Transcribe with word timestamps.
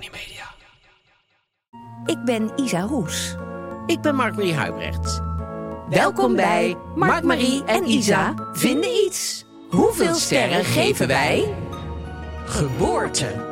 duoflex. 0.00 0.48
Ik 2.04 2.24
ben 2.24 2.52
Isa 2.56 2.80
Roes. 2.80 3.34
Ik 3.86 4.00
ben 4.00 4.14
Mark-Marie 4.14 4.54
Huibrecht. 4.54 5.20
Welkom 5.88 6.36
bij 6.36 6.76
Mark, 6.94 7.24
Marie 7.24 7.64
en 7.64 7.90
Isa 7.90 8.34
vinden 8.52 8.90
iets. 8.90 9.44
Hoeveel 9.70 10.14
sterren 10.14 10.64
geven 10.64 11.06
wij? 11.06 11.54
Geboorte. 12.44 13.48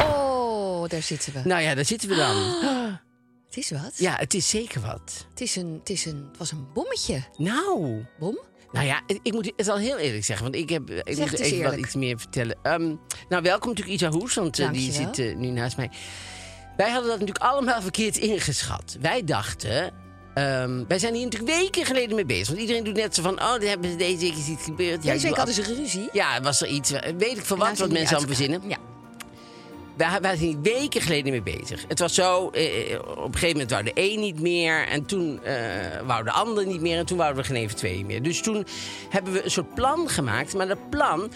Oh, 0.00 0.88
daar 0.88 1.02
zitten 1.02 1.32
we. 1.32 1.40
Nou 1.44 1.62
ja, 1.62 1.74
daar 1.74 1.84
zitten 1.84 2.08
we 2.08 2.14
dan. 2.14 2.36
Het 3.46 3.56
is 3.56 3.70
wat. 3.70 3.92
Ja, 3.96 4.16
het 4.16 4.34
is 4.34 4.48
zeker 4.48 4.80
wat. 4.80 5.26
Het, 5.30 5.40
is 5.40 5.56
een, 5.56 5.76
het, 5.78 5.90
is 5.90 6.04
een, 6.04 6.26
het 6.28 6.38
was 6.38 6.52
een 6.52 6.66
bommetje. 6.72 7.22
Nou, 7.36 8.04
Bom? 8.18 8.38
Nou 8.72 8.86
ja, 8.86 9.00
ik 9.22 9.32
moet 9.32 9.52
het 9.56 9.68
al 9.68 9.76
heel 9.78 9.98
eerlijk 9.98 10.24
zeggen, 10.24 10.44
want 10.44 10.56
ik 10.56 10.68
heb 10.68 10.90
ik 10.90 11.14
Zeg 11.16 11.30
moet 11.30 11.40
even 11.40 11.58
wel 11.58 11.66
eerlijk. 11.70 11.86
iets 11.86 11.94
meer 11.94 12.18
vertellen. 12.18 12.56
Ehm, 12.62 12.94
nou, 13.28 13.42
welkom 13.42 13.68
natuurlijk 13.68 14.00
Isa 14.00 14.10
Hoes, 14.10 14.34
want 14.34 14.58
eh, 14.58 14.70
die 14.72 14.92
zit 14.92 15.18
eh, 15.18 15.36
nu 15.36 15.48
naast 15.48 15.76
mij. 15.76 15.90
Wij 16.76 16.90
hadden 16.90 17.10
dat 17.10 17.20
natuurlijk 17.20 17.44
allemaal 17.44 17.82
verkeerd 17.82 18.16
ingeschat. 18.16 18.96
Wij 19.00 19.24
dachten, 19.24 19.92
ehm, 20.34 20.84
wij 20.88 20.98
zijn 20.98 21.14
hier 21.14 21.24
natuurlijk 21.24 21.58
weken 21.60 21.84
geleden 21.86 22.14
mee 22.14 22.24
bezig. 22.26 22.48
Want 22.48 22.60
iedereen 22.60 22.84
doet 22.84 22.94
net 22.96 23.14
zo 23.14 23.22
van, 23.22 23.42
oh, 23.42 23.58
hebben 23.58 23.90
ze 23.90 23.96
deze 23.96 24.18
week 24.18 24.36
is 24.36 24.48
iets 24.48 24.64
gebeurd. 24.64 25.04
Ja, 25.04 25.12
Deze 25.12 25.26
week 25.26 25.36
hadden 25.36 25.54
ze 25.54 25.62
ruzie. 25.62 26.08
Ja, 26.12 26.40
was 26.40 26.60
er 26.62 26.68
iets, 26.68 26.92
eh, 26.92 27.12
weet 27.18 27.38
ik 27.38 27.48
Nou, 27.48 27.60
wat, 27.60 27.78
wat 27.78 27.90
mensen 27.90 28.16
aan 28.16 28.26
verzinnen. 28.26 28.62
Ja. 28.68 28.76
Zijn 29.96 30.36
hier 30.36 30.60
weken 30.60 31.00
geleden 31.00 31.32
mee 31.32 31.42
bezig. 31.42 31.84
Het 31.88 31.98
was 31.98 32.14
zo, 32.14 32.50
eh, 32.50 32.98
op 32.98 33.24
een 33.24 33.32
gegeven 33.32 33.50
moment 33.50 33.70
wou 33.70 33.82
de 33.84 33.92
een 33.94 34.20
niet 34.20 34.40
meer. 34.40 34.88
En 34.88 35.06
toen 35.06 35.44
eh 35.44 36.00
wou 36.06 36.24
de 36.24 36.30
ander 36.30 36.66
niet 36.66 36.80
meer. 36.80 36.98
En 36.98 37.06
toen 37.06 37.16
wouden 37.16 37.42
we 37.42 37.48
geen 37.48 37.56
even 37.56 37.76
twee 37.76 38.04
meer. 38.04 38.22
Dus 38.22 38.42
toen 38.42 38.66
hebben 39.08 39.32
we 39.32 39.44
een 39.44 39.50
soort 39.50 39.74
plan 39.74 40.08
gemaakt. 40.08 40.54
Maar 40.54 40.68
dat 40.68 40.90
plan, 40.90 41.32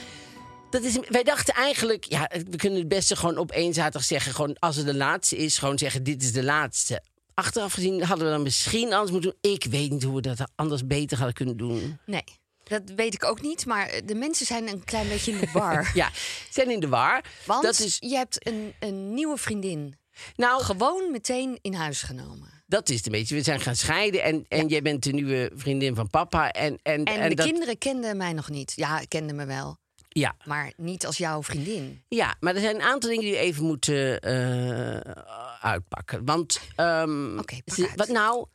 dat 0.70 0.82
is, 0.82 0.98
wij 1.08 1.22
dachten 1.22 1.54
eigenlijk... 1.54 2.04
Ja, 2.04 2.30
we 2.50 2.56
kunnen 2.56 2.78
het 2.78 2.88
beste 2.88 3.16
gewoon 3.16 3.38
op 3.38 3.50
één 3.50 3.74
zaterdag 3.74 4.04
zeggen. 4.04 4.34
Gewoon 4.34 4.56
als 4.58 4.76
het 4.76 4.86
de 4.86 4.94
laatste 4.94 5.36
is, 5.36 5.58
gewoon 5.58 5.78
zeggen 5.78 6.02
dit 6.02 6.22
is 6.22 6.32
de 6.32 6.44
laatste. 6.44 7.02
Achteraf 7.34 7.72
gezien 7.72 8.02
hadden 8.02 8.26
we 8.26 8.32
dan 8.32 8.42
misschien 8.42 8.92
anders 8.92 9.10
moeten 9.10 9.34
doen. 9.40 9.52
Ik 9.52 9.64
weet 9.64 9.90
niet 9.90 10.02
hoe 10.02 10.14
we 10.14 10.20
dat 10.20 10.50
anders 10.54 10.86
beter 10.86 11.16
hadden 11.16 11.34
kunnen 11.34 11.56
doen. 11.56 11.98
Nee, 12.06 12.24
dat 12.68 12.82
weet 12.96 13.14
ik 13.14 13.24
ook 13.24 13.40
niet. 13.42 13.66
Maar 13.66 14.00
de 14.04 14.14
mensen 14.14 14.46
zijn 14.46 14.68
een 14.68 14.84
klein 14.84 15.08
beetje 15.08 15.32
in 15.32 15.38
de 15.40 15.48
war. 15.58 15.90
Ja, 15.94 16.10
zijn 16.50 16.70
in 16.70 16.80
de 16.80 16.88
war. 16.88 17.24
Want 17.44 17.62
dat 17.62 17.78
is, 17.78 17.96
je 18.00 18.16
hebt 18.16 18.46
een, 18.46 18.74
een 18.80 19.14
nieuwe 19.14 19.36
vriendin. 19.36 19.98
nou, 20.36 20.62
Gewoon 20.62 21.10
meteen 21.10 21.58
in 21.62 21.74
huis 21.74 22.02
genomen. 22.02 22.54
Dat 22.66 22.88
is 22.88 22.96
het 22.96 23.06
een 23.06 23.12
beetje. 23.12 23.34
We 23.34 23.42
zijn 23.42 23.60
gaan 23.60 23.76
scheiden 23.76 24.22
en, 24.22 24.44
en 24.48 24.66
jij 24.68 24.82
bent 24.82 25.02
de 25.02 25.12
nieuwe 25.12 25.50
vriendin 25.54 25.94
van 25.94 26.10
papa. 26.10 26.50
En, 26.52 26.78
en, 26.82 27.04
En, 27.04 27.28
de 27.28 27.34
dat, 27.34 27.46
kinderen 27.46 27.78
kenden 27.78 28.16
mij 28.16 28.32
nog 28.32 28.48
niet. 28.50 28.72
Ja, 28.76 29.00
kenden 29.08 29.36
me 29.36 29.44
wel. 29.46 29.76
Ja, 30.08 30.34
Maar 30.44 30.72
niet 30.76 31.06
als 31.06 31.16
jouw 31.16 31.42
vriendin. 31.42 32.02
ja, 32.08 32.36
maar 32.40 32.54
er 32.54 32.60
zijn 32.60 32.74
een 32.74 32.82
aantal 32.82 33.08
dingen 33.10 33.24
die 33.24 33.32
we 33.32 33.38
even 33.38 33.64
moeten 33.64 34.20
eh, 34.20 35.12
uitpakken. 35.60 36.24
Want, 36.24 36.60
ehm, 36.76 37.38
Oké, 37.38 37.56
pak 37.64 37.74
ze- 37.74 37.88
uit. 37.88 37.96
wat 37.96 38.08
nou... 38.08 38.46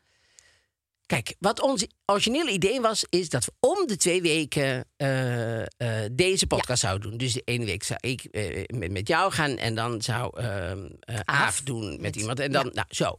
Kijk, 1.11 1.35
wat 1.39 1.59
ons 1.59 1.87
originele 2.05 2.51
idee 2.51 2.81
was, 2.81 3.05
is 3.09 3.29
dat 3.29 3.45
we 3.45 3.51
om 3.59 3.87
de 3.87 3.97
twee 3.97 4.21
weken 4.21 4.85
eh, 4.97 5.61
eh, 5.61 5.67
deze 6.11 6.47
podcast 6.47 6.81
zouden 6.81 7.09
doen. 7.09 7.17
Dus 7.17 7.33
de 7.33 7.41
ene 7.45 7.65
week 7.65 7.83
zou 7.83 7.99
ik 8.01 8.23
eh, 8.23 8.63
met, 8.77 8.91
met 8.91 9.07
jou 9.07 9.31
gaan 9.31 9.57
en 9.57 9.75
dan 9.75 10.01
zou 10.01 10.39
ehm 10.39 10.89
eh, 10.99 11.19
Aaf 11.23 11.61
doen 11.61 11.89
met, 11.89 12.01
met- 12.01 12.15
iemand. 12.15 12.39
En 12.39 12.51
dan, 12.51 12.65
ja. 12.65 12.71
nou, 12.73 12.87
zo. 12.89 13.17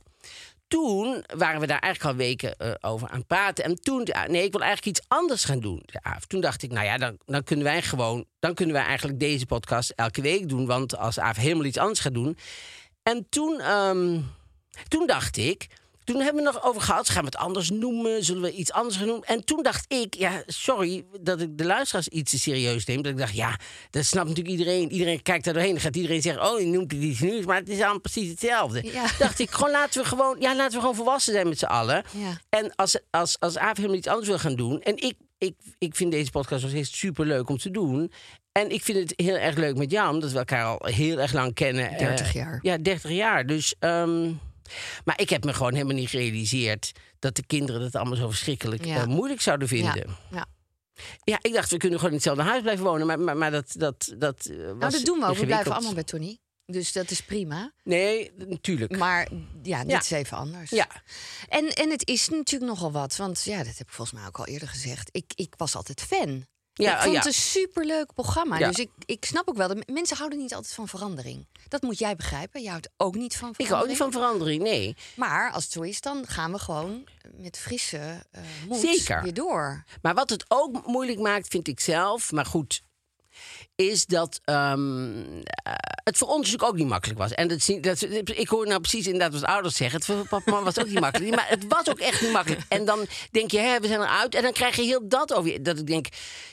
Toen 0.69 1.25
waren 1.36 1.60
we 1.60 1.66
daar 1.66 1.78
eigenlijk 1.78 2.14
al 2.14 2.25
weken 2.26 2.82
over 2.82 3.08
aan 3.08 3.19
het 3.19 3.26
praten. 3.26 3.64
En 3.64 3.75
toen, 3.75 4.08
nee, 4.26 4.44
ik 4.44 4.52
wil 4.52 4.62
eigenlijk 4.62 4.97
iets 4.98 5.08
anders 5.08 5.44
gaan 5.44 5.60
doen. 5.60 5.82
Aaf. 6.02 6.26
Toen 6.26 6.41
dacht 6.41 6.62
ik, 6.62 6.72
nou 6.72 6.86
ja, 6.86 6.98
dan, 6.98 7.19
dan 7.25 7.42
kunnen 7.42 7.64
wij 7.64 7.82
gewoon, 7.82 8.25
dan 8.38 8.54
kunnen 8.54 8.75
wij 8.75 8.84
eigenlijk 8.84 9.19
deze 9.19 9.47
podcast 9.47 9.91
elke 9.91 10.20
week 10.20 10.48
doen. 10.48 10.66
Want 10.66 10.97
als 10.97 11.19
Aaf 11.19 11.36
helemaal 11.36 11.64
iets 11.64 11.78
anders 11.78 12.00
gaat 12.00 12.14
doen. 12.14 12.36
En 13.02 13.26
toen, 13.28 13.60
ehm, 13.60 14.20
toen 14.88 15.06
dacht 15.06 15.36
ik, 15.36 15.66
toen 16.04 16.20
hebben 16.20 16.44
we 16.44 16.50
nog 16.52 16.64
over 16.64 16.82
gehad, 16.82 17.08
gaan 17.08 17.20
we 17.20 17.26
het 17.26 17.36
anders 17.36 17.70
noemen? 17.70 18.24
Zullen 18.24 18.42
we 18.42 18.52
iets 18.52 18.72
anders 18.72 18.96
gaan 18.96 19.06
noemen? 19.06 19.26
En 19.26 19.44
toen 19.44 19.62
dacht 19.62 19.92
ik, 19.92 20.14
ja, 20.14 20.42
sorry 20.46 21.04
dat 21.20 21.40
ik 21.40 21.58
de 21.58 21.64
luisteraars 21.64 22.08
iets 22.08 22.30
te 22.30 22.38
serieus 22.38 22.84
neem. 22.84 23.02
Dat 23.02 23.12
ik 23.12 23.18
dacht, 23.18 23.34
ja, 23.34 23.58
dat 23.90 24.04
snapt 24.04 24.28
natuurlijk 24.28 24.58
iedereen. 24.58 24.92
Iedereen 24.92 25.22
kijkt 25.22 25.44
daar 25.44 25.54
doorheen. 25.54 25.72
Dan 25.72 25.80
gaat 25.80 25.96
iedereen 25.96 26.22
zeggen, 26.22 26.50
oh, 26.50 26.60
je 26.60 26.66
noemt 26.66 26.92
het 26.92 27.00
iets 27.02 27.20
nieuws. 27.20 27.44
Maar 27.44 27.56
het 27.56 27.68
is 27.68 27.78
allemaal 27.80 28.00
precies 28.00 28.28
hetzelfde. 28.30 28.82
Ja. 28.92 29.06
Dacht 29.18 29.38
ik, 29.38 29.50
gewoon 29.50 29.70
laten 29.70 30.02
we 30.02 30.08
gewoon, 30.08 30.36
ja, 30.40 30.56
laten 30.56 30.72
we 30.74 30.80
gewoon 30.80 30.94
volwassen 30.94 31.32
zijn 31.32 31.48
met 31.48 31.58
z'n 31.58 31.64
allen. 31.64 32.04
Ja. 32.16 32.38
En 32.48 32.74
als, 32.74 32.98
als, 33.10 33.36
als 33.38 33.58
Aaf 33.58 33.76
helemaal 33.76 33.96
iets 33.96 34.06
anders 34.08 34.28
wil 34.28 34.38
gaan 34.38 34.56
doen. 34.56 34.80
En 34.80 34.96
ik, 34.96 35.14
ik, 35.38 35.54
ik 35.78 35.96
vind 35.96 36.10
deze 36.12 36.30
podcast 36.30 36.62
nog 36.62 36.70
steeds 36.70 36.98
super 36.98 37.26
leuk 37.26 37.48
om 37.48 37.58
te 37.58 37.70
doen. 37.70 38.12
En 38.52 38.70
ik 38.70 38.82
vind 38.82 38.98
het 38.98 39.12
heel 39.16 39.36
erg 39.36 39.56
leuk 39.56 39.76
met 39.76 39.90
jou, 39.90 40.14
omdat 40.14 40.32
we 40.32 40.38
elkaar 40.38 40.64
al 40.64 40.86
heel 40.86 41.19
erg 41.20 41.32
lang 41.32 41.54
kennen. 41.54 41.98
30 41.98 42.26
Eh, 42.26 42.32
jaar. 42.32 42.58
Ja, 42.62 42.76
30 42.78 43.10
jaar. 43.10 43.46
Dus, 43.46 43.74
ehm, 43.78 44.30
maar 45.05 45.21
ik 45.21 45.31
heb 45.31 45.45
me 45.45 45.53
gewoon 45.55 45.73
helemaal 45.73 45.95
niet 45.97 46.09
gerealiseerd 46.09 46.93
dat 47.19 47.37
de 47.37 47.47
kinderen 47.47 47.81
dat 47.81 47.95
allemaal 47.95 48.17
zo 48.17 48.28
verschrikkelijk 48.28 48.84
Ja. 48.84 48.97
eh, 48.97 49.06
moeilijk 49.06 49.41
zouden 49.41 49.69
vinden. 49.69 50.06
Ja, 50.06 50.17
ja. 50.31 50.47
Ja, 51.25 51.39
ik 51.43 51.53
dacht, 51.53 51.71
we 51.71 51.77
kunnen 51.77 51.99
gewoon 51.99 52.12
in 52.15 52.21
hetzelfde 52.21 52.50
huis 52.50 52.62
blijven 52.62 52.84
wonen. 52.84 53.06
Maar, 53.06 53.21
maar, 53.21 53.37
maar 53.37 53.50
dat, 53.50 53.73
dat, 53.77 54.15
dat 54.19 54.47
eh, 54.47 54.56
was 54.56 54.77
Nou, 54.78 54.91
dat 54.93 55.05
doen 55.05 55.19
we 55.19 55.27
ook. 55.27 55.37
We 55.37 55.47
blijven 55.47 55.73
allemaal 55.73 55.95
bij 55.95 56.05
Tony. 56.05 56.39
Dus 56.67 56.93
dat 56.93 57.11
is 57.11 57.21
prima. 57.23 57.73
Nee, 57.84 58.31
natuurlijk. 58.37 58.97
Maar 58.97 59.28
ja, 59.62 59.81
dit 59.83 59.91
Ja. 59.91 59.99
is 60.00 60.11
even 60.11 60.37
anders. 60.37 60.71
Ja. 60.71 60.89
En, 61.49 61.69
en 61.75 61.91
het 61.91 62.09
is 62.09 62.29
natuurlijk 62.29 62.71
nogal 62.73 62.93
wat. 62.93 63.17
Want 63.17 63.43
ja, 63.44 63.56
dat 63.59 63.79
heb 63.79 63.87
ik 63.89 63.93
volgens 63.93 64.19
mij 64.19 64.27
ook 64.29 64.39
al 64.39 64.47
eerder 64.47 64.69
gezegd. 64.69 65.09
Ik, 65.12 65.33
ik 65.34 65.55
was 65.56 65.77
altijd 65.77 66.00
fan. 66.03 66.47
Ja, 66.75 66.94
ik 66.97 67.00
vond 67.00 67.12
ja. 67.12 67.19
het 67.19 67.27
een 67.27 67.33
superleuk 67.33 68.15
programma. 68.15 68.59
Ja. 68.59 68.69
Dus 68.69 68.77
ik, 68.78 68.91
ik 69.05 69.25
snap 69.25 69.49
ook 69.49 69.56
wel, 69.56 69.69
dat 69.69 69.87
mensen 69.88 70.16
houden 70.16 70.38
niet 70.38 70.55
altijd 70.55 70.75
van 70.75 70.88
verandering. 70.88 71.47
Dat 71.69 71.83
moet 71.83 71.99
jij 71.99 72.16
begrijpen. 72.16 72.60
Jij 72.62 72.71
houdt 72.71 72.88
ook 72.97 73.15
niet 73.15 73.37
van 73.37 73.49
Ik 73.49 73.55
verandering. 73.55 73.69
hou 73.69 73.83
ook 73.83 73.88
niet 73.88 73.99
van 73.99 74.12
verandering, 74.12 74.62
nee. 74.62 74.97
Maar 75.16 75.50
als 75.53 75.65
het 75.65 75.72
zo 75.72 75.81
is, 75.81 76.00
dan 76.00 76.27
gaan 76.27 76.53
we 76.53 76.59
gewoon 76.59 77.05
met 77.37 77.59
frisse 77.59 78.27
eh 78.31 78.43
moed 78.69 78.81
Zeker. 78.81 79.22
weer 79.22 79.34
door. 79.34 79.84
Maar 80.03 80.15
wat 80.15 80.31
het 80.31 80.44
ook 80.49 80.87
moeilijk 80.87 81.19
maakt, 81.19 81.49
vind 81.49 81.69
ik 81.69 81.81
zelf, 81.81 82.32
maar 82.32 82.46
goed, 82.46 82.82
is 83.75 84.06
dat 84.06 84.40
ehm, 84.44 85.11
eh, 85.46 85.73
het 86.05 86.17
voor 86.17 86.29
ons 86.29 86.37
natuurlijk 86.37 86.70
ook 86.70 86.76
niet 86.76 86.88
makkelijk 86.88 87.19
was. 87.19 87.32
En 87.32 87.49
dat 87.49 87.79
dat, 87.81 88.02
ik 88.34 88.49
hoor 88.49 88.67
nou 88.67 88.81
precies 88.81 89.06
inderdaad 89.06 89.32
wat 89.32 89.44
ouders 89.44 89.76
zeggen. 89.76 89.96
Het 89.96 90.06
voor 90.06 90.29
papa 90.29 90.62
was 90.62 90.79
ook 90.79 90.87
niet 90.87 91.00
makkelijk. 91.00 91.34
Maar 91.43 91.49
het 91.49 91.64
was 91.69 91.88
ook 91.88 91.99
echt 91.99 92.20
niet 92.23 92.32
makkelijk. 92.32 92.62
En 92.69 92.84
dan 92.84 93.06
denk 93.31 93.50
je, 93.50 93.58
hè, 93.58 93.81
we 93.81 93.87
zijn 93.87 94.00
eruit. 94.00 94.34
En 94.34 94.43
dan 94.43 94.52
krijg 94.52 94.76
je 94.76 94.82
heel 94.82 95.08
dat 95.08 95.34
over 95.34 95.52
je. 95.52 95.61
Dat 95.61 95.79
ik 95.79 95.87
denk, 95.87 96.06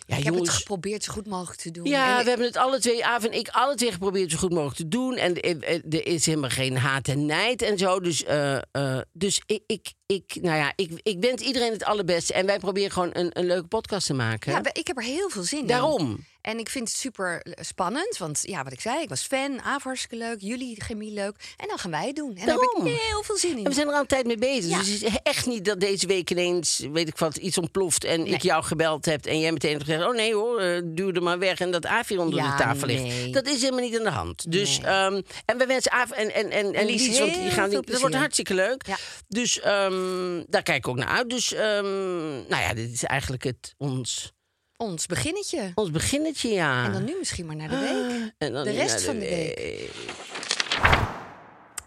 ja 0.05 0.17
ik 0.17 0.23
heb 0.23 0.33
het 0.33 0.49
geprobeerd 0.49 1.03
zo 1.03 1.13
goed 1.13 1.27
mogelijk 1.27 1.61
te 1.61 1.71
doen. 1.71 1.85
Ja, 1.85 2.17
En- 2.17 2.23
we 2.23 2.29
hebben 2.29 2.47
het 2.47 2.57
alle 2.57 2.79
twee, 2.79 3.05
Aaf 3.05 3.23
en 3.23 3.31
ik, 3.31 3.49
alle 3.49 3.75
twee 3.75 3.91
geprobeerd 3.91 4.31
zo 4.31 4.37
goed 4.37 4.51
mogelijk 4.53 4.75
te 4.77 4.87
doen. 4.87 5.15
En 5.15 5.41
er 5.41 6.05
is 6.07 6.25
helemaal 6.25 6.49
geen 6.49 6.77
haat 6.77 7.07
en 7.07 7.25
nijd 7.25 7.61
en 7.61 7.77
zo. 7.77 7.99
Dus, 7.99 8.23
eh, 8.23 8.55
eh, 8.71 8.99
dus 9.13 9.41
ik, 9.45 9.63
ik, 9.65 9.93
ik, 10.13 10.37
nou 10.41 10.57
ja, 10.57 10.73
ik, 10.75 10.91
ik 11.03 11.17
wens 11.19 11.41
iedereen 11.41 11.71
het 11.71 11.83
allerbeste. 11.83 12.33
En 12.33 12.45
wij 12.45 12.59
proberen 12.59 12.91
gewoon 12.91 13.09
een, 13.13 13.29
een 13.33 13.45
leuke 13.45 13.67
podcast 13.67 14.07
te 14.07 14.13
maken. 14.13 14.51
Ja, 14.51 14.61
ik 14.73 14.87
heb 14.87 14.97
er 14.97 15.03
heel 15.03 15.29
veel 15.29 15.43
zin 15.43 15.59
in. 15.59 15.67
Daarom. 15.67 16.25
En 16.41 16.59
ik 16.59 16.69
vind 16.69 16.87
het 16.87 16.97
super 16.97 17.41
spannend, 17.61 18.17
want 18.17 18.39
ja, 18.41 18.63
wat 18.63 18.73
ik 18.73 18.81
zei, 18.81 19.01
ik 19.01 19.09
was 19.09 19.21
fan, 19.21 19.61
Aaf 19.61 19.83
hartstikke 19.83 20.15
leuk, 20.15 20.37
jullie 20.41 20.81
chemie 20.81 21.11
leuk. 21.13 21.35
En 21.57 21.67
dan 21.67 21.77
gaan 21.77 21.91
wij 21.91 22.07
het 22.07 22.15
doen. 22.15 22.29
En 22.29 22.35
daar 22.35 22.45
heb 22.45 22.57
Daarom. 22.57 22.85
ik 22.85 22.99
heel 23.01 23.23
veel 23.23 23.37
zin 23.37 23.51
in. 23.51 23.57
En 23.57 23.63
we 23.63 23.73
zijn 23.73 23.87
er 23.87 23.93
al 23.93 23.99
een 23.99 24.05
tijd 24.07 24.25
mee 24.25 24.37
bezig. 24.37 24.69
Ja. 24.71 24.77
Dus 24.77 24.87
het 24.89 25.01
is 25.03 25.17
echt 25.23 25.45
niet 25.45 25.65
dat 25.65 25.79
deze 25.79 26.07
week 26.07 26.29
ineens, 26.31 26.85
weet 26.91 27.07
ik 27.07 27.17
wat, 27.17 27.35
iets 27.35 27.57
ontploft. 27.57 28.03
En 28.03 28.27
ik 28.27 28.41
jou 28.41 28.63
gebeld 28.63 29.05
heb 29.05 29.25
en 29.25 29.39
jij 29.39 29.51
meteen 29.51 29.71
hebt 29.71 29.83
gezegd: 29.83 30.03
Oh 30.05 30.15
nee 30.15 30.33
hoor, 30.33 30.59
eh, 30.59 30.81
duw 30.85 31.11
er 31.11 31.23
maar 31.23 31.39
weg. 31.39 31.59
En 31.59 31.71
dat 31.71 31.85
Aaf 31.85 32.07
hier 32.07 32.19
onder 32.19 32.39
Ja, 32.39 32.51
de 32.57 32.63
tafel 32.63 32.87
ligt. 32.87 33.03
nee. 33.03 33.31
Dat 33.31 33.47
is 33.47 33.61
helemaal 33.61 33.83
niet 33.83 33.97
aan 33.97 34.03
de 34.03 34.09
hand. 34.09 34.51
Dus, 34.51 34.79
Nee. 34.79 34.87
ehm, 34.91 35.21
en 35.45 35.57
we 35.57 35.65
wensen 35.65 35.91
Aaf 35.91 36.11
en, 36.11 36.33
en, 36.33 36.49
en, 36.49 36.73
en 36.73 36.85
Lies 36.85 37.19
want 37.19 37.33
die 37.33 37.49
gaan, 37.51 37.69
dat 37.69 37.99
wordt 37.99 38.15
hartstikke 38.15 38.53
leuk. 38.53 38.85
Ja. 38.87 38.97
Dus 39.27 39.61
ehm, 39.99 40.43
daar 40.47 40.63
kijk 40.63 40.77
ik 40.77 40.87
ook 40.87 40.97
naar 40.97 41.07
uit. 41.07 41.29
Dus, 41.29 41.53
ehm, 41.53 42.31
nou 42.47 42.61
ja, 42.61 42.73
dit 42.73 42.91
is 42.91 43.03
eigenlijk 43.03 43.43
het, 43.43 43.73
ons, 43.77 44.33
Ons 44.77 45.05
beginnetje. 45.05 45.71
ons 45.75 45.91
beginnetje, 45.91 46.49
ja. 46.49 46.85
En 46.85 46.91
dan 46.91 47.03
nu 47.03 47.15
misschien 47.19 47.45
maar 47.45 47.55
naar 47.55 47.69
de 47.69 47.77
week. 47.79 48.31
En 48.37 48.53
dan 48.53 48.63
de 48.63 48.71
rest 48.71 49.03
van 49.03 49.19
de 49.19 49.25
week. 49.25 49.91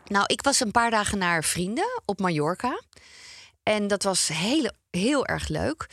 Nou, 0.07 0.25
ik 0.27 0.43
was 0.43 0.61
een 0.61 0.71
paar 0.71 0.91
dagen 0.91 1.19
naar 1.19 1.45
vrienden 1.45 2.03
op 2.05 2.21
Mallorca. 2.21 2.83
En 3.63 3.87
dat 3.87 4.03
was 4.03 4.29
heel, 4.29 4.71
heel 4.91 5.27
erg 5.27 5.49
leuk. 5.49 5.87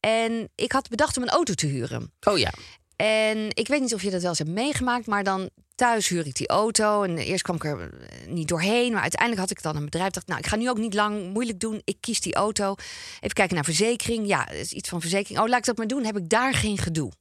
En 0.00 0.48
ik 0.54 0.72
had 0.72 0.88
bedacht 0.88 1.16
om 1.16 1.22
een 1.22 1.28
auto 1.28 1.54
te 1.54 1.66
huren. 1.66 2.12
Oh 2.20 2.38
ja. 2.38 2.52
En 2.96 3.48
ik 3.54 3.68
weet 3.68 3.80
niet 3.80 3.94
of 3.94 4.02
je 4.02 4.10
dat 4.10 4.20
wel 4.20 4.28
eens 4.30 4.38
hebt 4.38 4.50
meegemaakt, 4.50 5.06
maar 5.06 5.24
dan 5.24 5.50
thuis 5.76 6.08
huur 6.08 6.26
ik 6.26 6.34
die 6.34 6.48
auto. 6.48 7.02
En 7.02 7.18
eerst 7.18 7.42
kwam 7.42 7.56
ik 7.56 7.64
er 7.64 7.80
eh, 8.00 8.26
niet 8.28 8.48
doorheen, 8.48 8.92
maar 8.92 9.02
uiteindelijk 9.02 9.40
had 9.40 9.50
ik 9.50 9.62
dan 9.62 9.76
een 9.76 9.84
bedrijf. 9.84 10.10
Dacht, 10.10 10.26
nou, 10.26 10.38
ik 10.40 10.46
ga 10.46 10.56
nu 10.56 10.68
ook 10.70 10.78
niet 10.78 10.94
lang 10.94 11.32
moeilijk 11.32 11.60
doen. 11.60 11.80
Ik 11.84 11.96
kies 12.00 12.20
die 12.20 12.34
auto. 12.34 12.74
Even 13.20 13.32
kijken 13.32 13.54
naar 13.54 13.64
verzekering. 13.64 14.26
Ja, 14.26 14.48
is 14.48 14.72
iets 14.72 14.88
van 14.88 15.00
verzekering. 15.00 15.40
Oh, 15.40 15.48
laat 15.48 15.58
ik 15.58 15.64
dat 15.64 15.76
maar 15.76 15.86
doen. 15.86 16.04
Heb 16.04 16.16
ik 16.16 16.28
daar 16.28 16.54
geen 16.54 16.78
gedoe. 16.78 17.12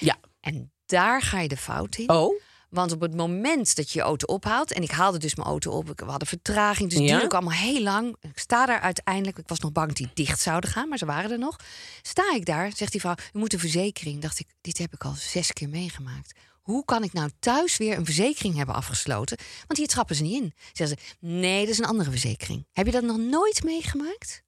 Ja. 0.00 0.16
En 0.40 0.72
daar 0.86 1.22
ga 1.22 1.40
je 1.40 1.48
de 1.48 1.56
fout 1.56 1.96
in. 1.96 2.08
Oh, 2.10 2.40
Want 2.68 2.92
op 2.92 3.00
het 3.00 3.14
moment 3.14 3.76
dat 3.76 3.90
je 3.90 3.98
je 3.98 4.04
auto 4.04 4.26
ophaalt... 4.34 4.72
en 4.72 4.82
ik 4.82 4.90
haalde 4.90 5.18
dus 5.18 5.34
mijn 5.34 5.48
auto 5.48 5.70
op, 5.70 5.90
ik- 5.90 6.00
we 6.00 6.04
hadden 6.10 6.28
vertraging... 6.28 6.88
dus 6.90 6.98
het 6.98 7.06
Ja? 7.08 7.10
duurde 7.12 7.24
ook 7.24 7.40
allemaal 7.42 7.58
heel 7.58 7.82
lang. 7.82 8.16
Ik 8.20 8.38
sta 8.38 8.66
daar 8.66 8.80
uiteindelijk, 8.80 9.38
ik 9.38 9.48
was 9.48 9.58
nog 9.60 9.72
bang 9.72 9.86
dat 9.88 9.96
die 9.96 10.10
dicht 10.14 10.40
zouden 10.40 10.70
gaan... 10.70 10.88
maar 10.88 10.98
ze 10.98 11.06
waren 11.06 11.30
er 11.30 11.38
nog. 11.38 11.56
Sta 12.02 12.34
ik 12.34 12.44
daar, 12.44 12.70
zegt 12.76 12.92
die 12.92 13.00
vrouw, 13.00 13.14
u 13.32 13.38
moet 13.38 13.52
een 13.52 13.58
verzekering. 13.58 14.22
Dacht 14.22 14.38
ik, 14.38 14.46
dit 14.60 14.78
heb 14.78 14.92
ik 14.94 15.04
al 15.04 15.14
zes 15.14 15.52
keer 15.52 15.68
meegemaakt. 15.68 16.38
Hoe 16.66 16.84
kan 16.84 17.02
ik 17.04 17.12
nou 17.12 17.30
thuis 17.38 17.76
weer 17.76 17.96
een 17.96 18.04
verzekering 18.04 18.56
hebben 18.56 18.74
afgesloten? 18.74 19.36
Want 19.66 19.78
hier 19.78 19.86
trappen 19.88 20.16
ze 20.16 20.22
niet 20.22 20.42
in. 20.42 20.52
Zeggen 20.72 20.98
ze, 20.98 21.26
nee, 21.26 21.60
dat 21.60 21.68
is 21.68 21.78
een 21.78 21.84
andere 21.84 22.10
verzekering. 22.10 22.66
Heb 22.72 22.86
je 22.86 22.92
dat 22.92 23.02
nog 23.02 23.16
nooit 23.18 23.64
meegemaakt? 23.64 24.42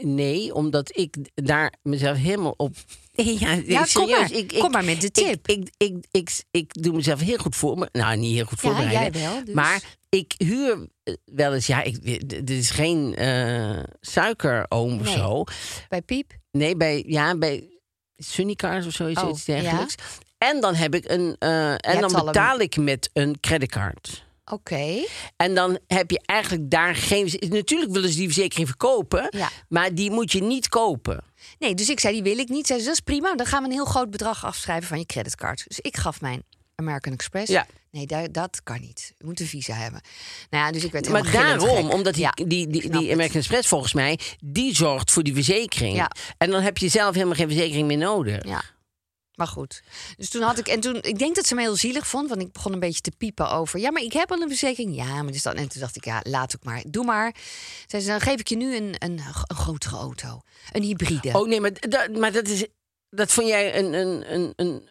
Nee, 0.00 0.54
omdat 0.54 0.96
ik 0.96 1.16
daar 1.34 1.74
mezelf 1.82 2.16
helemaal 2.16 2.54
op. 2.56 2.74
Ja, 3.38 3.52
Ja, 3.52 3.86
kom 3.92 4.08
maar. 4.10 4.32
Ik, 4.32 4.48
Kom 4.58 4.70
maar 4.70 4.84
met 4.84 5.00
de 5.00 5.10
tip. 5.10 5.48
Ik, 5.48 5.68
ik, 5.76 6.04
ik, 6.10 6.10
ik, 6.10 6.42
ik 6.50 6.82
doe 6.82 6.94
mezelf 6.94 7.20
heel 7.20 7.36
goed 7.38 7.56
voor 7.56 7.78
me. 7.78 7.88
Nou, 7.92 8.16
niet 8.16 8.34
heel 8.34 8.44
goed 8.44 8.60
Ja, 8.60 8.68
voorbereiden. 8.68 9.20
jij 9.20 9.30
wel, 9.30 9.44
dus. 9.44 9.54
Maar 9.54 9.82
ik 10.08 10.34
huur 10.36 10.88
wel 11.24 11.54
eens. 11.54 11.66
Ja, 11.66 11.82
ik, 11.82 12.28
dit 12.28 12.50
is 12.50 12.70
geen 12.70 13.14
eh 13.14 13.82
suikeroom 14.00 15.00
of 15.00 15.08
zo. 15.08 15.44
Bij 15.88 16.02
Piep? 16.02 16.32
Nee, 16.50 16.76
bij, 16.76 17.04
ja, 17.06 17.36
bij 17.38 17.68
Sunny 18.16 18.54
Cars 18.54 18.86
of 18.86 18.92
zoiets 18.92 19.22
Oh, 19.22 19.28
iets 19.30 19.44
dergelijks. 19.44 19.94
En 20.48 20.60
dan 20.60 20.74
heb 20.74 20.94
ik 20.94 21.04
een. 21.10 21.36
eh, 21.38 21.70
en 21.72 22.00
dan 22.00 22.16
een- 22.16 22.24
betaal 22.24 22.58
ik 22.60 22.76
met 22.76 23.10
een 23.12 23.40
creditcard. 23.40 24.24
Oké. 24.44 25.04
En 25.36 25.54
dan 25.54 25.78
heb 25.86 26.10
je 26.10 26.20
eigenlijk 26.24 26.70
daar 26.70 26.94
geen. 26.94 27.32
Natuurlijk 27.48 27.92
willen 27.92 28.10
ze 28.10 28.16
die 28.16 28.26
verzekering 28.26 28.68
verkopen, 28.68 29.26
Ja. 29.30 29.48
maar 29.68 29.94
die 29.94 30.10
moet 30.10 30.32
je 30.32 30.42
niet 30.42 30.68
kopen. 30.68 31.24
Nee, 31.58 31.74
dus 31.74 31.88
ik 31.88 32.00
zei, 32.00 32.14
die 32.14 32.22
wil 32.22 32.38
ik 32.38 32.48
niet. 32.48 32.66
Zei 32.66 32.78
ze, 32.78 32.84
dat 32.84 32.94
is 32.94 33.00
prima. 33.00 33.34
Dan 33.34 33.46
gaan 33.46 33.62
we 33.62 33.68
een 33.68 33.74
heel 33.74 33.84
groot 33.84 34.10
bedrag 34.10 34.44
afschrijven 34.44 34.88
van 34.88 34.98
je 34.98 35.06
creditcard. 35.06 35.64
Dus 35.68 35.78
ik 35.80 35.96
gaf 35.96 36.20
mijn 36.20 36.42
American 36.74 37.12
Express. 37.12 37.50
Ja. 37.50 37.66
Nee, 37.90 38.06
daar, 38.06 38.32
dat 38.32 38.60
kan 38.62 38.80
niet. 38.80 39.12
Je 39.18 39.24
moet 39.26 39.40
een 39.40 39.46
visa 39.46 39.72
hebben. 39.74 40.00
Nou 40.50 40.64
ja, 40.64 40.72
dus 40.72 40.84
ik 40.84 40.92
werd 40.92 41.08
Maar 41.08 41.30
daarom, 41.32 41.68
gek. 41.84 41.92
omdat 41.94 42.14
die, 42.14 42.22
Ja, 42.22 42.32
die, 42.46 42.66
die. 42.66 43.12
American 43.12 43.36
Express 43.40 43.68
volgens 43.68 43.92
mij, 43.92 44.18
die 44.44 44.74
zorgt 44.76 45.10
voor 45.10 45.22
die 45.22 45.34
verzekering. 45.34 45.96
Ja. 45.96 46.10
En 46.38 46.50
dan 46.50 46.62
heb 46.62 46.78
je 46.78 46.88
zelf 46.88 47.14
helemaal 47.14 47.34
geen 47.36 47.48
verzekering 47.48 47.86
meer 47.86 47.96
nodig. 47.98 48.44
Ja. 48.44 48.62
Maar 49.40 49.48
goed. 49.48 49.82
Dus 50.16 50.28
toen 50.30 50.42
had 50.42 50.58
ik. 50.58 50.68
En 50.68 50.80
toen. 50.80 50.96
Ik 51.02 51.18
denk 51.18 51.34
dat 51.34 51.46
ze 51.46 51.54
me 51.54 51.60
heel 51.60 51.76
zielig 51.76 52.06
vond. 52.06 52.28
Want 52.28 52.40
ik 52.40 52.52
begon 52.52 52.72
een 52.72 52.80
beetje 52.80 53.00
te 53.00 53.12
piepen 53.18 53.50
over. 53.50 53.80
Ja, 53.80 53.90
maar 53.90 54.02
ik 54.02 54.12
heb 54.12 54.30
al 54.30 54.40
een 54.40 54.48
verzekering. 54.48 54.96
Ja, 54.96 55.22
maar 55.22 55.32
dus 55.32 55.42
dan. 55.42 55.54
En 55.54 55.68
toen 55.68 55.80
dacht 55.80 55.96
ik, 55.96 56.04
ja, 56.04 56.20
laat 56.22 56.56
ook 56.56 56.64
maar. 56.64 56.82
Doe 56.86 57.04
maar. 57.04 57.34
Zei 57.86 58.02
ze, 58.02 58.08
dan 58.08 58.20
geef 58.20 58.40
ik 58.40 58.48
je 58.48 58.56
nu 58.56 58.76
een, 58.76 58.94
een, 58.98 59.20
een 59.46 59.56
grotere 59.56 59.96
auto. 59.96 60.40
Een 60.72 60.82
hybride. 60.82 61.38
Oh 61.38 61.48
nee, 61.48 61.60
maar 61.60 61.72
dat, 61.80 62.16
maar 62.16 62.32
dat 62.32 62.48
is. 62.48 62.66
Dat 63.10 63.32
vond 63.32 63.48
jij 63.48 63.78
een, 63.78 63.92
een, 63.92 64.32
een, 64.34 64.52
een 64.56 64.88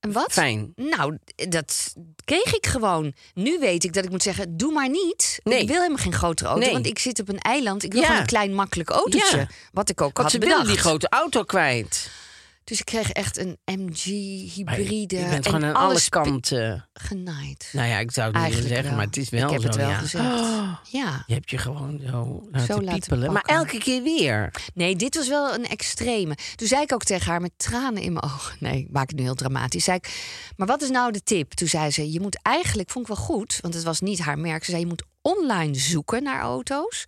en 0.00 0.12
wat? 0.12 0.32
fijn. 0.32 0.72
Nou, 0.76 1.18
dat 1.48 1.92
kreeg 2.24 2.54
ik 2.54 2.66
gewoon. 2.66 3.14
Nu 3.34 3.58
weet 3.58 3.84
ik 3.84 3.92
dat 3.92 4.04
ik 4.04 4.10
moet 4.10 4.22
zeggen, 4.22 4.56
doe 4.56 4.72
maar 4.72 4.88
niet. 4.88 5.38
Nee. 5.42 5.60
Ik 5.60 5.68
wil 5.68 5.76
helemaal 5.80 6.02
geen 6.02 6.12
grotere 6.14 6.48
auto, 6.48 6.64
Nee. 6.64 6.72
want 6.72 6.86
ik 6.86 6.98
zit 6.98 7.20
op 7.20 7.28
een 7.28 7.38
eiland. 7.40 7.82
Ik 7.82 7.92
wil 7.92 8.00
Ja. 8.00 8.06
gewoon 8.06 8.20
een 8.20 8.26
klein 8.26 8.54
makkelijk 8.54 8.90
autootje. 8.90 9.36
Ja. 9.36 9.48
Wat 9.72 9.88
ik 9.88 10.00
ook 10.00 10.16
Want 10.16 10.32
had 10.32 10.40
ze 10.42 10.48
bedacht. 10.48 10.66
die 10.66 10.76
grote 10.78 11.08
auto 11.08 11.42
kwijt. 11.44 12.10
Dus 12.64 12.78
ik 12.78 12.84
kreeg 12.84 13.10
echt 13.10 13.38
een 13.38 13.58
MG 13.64 14.04
hybride. 14.54 15.16
Je 15.16 15.22
bent 15.28 15.32
en 15.46 15.52
gewoon 15.52 15.64
aan 15.64 15.74
alle 15.74 16.08
kanten. 16.08 16.88
genaaid. 16.92 17.68
Nou 17.72 17.88
ja, 17.88 17.98
ik 17.98 18.10
zou 18.10 18.26
het 18.26 18.34
niet 18.34 18.42
Eigenlijk 18.44 18.74
zeggen, 18.74 18.88
wel. 18.88 18.96
maar 18.96 19.06
het 19.06 19.16
is 19.16 19.30
wel 19.30 19.44
Ik 19.46 19.50
heb 19.50 19.60
zo. 19.60 19.66
het 19.66 19.76
wel 19.76 19.88
ja. 19.88 19.98
gezegd. 19.98 20.24
Oh, 20.24 20.74
Ja. 21.00 21.24
je 21.26 21.34
hebt 21.34 21.50
je 21.50 21.58
gewoon 21.58 22.00
zo 22.10 22.42
laten 22.50 22.66
Zo 22.66 22.80
laten 22.82 22.98
piepelen. 23.00 23.32
Maar 23.32 23.42
elke 23.42 23.78
keer 23.78 24.02
weer. 24.02 24.54
Nee, 24.74 24.96
dit 24.96 25.14
was 25.16 25.28
wel 25.28 25.54
een 25.54 25.66
extreme. 25.68 26.34
Toen 26.54 26.68
zei 26.68 26.82
ik 26.82 26.92
ook 26.92 27.04
tegen 27.04 27.30
haar 27.30 27.40
met 27.40 27.52
tranen 27.56 28.02
in 28.02 28.12
mijn 28.12 28.24
ogen. 28.24 28.56
Nee, 28.60 28.78
ik 28.78 28.90
maak 28.90 29.08
het 29.08 29.16
nu 29.18 29.22
heel 29.22 29.34
dramatisch. 29.34 29.84
Zei 29.84 29.96
ik, 29.96 30.30
maar 30.56 30.66
wat 30.66 30.82
is 30.82 30.90
nou 30.90 31.12
de 31.12 31.22
tip? 31.22 31.52
Toen 31.52 31.68
zei 31.68 31.90
ze, 31.90 32.12
je 32.12 32.20
moet 32.20 32.38
eigenlijk, 32.42 32.90
vond 32.90 33.08
ik 33.08 33.14
wel 33.16 33.24
goed, 33.24 33.58
want 33.60 33.74
het 33.74 33.82
was 33.84 34.00
niet 34.00 34.18
haar 34.18 34.38
merk. 34.38 34.64
Ze 34.64 34.70
zei, 34.70 34.82
je 34.82 34.88
moet 34.88 35.04
online 35.22 35.74
zoeken 35.74 36.22
naar 36.22 36.40
auto's. 36.40 37.04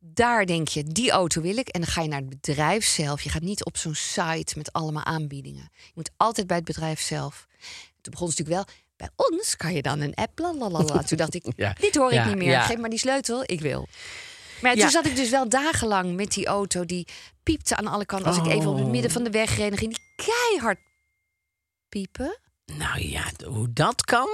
Daar 0.00 0.46
denk 0.46 0.68
je, 0.68 0.82
die 0.84 1.10
auto 1.10 1.40
wil 1.40 1.56
ik. 1.56 1.68
En 1.68 1.80
dan 1.80 1.90
ga 1.90 2.02
je 2.02 2.08
naar 2.08 2.20
het 2.20 2.28
bedrijf 2.28 2.84
zelf. 2.84 3.22
Je 3.22 3.28
gaat 3.30 3.42
niet 3.42 3.64
op 3.64 3.76
zo'n 3.76 3.94
site 3.94 4.52
met 4.56 4.72
allemaal 4.72 5.04
aanbiedingen. 5.04 5.68
Je 5.72 5.92
moet 5.94 6.10
altijd 6.16 6.46
bij 6.46 6.56
het 6.56 6.64
bedrijf 6.64 7.00
zelf. 7.00 7.46
Toen 8.00 8.12
begon 8.12 8.30
ze 8.30 8.40
natuurlijk 8.42 8.66
wel. 8.66 8.76
Bij 8.96 9.10
ons 9.30 9.56
kan 9.56 9.74
je 9.74 9.82
dan 9.82 10.00
een 10.00 10.14
app. 10.14 10.38
Lalalala. 10.38 11.02
Toen 11.08 11.18
dacht 11.18 11.34
ik, 11.34 11.44
Ja. 11.56 11.72
dit 11.80 11.94
hoor 11.96 12.08
ik 12.08 12.14
Ja, 12.14 12.26
niet 12.26 12.36
meer. 12.36 12.50
ja. 12.50 12.62
Geef 12.62 12.78
maar 12.78 12.90
die 12.90 12.98
sleutel, 12.98 13.42
ik 13.46 13.60
wil. 13.60 13.88
Maar 14.62 14.76
ja, 14.76 14.80
toen 14.82 14.90
zat 14.90 15.06
ik 15.06 15.16
dus 15.16 15.30
wel 15.30 15.48
dagenlang 15.48 16.14
met 16.16 16.32
die 16.32 16.46
auto. 16.46 16.84
Die 16.84 17.06
piepte 17.42 17.76
aan 17.76 17.86
alle 17.86 18.06
kanten. 18.06 18.28
Als 18.28 18.36
ik 18.36 18.46
even 18.46 18.70
op 18.70 18.76
het 18.76 18.84
Oh. 18.84 18.90
midden 18.90 19.10
van 19.10 19.24
de 19.24 19.30
weg 19.30 19.56
reed, 19.56 19.78
ging 19.78 19.94
die 19.94 20.26
keihard 20.26 20.78
piepen. 21.88 22.38
Nou 22.64 23.00
ja, 23.08 23.24
hoe 23.46 23.72
dat 23.72 24.04
kan? 24.04 24.28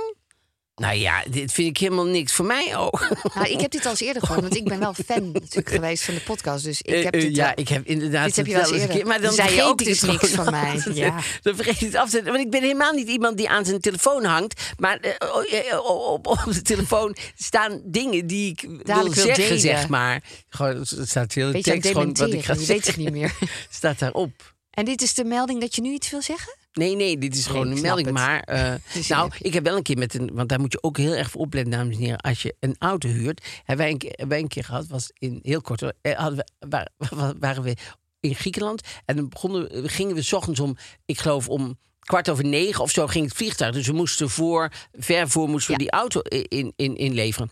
Nou 0.74 0.96
ja, 0.96 1.22
dit 1.30 1.52
vind 1.52 1.68
ik 1.68 1.78
helemaal 1.78 2.04
niks 2.06 2.32
voor 2.32 2.44
mij 2.44 2.76
ook. 2.76 3.08
Nou, 3.34 3.48
ik 3.48 3.60
heb 3.60 3.70
dit 3.70 3.84
al 3.84 3.90
eens 3.90 4.00
eerder 4.00 4.22
gehoord, 4.22 4.40
want 4.40 4.56
ik 4.56 4.64
ben 4.64 4.78
wel 4.78 4.94
fan 5.06 5.30
natuurlijk 5.32 5.68
geweest 5.70 6.04
van 6.04 6.14
de 6.14 6.20
podcast. 6.20 6.64
Dus 6.64 6.82
ik 6.82 7.02
heb 7.02 7.14
Eh, 7.14 7.20
eh, 7.20 7.26
dit 7.26 7.36
ja, 7.36 7.44
wel- 7.44 7.52
ik 7.56 7.68
heb 7.68 7.86
inderdaad 7.86 8.24
Dit 8.26 8.36
heb 8.36 8.46
het 8.46 8.54
je 8.54 8.60
wel 8.60 8.72
eens 8.72 8.80
een 8.82 8.86
keer. 8.88 8.96
eerder. 8.96 9.06
Maar 9.08 9.20
dan 9.20 9.32
Zei 9.32 9.48
je 9.48 9.54
vergeet 9.54 9.70
ook, 9.70 9.80
is 9.80 10.00
het 10.00 10.10
niks 10.10 10.28
van 10.30 10.50
mij. 10.60 10.80
Ja. 10.94 11.20
Dan 11.42 11.54
vergeet 11.54 11.74
ik 11.74 11.80
het 11.80 11.94
af 11.94 12.04
te 12.04 12.10
zetten. 12.10 12.32
Want 12.32 12.44
ik 12.44 12.50
ben 12.50 12.62
helemaal 12.62 12.92
niet 12.92 13.08
iemand 13.08 13.36
die 13.36 13.48
aan 13.48 13.64
zijn 13.64 13.80
telefoon 13.80 14.24
hangt. 14.24 14.60
Maar 14.78 14.96
eh, 14.98 15.70
eh, 15.72 15.78
op, 15.84 16.26
op, 16.26 16.26
op 16.46 16.52
de 16.52 16.62
telefoon 16.62 17.16
staan 17.36 17.80
dingen 17.84 18.26
die 18.26 18.50
ik 18.50 18.60
wil 18.60 18.78
Dadelijk 18.82 19.14
wil 19.14 19.24
zeggen, 19.24 19.44
delen. 19.44 19.60
zeg 19.60 19.88
maar. 19.88 20.22
Gewoon, 20.48 20.76
er 20.76 21.06
staat 21.06 21.32
heel 21.32 21.52
het 21.52 21.62
tekst 21.62 21.90
gewoon 21.90 22.14
wat 22.14 22.32
ik 22.32 22.44
ga 22.44 22.52
Je 22.54 22.66
weet 22.66 22.86
het 22.86 22.96
niet 22.96 23.10
meer. 23.10 23.32
Staat 23.70 23.98
daarop. 23.98 24.54
En 24.70 24.84
dit 24.84 25.02
is 25.02 25.14
de 25.14 25.24
melding 25.24 25.60
dat 25.60 25.74
je 25.74 25.80
nu 25.82 25.92
iets 25.92 26.10
wil 26.10 26.22
zeggen? 26.22 26.56
Nee, 26.74 26.96
nee, 26.96 27.18
dit 27.18 27.36
is 27.36 27.46
gewoon 27.46 27.70
een 27.70 27.80
melding. 27.80 28.06
het. 28.06 28.16
Maar 28.16 28.40
eh, 28.40 28.74
nou, 29.08 29.30
ik 29.38 29.52
heb 29.54 29.64
wel 29.64 29.76
een 29.76 29.82
keer 29.82 29.98
met 29.98 30.14
een. 30.14 30.30
Want 30.32 30.48
daar 30.48 30.60
moet 30.60 30.72
je 30.72 30.82
ook 30.82 30.96
heel 30.96 31.14
erg 31.14 31.30
voor 31.30 31.40
opletten, 31.40 31.72
dames 31.72 31.96
en 31.96 32.02
heren. 32.02 32.20
Als 32.20 32.42
je 32.42 32.54
een 32.60 32.76
auto 32.78 33.08
huurt. 33.08 33.44
Hebben 33.56 33.76
wij 33.84 33.90
een 33.90 33.98
keer, 33.98 34.10
hebben 34.10 34.28
wij 34.28 34.40
een 34.40 34.48
keer 34.48 34.64
gehad, 34.64 34.86
was 34.86 35.10
in 35.18 35.38
heel 35.42 35.60
kort. 35.60 35.82
eh, 36.00 36.18
Hadden 36.18 36.36
we, 36.58 36.66
waren, 36.68 37.36
waren 37.40 37.62
we 37.62 37.76
in 38.20 38.34
Griekenland. 38.34 38.80
En 39.04 39.16
dan 39.16 39.28
begonnen, 39.28 39.88
gingen 39.90 40.14
we 40.14 40.22
's 40.22 40.32
ochtends 40.32 40.60
om, 40.60 40.76
ik 41.04 41.18
geloof 41.18 41.48
om 41.48 41.78
kwart 41.98 42.30
over 42.30 42.44
negen 42.44 42.82
of 42.82 42.90
zo, 42.90 43.06
ging 43.06 43.24
het 43.24 43.34
vliegtuig. 43.36 43.74
Dus 43.74 43.86
we 43.86 43.92
moesten 43.92 44.30
voor, 44.30 44.72
ver 44.92 45.28
voor, 45.28 45.48
moesten 45.48 45.74
we 45.76 45.82
Ja. 45.82 45.88
die 45.90 45.98
auto 46.00 46.20
in, 46.48 46.72
in, 46.76 46.96
inleveren. 46.96 47.50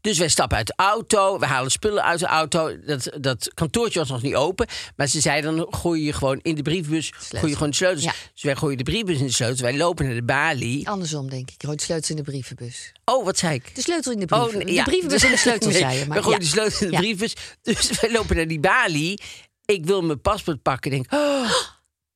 Dus 0.00 0.18
wij 0.18 0.28
stappen 0.28 0.56
uit 0.56 0.66
de 0.66 0.72
auto, 0.76 1.38
we 1.38 1.46
halen 1.46 1.70
spullen 1.70 2.04
uit 2.04 2.18
de 2.18 2.26
auto. 2.26 2.80
Dat, 2.80 3.08
dat 3.20 3.50
kantoortje 3.54 3.98
was 3.98 4.08
nog 4.08 4.22
niet 4.22 4.34
open. 4.34 4.66
Maar 4.96 5.06
ze 5.06 5.20
zeiden 5.20 5.56
dan 5.56 5.66
gooi 5.70 6.04
je 6.04 6.12
gewoon 6.12 6.38
in 6.42 6.54
de 6.54 6.62
briefbus 6.62 7.12
gooi 7.16 7.46
je 7.46 7.52
gewoon 7.52 7.70
de 7.70 7.76
sleutels. 7.76 8.04
Ja. 8.04 8.12
Dus 8.32 8.42
wij 8.42 8.56
gooien 8.56 8.76
de 8.78 8.84
briefbus 8.84 9.18
in 9.18 9.26
de 9.26 9.32
sleutels. 9.32 9.60
Wij 9.60 9.76
lopen 9.76 10.04
naar 10.06 10.14
de 10.14 10.22
balie. 10.24 10.88
Andersom, 10.88 11.30
denk 11.30 11.50
ik. 11.50 11.54
Je 11.60 11.66
gooit 11.66 11.78
de 11.78 11.84
sleutel 11.84 12.10
in 12.10 12.16
de 12.16 12.30
brievenbus. 12.30 12.92
Oh, 13.04 13.24
wat 13.24 13.38
zei 13.38 13.54
ik? 13.54 13.74
De 13.74 13.80
sleutel 13.82 14.12
in 14.12 14.18
de 14.20 14.26
brief. 14.26 14.52
nee, 14.52 14.74
de 14.76 14.82
brievenbus 14.82 15.22
en 15.24 15.30
de 15.30 15.36
sleutel, 15.36 15.70
Nee, 15.70 15.78
zei 15.78 15.98
je. 15.98 16.06
Maar 16.06 16.16
we 16.16 16.22
gooien 16.22 16.38
ja. 16.38 16.44
de 16.44 16.50
sleutel 16.50 16.80
in 16.80 16.86
de 16.86 16.92
Ja. 16.92 16.98
briefbus. 16.98 17.34
Dus 17.62 18.00
wij 18.00 18.12
lopen 18.12 18.36
naar 18.36 18.46
die 18.46 18.60
balie. 18.60 19.20
Ik 19.64 19.86
wil 19.86 20.02
mijn 20.02 20.20
paspoort 20.20 20.62
pakken. 20.62 20.90
Denk, 20.90 21.12
oh, 21.12 21.50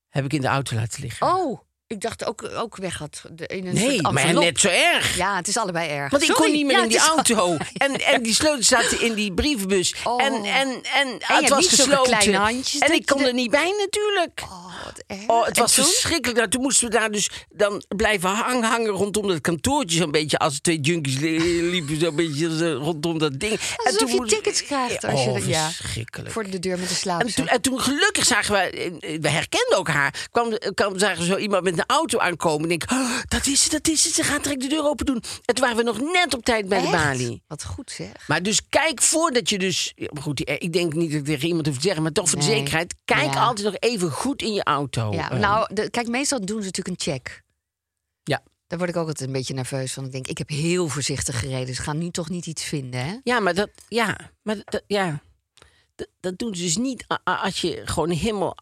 heb 0.09 0.25
ik 0.25 0.33
in 0.33 0.41
de 0.41 0.47
auto 0.47 0.75
laten 0.77 1.01
liggen. 1.03 1.27
Oh, 1.27 1.61
Ik 1.91 2.01
dacht 2.01 2.27
ook, 2.27 2.51
ook 2.55 2.77
weg 2.77 2.99
had. 2.99 3.23
de- 3.33 3.47
In 3.47 3.67
een 3.67 3.75
Nee, 3.75 3.99
soort 4.01 4.13
maar 4.15 4.35
net 4.35 4.61
zo 4.61 4.69
erg. 4.69 5.17
Ja, 5.17 5.37
het 5.37 5.49
is 5.49 5.57
allebei 5.57 5.89
erg. 5.91 6.11
Want 6.11 6.23
ik 6.23 6.33
kon 6.35 6.53
niet 6.53 6.67
meer 6.67 6.77
Ja, 6.77 6.83
in 6.83 6.89
die 6.89 6.99
auto. 6.99 7.57
En, 7.77 7.93
en 8.07 8.23
die 8.23 8.35
sleutels 8.35 8.67
zaten 8.69 9.01
in 9.01 9.15
die 9.15 9.33
brievenbus. 9.35 9.95
Oh. 10.05 10.23
En, 10.25 10.33
en, 10.45 10.69
en, 10.95 11.17
het 11.21 11.49
was 11.49 11.69
gesloten. 11.69 12.35
handjes 12.35 12.81
en 12.81 12.93
ik 12.95 13.07
kon 13.07 13.17
je 13.19 13.23
de- 13.25 13.29
er 13.29 13.35
niet 13.35 13.51
bij 13.51 13.75
natuurlijk. 13.79 14.41
Oh, 14.43 14.85
wat 14.85 15.03
erg. 15.07 15.27
Oh, 15.27 15.47
het 15.47 15.57
En 15.57 15.63
was 15.63 15.75
toen? 15.75 15.85
verschrikkelijk. 15.85 16.39
Nou, 16.39 16.51
toen 16.51 16.63
moesten 16.63 16.89
we 16.91 16.95
daar 16.99 17.11
dus 17.11 17.31
dan 17.51 17.83
blijven 17.97 18.29
hang, 18.31 18.65
hangen 18.65 18.91
rondom 18.91 19.29
dat 19.29 19.41
kantoortje. 19.41 19.97
Zo'n 19.99 20.11
beetje 20.11 20.39
als 20.39 20.61
twee 20.61 20.81
junkies 20.81 21.19
li- 21.19 21.63
liepen 21.71 22.01
zo'n 22.01 22.17
beetje 22.17 22.57
zo 22.59 22.79
rondom 22.83 23.19
dat 23.19 23.41
ding. 23.41 23.61
Alsof 23.77 24.11
je 24.11 24.17
moest- 24.17 24.31
tickets 24.31 24.63
krijgt 24.65 25.05
als 25.05 25.23
je 25.23 25.29
oh, 25.29 25.35
dat- 25.35 25.47
ja. 25.47 25.71
verschrikkelijk. 25.71 26.31
Voor 26.33 26.51
de 26.51 26.59
deur 26.59 26.79
met 26.79 26.89
de 27.03 27.11
En 27.11 27.35
toen, 27.35 27.49
en 27.49 27.61
toen 27.61 27.81
gelukkig 27.81 28.27
zagen 28.27 28.53
we, 28.55 28.59
eh, 28.61 29.19
we 29.21 29.29
herkenden 29.29 29.79
ook 29.79 29.89
haar. 29.89 30.29
Kwam, 30.31 30.59
kwam, 30.75 30.99
zagen 30.99 31.19
we 31.19 31.25
zo 31.25 31.37
iemand 31.37 31.63
met 31.63 31.80
een 31.81 31.97
auto 31.97 32.19
aankomen. 32.19 32.69
En 32.69 32.75
ik, 32.75 32.91
oh, 32.93 33.19
dat 33.29 33.47
is 33.47 33.63
het, 33.63 33.73
dat 33.73 33.89
is 33.89 34.05
het. 34.05 34.15
Ze 34.15 34.23
gaat 34.23 34.43
direct 34.43 34.61
de 34.61 34.69
deur 34.69 34.85
open 34.85 35.07
doen. 35.07 35.23
En 35.45 35.55
toen 35.55 35.65
waren 35.65 35.77
we 35.77 35.83
nog 35.83 36.01
net 36.01 36.35
op 36.35 36.45
tijd 36.45 36.69
bij 36.69 36.81
de 36.81 36.91
balie. 36.91 37.43
Wat 37.47 37.65
goed 37.65 37.91
zeg. 37.91 38.29
Maar 38.29 38.43
dus 38.43 38.69
kijk 38.69 39.03
voordat 39.03 39.49
je 39.49 39.59
dus... 39.59 39.95
Goed, 40.21 40.45
eh, 40.45 40.55
ik 40.59 40.73
denk 40.73 40.95
niet 40.95 41.11
dat 41.11 41.21
ik 41.21 41.27
tegen 41.27 41.49
iemand 41.49 41.67
hoef 41.67 41.77
te 41.77 41.83
zeggen... 41.83 42.03
maar 42.03 42.13
toch 42.13 42.29
voor 42.29 42.39
de 42.39 42.45
zekerheid... 42.45 42.95
kijk 43.05 43.35
Ja. 43.35 43.41
altijd 43.47 43.67
nog 43.67 43.77
even 43.79 44.11
goed 44.11 44.43
in 44.43 44.53
je 44.53 44.65
auto. 44.65 45.13
Ja, 45.13 45.31
Eh, 45.31 45.39
nou, 45.39 45.75
de, 45.75 45.91
kijk, 45.91 46.09
meestal 46.09 46.39
doen 46.41 46.59
ze 46.63 46.65
natuurlijk 46.65 46.89
een 46.89 47.13
check. 47.13 47.43
Ja. 48.23 48.43
Daar 48.67 48.79
word 48.79 48.91
ik 48.91 48.97
ook 48.97 49.09
altijd 49.09 49.27
een 49.29 49.35
beetje 49.35 49.55
nerveus 49.55 49.93
van. 49.93 50.05
Ik 50.05 50.13
denk, 50.13 50.27
ik 50.27 50.39
heb 50.39 50.49
heel 50.49 50.89
voorzichtig 50.89 51.39
gereden. 51.39 51.75
Ze 51.75 51.83
gaan 51.83 51.99
nu 51.99 52.11
toch 52.11 52.29
niet 52.29 52.47
iets 52.47 52.65
vinden, 52.65 53.07
hè? 53.07 53.17
Ja, 53.23 53.41
maar 53.41 53.55
dat... 53.55 53.71
Ja, 53.89 54.17
maar 54.43 54.57
dat... 54.65 54.83
Ja. 54.87 55.23
Dat, 55.95 56.09
dat 56.21 56.39
doen 56.39 56.55
ze 56.55 56.63
dus 56.63 56.77
niet 56.77 57.05
als 57.25 57.61
je 57.61 57.83
gewoon 57.85 58.11
helemaal 58.11 58.57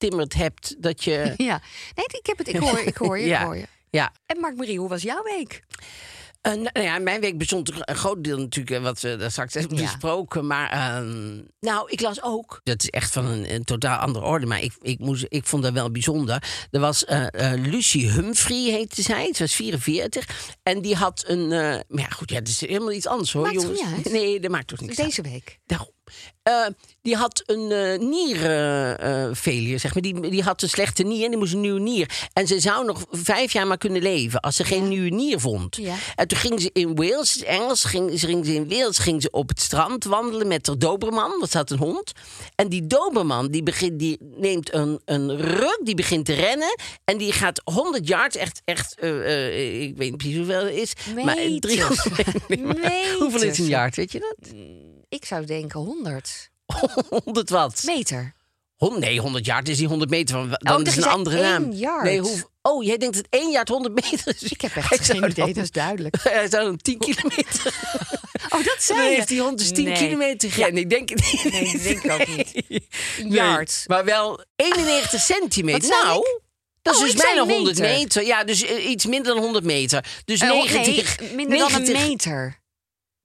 afgetimmerd 0.00 0.34
hebt... 0.34 0.76
dat 0.78 1.04
je... 1.04 1.34
Ja. 1.36 1.60
Nee, 1.94 2.04
ik 2.06 2.26
heb 2.26 2.38
het. 2.38 2.48
Ik 2.48 2.56
hoor, 2.56 2.78
ik 2.78 2.96
hoor 2.96 3.18
je, 3.18 3.24
ik 3.30 3.36
hoor 3.46 3.56
je. 3.56 3.66
Ja, 3.90 4.12
En 4.26 4.40
Mark 4.40 4.56
Marie, 4.56 4.78
hoe 4.78 4.88
was 4.88 5.02
jouw 5.02 5.22
week? 5.22 5.62
Eh, 6.40 6.52
nou 6.52 6.80
ja, 6.86 6.98
mijn 6.98 7.20
week 7.20 7.38
bestond 7.38 7.88
een 7.88 7.96
groot 7.96 8.24
deel 8.24 8.38
natuurlijk, 8.38 8.76
eh, 8.76 8.82
wat 8.82 9.00
we 9.00 9.16
daar 9.16 9.30
straks 9.30 9.54
hebben 9.54 9.76
Ja. 9.76 9.82
besproken. 9.82 10.46
Maar 10.46 10.70
ehm, 10.70 11.40
nou, 11.60 11.90
ik 11.90 12.00
las 12.00 12.22
ook. 12.22 12.60
Dat 12.64 12.82
is 12.82 12.88
echt 12.88 13.12
van 13.12 13.24
een, 13.26 13.54
een 13.54 13.64
totaal 13.64 13.98
andere 13.98 14.24
orde. 14.24 14.46
Maar 14.46 14.62
ik, 14.62 14.72
ik, 14.80 14.98
moest, 14.98 15.24
ik 15.28 15.46
vond 15.46 15.62
dat 15.62 15.72
wel 15.72 15.90
bijzonder. 15.90 16.42
Er 16.70 16.80
was 16.80 17.04
eh, 17.04 17.52
eh, 17.52 17.60
Lucy 17.60 18.06
Humphrey, 18.08 18.56
heette 18.70 19.02
zij. 19.02 19.32
Ze 19.34 19.42
was 19.42 19.54
44. 19.54 20.52
En 20.62 20.80
die 20.82 20.94
had 20.94 21.24
een. 21.26 21.48
maar 21.48 21.84
ja, 21.88 22.06
goed, 22.08 22.30
ja, 22.30 22.36
het 22.36 22.48
is 22.48 22.60
helemaal 22.60 22.92
iets 22.92 23.06
anders 23.06 23.32
hoor, 23.32 23.42
Maakt 23.42 23.54
jongens. 23.54 23.80
niet 23.80 23.94
uit? 23.94 24.12
Nee, 24.12 24.40
dat 24.40 24.50
maakt 24.50 24.66
toch 24.66 24.80
niks 24.80 24.98
uit. 24.98 25.08
Deze 25.08 25.22
week. 25.22 25.58
Daarom. 25.66 25.90
Eh, 26.42 26.66
die 27.02 27.16
had 27.16 27.42
een 27.46 27.66
nierfailure, 28.08 29.78
zeg 29.78 29.94
maar. 29.94 30.02
Die, 30.02 30.30
die 30.30 30.42
had 30.42 30.62
een 30.62 30.68
slechte 30.68 31.02
nier 31.02 31.24
en 31.24 31.30
die 31.30 31.38
moest 31.38 31.52
een 31.52 31.60
nieuwe 31.60 31.80
nier. 31.80 32.28
En 32.32 32.46
ze 32.46 32.60
zou 32.60 32.84
nog 32.84 33.04
vijf 33.10 33.52
jaar 33.52 33.66
maar 33.66 33.78
kunnen 33.78 34.02
leven 34.02 34.40
als 34.40 34.56
ze 34.56 34.64
geen 34.64 34.88
nieuwe 34.88 35.08
nier 35.08 35.40
vond. 35.40 35.76
Ja. 35.76 35.94
En 36.14 36.28
toen 36.28 36.38
ging 36.38 36.60
ze 36.60 36.70
in 36.72 36.96
Wales, 36.96 37.42
Engels, 37.42 37.84
ging, 37.84 38.18
ze 38.18 38.26
ging 38.26 38.46
ze 38.46 38.54
in 38.54 38.68
Wales 38.68 38.98
ging 38.98 39.22
ze 39.22 39.30
op 39.30 39.48
het 39.48 39.60
strand 39.60 40.04
wandelen 40.04 40.46
met 40.46 40.66
haar 40.66 40.78
doberman. 40.78 41.36
Dat 41.40 41.50
zat 41.50 41.70
een 41.70 41.78
hond. 41.78 42.12
En 42.54 42.68
die 42.68 42.86
doberman 42.86 43.48
die, 43.48 43.62
begint, 43.62 43.98
die 43.98 44.18
neemt 44.20 44.74
een, 44.74 45.00
een 45.04 45.36
ruk, 45.36 45.80
die 45.84 45.94
begint 45.94 46.24
te 46.24 46.34
rennen. 46.34 46.78
En 47.04 47.18
die 47.18 47.32
gaat 47.32 47.60
100 47.64 48.08
yards, 48.08 48.36
echt, 48.36 48.62
echt 48.64 48.92
ik 48.92 49.96
weet 49.96 49.98
niet 49.98 50.16
precies 50.16 50.36
hoeveel 50.36 50.64
het 50.64 50.74
is. 50.74 50.92
Maar 51.14 51.36
Meters. 51.36 51.74
300, 51.74 52.48
nee, 52.48 52.64
maar 52.64 53.14
hoeveel 53.18 53.42
is 53.42 53.58
een 53.58 53.66
yard, 53.66 53.96
weet 53.96 54.12
je 54.12 54.18
dat? 54.18 54.52
Ik 55.10 55.24
zou 55.24 55.44
denken 55.44 55.80
100 55.80 56.50
100 57.24 57.50
wat? 57.60 57.82
meter. 57.84 58.34
Hon- 58.76 59.00
nee, 59.00 59.20
100 59.20 59.46
jaar 59.46 59.68
is 59.68 59.76
die 59.78 59.86
100 59.86 60.10
meter 60.10 60.34
van. 60.36 60.48
Dan 60.58 60.80
Oh, 60.80 60.86
is 60.86 60.94
dat 60.94 61.04
een 61.04 61.10
andere 61.10 61.40
naam. 61.42 61.72
yard. 61.72 62.02
Nee, 62.04 62.20
hoe, 62.20 62.42
oh, 62.62 62.84
jij 62.84 62.96
denkt 62.96 63.16
dat 63.16 63.26
één 63.30 63.50
jaar 63.50 63.66
100 63.70 63.94
meter 63.94 64.34
is. 64.40 64.42
Ik 64.42 64.60
heb 64.60 64.76
echt 64.76 65.04
geen 65.04 65.16
idee, 65.16 65.32
dan- 65.34 65.52
dat 65.52 65.64
is 65.64 65.70
duidelijk. 65.70 66.16
Hij 66.22 66.48
zou 66.50 66.64
dan 66.64 66.76
10 66.76 66.98
kilometer. 66.98 67.74
Oh, 68.52 68.64
dat 68.64 68.76
zei 68.82 68.98
Dan 68.98 69.08
je. 69.08 69.14
heeft 69.14 69.28
die 69.28 69.40
hond 69.40 69.58
dus 69.58 69.68
10 69.72 69.84
Nee. 69.84 69.96
kilometer. 69.96 70.58
Ik 70.76 70.90
denk 70.90 71.08
het 71.08 71.32
niet. 71.32 71.52
Nee, 71.52 71.72
dat 71.72 71.82
denk 71.82 72.02
ik 72.04 72.10
ook 72.12 72.26
niet. 72.36 72.52
Nee, 72.68 73.32
yard. 73.32 73.84
maar 73.86 74.04
wel 74.04 74.44
91 74.56 75.20
centimeter. 75.20 75.88
Nou, 75.88 76.18
ik? 76.18 76.40
dat 76.82 76.94
is 76.94 77.00
Oh, 77.00 77.06
dus 77.06 77.14
bijna 77.14 77.40
100 77.40 77.78
meter. 77.78 77.96
meter. 77.98 78.24
Ja, 78.26 78.44
dus 78.44 78.62
eh, 78.64 78.90
iets 78.90 79.06
minder 79.06 79.34
dan 79.34 79.42
100 79.42 79.64
meter. 79.64 80.04
Dus 80.24 80.40
Eh, 80.40 80.50
oh, 80.50 80.62
90. 80.72 81.20
nee, 81.20 81.34
minder 81.34 81.58
dan 81.58 81.70
90 81.70 82.02
een 82.02 82.08
meter. 82.08 82.59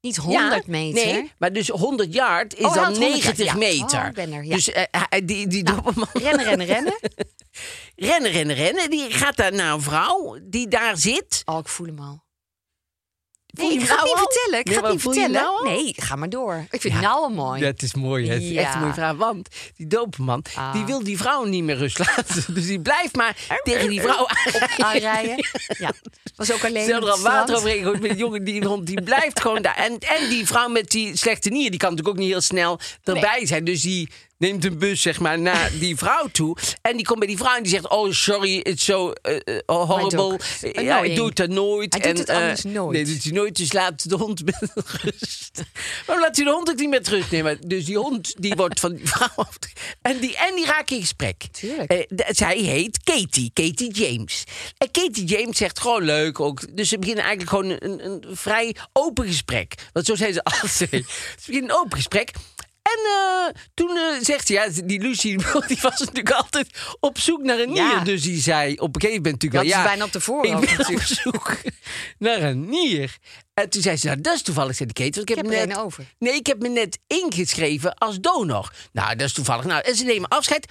Niet 0.05 0.17
100 0.17 0.53
Ja, 0.53 0.61
meter. 0.65 1.05
Nee, 1.05 1.31
maar 1.37 1.53
dus 1.53 1.67
100 1.67 2.13
yard 2.13 2.55
is 2.55 2.65
Oh, 2.65 2.73
dan 2.73 2.83
had 2.83 2.97
100 2.97 3.13
90 3.13 3.37
yard, 3.37 3.51
ja. 3.51 3.55
meter. 3.57 3.99
Oh, 3.99 4.07
ik 4.07 4.13
ben 4.13 4.33
er, 4.33 4.43
ja. 4.43 4.55
Dus 4.55 4.71
eh, 4.71 4.83
die, 5.25 5.47
die 5.47 5.63
doberman... 5.63 6.07
Rennen, 6.13 6.45
rennen, 6.45 6.65
rennen. 6.75 6.99
rennen, 7.95 8.31
rennen, 8.31 8.55
rennen. 8.55 8.89
Die 8.89 9.11
gaat 9.11 9.35
daar 9.35 9.53
naar 9.53 9.73
een 9.73 9.81
vrouw 9.81 10.37
die 10.43 10.67
daar 10.67 10.97
zit. 10.97 11.41
Oh, 11.45 11.57
ik 11.59 11.67
voel 11.67 11.87
hem 11.87 11.99
al. 11.99 12.23
Voel 13.55 13.67
Nee, 13.67 13.77
je 13.77 13.83
ik 13.83 13.87
ga 13.89 13.95
het 13.95 14.03
nou 14.03 14.15
niet 14.15 14.25
al? 14.25 14.31
vertellen. 14.31 14.59
Ik 14.59 14.65
Nee, 14.65 14.75
ga 14.75 14.81
maar 14.81 14.89
het 14.91 14.93
niet 14.93 15.01
voel 15.03 15.13
je 15.13 15.19
hem 15.19 15.31
vertellen. 15.31 15.53
nou 15.63 15.67
al? 15.67 15.81
nee, 15.83 15.93
ga 15.97 16.15
maar 16.15 16.29
door. 16.29 16.65
Ik 16.71 16.81
vind 16.81 16.93
het 16.93 17.03
nou 17.03 17.15
al 17.15 17.29
mooi. 17.29 17.61
Dat 17.61 17.81
is 17.81 17.93
mooi, 17.93 18.27
hè? 18.27 18.33
Het 18.33 18.43
is 18.43 18.55
echt 18.55 18.73
een 18.73 18.79
mooie 18.79 18.93
vraag. 18.93 19.15
Want 19.15 19.47
die 19.75 19.87
doperman, 19.87 20.43
Ah. 20.55 20.73
die 20.73 20.85
wil 20.85 21.03
die 21.03 21.17
vrouw 21.17 21.43
niet 21.43 21.63
meer 21.63 21.77
rust 21.77 21.99
laten. 21.99 22.43
Dus 22.55 22.65
die 22.65 22.79
blijft 22.81 23.15
maar 23.15 23.35
tegen 23.63 23.89
die 23.89 24.01
vrouw 24.01 24.27
aanrijden. 24.27 24.85
Aanrijden. 24.85 25.45
Ja. 25.77 25.91
Was 26.35 26.51
ook 26.53 26.65
alleen 26.65 26.83
Stel 26.83 26.97
op 26.99 27.03
er 27.05 27.11
al 27.11 27.19
water 27.21 27.55
overheen 27.55 27.83
met 27.91 28.01
die 28.01 28.15
jongen, 28.15 28.43
die 28.43 28.65
hond, 28.65 28.85
die 28.87 29.01
blijft 29.03 29.39
gewoon 29.41 29.61
daar. 29.61 29.75
En, 29.75 29.97
en 29.99 30.29
die 30.29 30.45
vrouw 30.47 30.67
met 30.69 30.89
die 30.89 31.17
slechte 31.17 31.49
nier, 31.49 31.69
die 31.69 31.79
kan 31.79 31.89
natuurlijk 31.89 32.15
ook 32.17 32.21
niet 32.23 32.31
heel 32.31 32.41
snel 32.41 32.79
erbij 33.03 33.45
zijn. 33.45 33.63
Dus 33.63 33.81
die 33.81 34.09
neemt 34.37 34.65
een 34.65 34.77
bus, 34.77 35.01
zeg 35.01 35.19
maar, 35.19 35.39
naar 35.39 35.71
die 35.79 35.95
vrouw 35.95 36.27
toe. 36.31 36.57
En 36.81 36.95
die 36.95 37.05
komt 37.05 37.19
bij 37.19 37.27
die 37.27 37.37
vrouw 37.37 37.55
en 37.55 37.63
die 37.63 37.71
zegt, 37.71 37.89
oh, 37.89 38.11
sorry, 38.11 38.57
it's 38.57 38.85
so 38.85 39.13
uh, 39.29 39.35
uh, 39.45 39.59
horrible. 39.65 40.39
Ja, 40.73 41.01
ik 41.01 41.15
doe 41.15 41.25
het 41.25 41.35
dan 41.35 41.53
nooit. 41.53 41.93
Hij 42.01 42.13
doet 42.13 42.29
en, 42.29 42.49
het 42.49 42.65
eh, 42.65 42.71
nooit. 42.71 42.91
Nee, 42.91 43.05
doet 43.05 43.23
hij 43.23 43.31
nooit. 43.31 43.55
Dus 43.55 43.73
laat 43.73 44.09
de 44.09 44.15
hond 44.15 44.45
met 44.45 44.71
rust. 45.01 45.63
Waarom 46.05 46.23
laat 46.25 46.35
hij 46.35 46.45
de 46.45 46.51
hond 46.51 46.69
ook 46.69 46.79
niet 46.79 46.89
met 46.89 47.07
rust 47.07 47.31
nemen? 47.31 47.57
Dus 47.67 47.85
die 47.85 47.97
hond, 47.97 48.35
die 48.37 48.55
wordt 48.61 48.79
van 48.79 48.95
die 48.95 49.07
vrouw... 49.07 49.45
En 50.01 50.19
die, 50.19 50.37
en 50.37 50.55
die 50.55 50.65
raakt 50.65 50.91
in 50.91 50.99
gesprek. 50.99 51.43
Tuurlijk. 51.51 51.91
Eh, 51.91 52.25
zij 52.27 52.57
heet 52.57 53.03
Katie, 53.03 53.51
Katie 53.53 53.91
James. 53.91 54.43
En 54.77 54.91
Katie 54.91 55.25
James 55.25 55.57
zegt 55.57 55.79
gewoon 55.79 56.03
leuk 56.03 56.39
ook. 56.39 56.75
Dus 56.75 56.89
ze 56.89 56.99
beginnen 56.99 57.23
eigenlijk 57.23 57.55
gewoon 57.55 57.91
een, 57.91 58.05
een 58.05 58.35
vrij 58.35 58.75
open 58.93 59.25
gesprek. 59.27 59.73
Want 59.93 60.05
zo 60.05 60.15
zijn 60.15 60.33
ze 60.33 60.43
altijd. 60.61 60.71
Ze 60.79 61.45
beginnen 61.45 61.69
een 61.69 61.77
open 61.77 61.97
gesprek. 61.97 62.31
En 62.85 62.99
eh, 63.05 63.61
toen 63.73 63.97
eh, 63.97 64.23
zegt 64.23 64.47
ze, 64.47 64.53
ja, 64.53 64.67
die 64.83 64.99
Lucy 64.99 65.37
die 65.67 65.77
was 65.81 65.99
natuurlijk 65.99 66.31
altijd 66.31 66.67
op 66.99 67.19
zoek 67.19 67.43
naar 67.43 67.59
een 67.59 67.69
nier. 67.69 67.77
Ja. 67.77 68.03
Dus 68.03 68.21
die 68.21 68.41
zei 68.41 68.75
op 68.75 68.95
een 68.95 69.01
gegeven 69.01 69.21
moment 69.23 69.43
natuurlijk 69.43 69.63
is 69.63 69.71
ja, 69.71 69.83
bijna 69.83 70.03
op 70.03 70.11
de 70.11 70.21
voorhoofd 70.21 70.63
Ik 70.63 70.69
ben 70.69 70.69
op 70.69 70.77
natuurlijk. 70.77 71.07
zoek 71.07 71.57
naar 72.17 72.41
een 72.41 72.69
nier. 72.69 73.17
En 73.53 73.69
toen 73.69 73.81
zei 73.81 73.97
ze, 73.97 74.07
nou, 74.07 74.21
dat 74.21 74.35
is 74.35 74.41
toevallig, 74.41 74.75
zei 74.75 74.91
de 74.93 75.03
Kate. 75.03 75.15
Want 75.15 75.29
ik 75.29 75.35
heb, 75.35 75.45
Ik 75.45 75.51
heb 75.51 75.61
er 75.61 75.67
net, 75.67 75.77
over. 75.77 76.05
Nee, 76.19 76.33
ik 76.33 76.47
heb 76.47 76.61
me 76.61 76.67
net 76.67 76.99
ingeschreven 77.07 77.93
als 77.93 78.19
donor. 78.19 78.73
Nou, 78.91 79.15
dat 79.15 79.27
is 79.27 79.33
toevallig. 79.33 79.65
Nou, 79.65 79.81
en 79.81 79.95
ze 79.95 80.03
nemen 80.03 80.29
afscheid. 80.29 80.67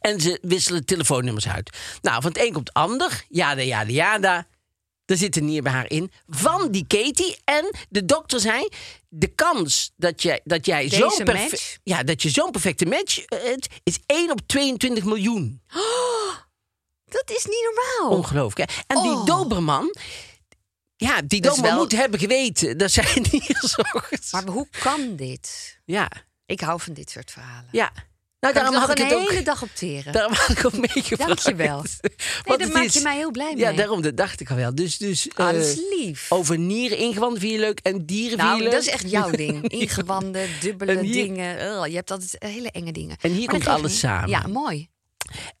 En 0.00 0.20
ze 0.20 0.38
wisselen 0.42 0.84
telefoonnummers 0.84 1.48
uit. 1.48 1.76
Nou, 2.02 2.22
van 2.22 2.32
het 2.32 2.40
een 2.40 2.52
komt 2.52 2.68
het 2.68 2.76
ander. 2.76 3.24
Jada, 3.28 3.62
jada, 3.62 3.90
jada. 3.90 4.46
Er 5.04 5.16
zit 5.16 5.36
een 5.36 5.44
nier 5.44 5.62
bij 5.62 5.72
haar 5.72 5.90
in. 5.90 6.10
Van 6.26 6.70
die 6.70 6.86
Katie. 6.86 7.38
En 7.44 7.74
de 7.88 8.04
dokter 8.04 8.40
zei... 8.40 8.68
De 9.18 9.26
kans 9.26 9.92
dat 9.96 10.22
jij, 10.22 10.40
dat 10.44 10.66
jij 10.66 10.88
zo'n? 10.88 11.26
Ja, 11.82 12.02
dat 12.02 12.22
je 12.22 12.28
zo'n 12.30 12.50
perfecte 12.50 12.86
match 12.86 13.18
eh, 13.24 13.42
hebt... 13.42 13.68
is 13.82 13.98
1 14.06 14.30
op 14.30 14.40
22 14.46 15.04
miljoen. 15.04 15.62
Dat 17.04 17.30
is 17.30 17.44
niet 17.44 17.72
normaal. 17.74 18.18
Ongelooflijk, 18.18 18.70
hè? 18.70 18.76
En 18.86 19.02
die 19.02 19.12
Oh. 19.12 19.26
Doberman... 19.26 19.94
Ja, 20.96 21.22
die 21.22 21.40
Doberman 21.40 21.70
wel- 21.70 21.78
moet 21.78 21.92
hebben 21.92 22.20
geweten 22.20 22.78
dat 22.78 22.90
zij 22.90 23.26
nier 23.30 23.56
zocht. 23.76 24.32
Maar 24.32 24.46
hoe 24.46 24.68
kan 24.82 25.16
dit? 25.16 25.78
Ja, 25.84 26.10
Ik 26.46 26.60
hou 26.60 26.80
van 26.80 26.92
dit 26.92 27.10
soort 27.10 27.30
verhalen. 27.30 27.68
ja. 27.72 27.92
Nou, 28.52 28.54
Daar 28.54 28.72
daarom 28.72 28.88
had 28.88 28.98
ik 28.98 29.04
het 29.04 29.12
een 29.12 29.18
ook... 29.22 29.30
hele 29.30 29.42
dag 29.42 29.62
op 29.62 29.68
teren. 29.74 30.12
Daarom 30.16 30.32
had 30.32 30.48
ik 30.58 30.64
ook 30.66 30.72
meegevraagd. 30.72 31.26
Dankjewel. 31.44 31.84
Nee, 32.02 32.12
Want 32.44 32.58
daar 32.58 32.68
het 32.68 32.72
maak 32.72 32.84
is- 32.84 32.94
je 32.94 33.00
mij 33.00 33.16
heel 33.16 33.30
blij 33.30 33.54
mee. 33.54 33.56
Ja, 33.64 33.72
daarom, 33.72 34.02
dat 34.02 34.16
dacht 34.16 34.40
ik 34.40 34.50
al 34.50 34.56
wel. 34.56 34.74
Dus, 34.74 34.96
dus 34.98 35.28
Ah, 35.34 35.46
dat 35.46 35.54
eh, 35.54 35.60
is 35.70 35.78
lief. 35.98 36.32
over 36.32 36.58
nieren 36.58 36.98
ingewanden 36.98 37.40
vind 37.40 37.52
je 37.52 37.58
leuk 37.58 37.80
en 37.82 38.06
dieren 38.06 38.28
vind 38.38 38.40
je 38.40 38.46
nou, 38.46 38.62
leuk. 38.62 38.70
dat 38.70 38.80
is 38.80 38.88
echt 38.88 39.10
jouw 39.10 39.30
ding. 39.30 39.68
Ingewanden, 39.80 40.48
dubbele 40.60 41.00
hier- 41.00 41.12
dingen. 41.12 41.60
Ugh, 41.66 41.86
je 41.86 41.94
hebt 41.94 42.10
altijd 42.10 42.36
hele 42.38 42.70
enge 42.70 42.92
dingen. 42.92 43.16
En 43.20 43.30
hier 43.30 43.40
Maar 43.44 43.48
komt 43.54 43.64
dat 43.64 43.74
alles 43.78 43.90
niet. 43.90 44.00
samen. 44.00 44.28
Ja, 44.28 44.46
mooi. 44.46 44.88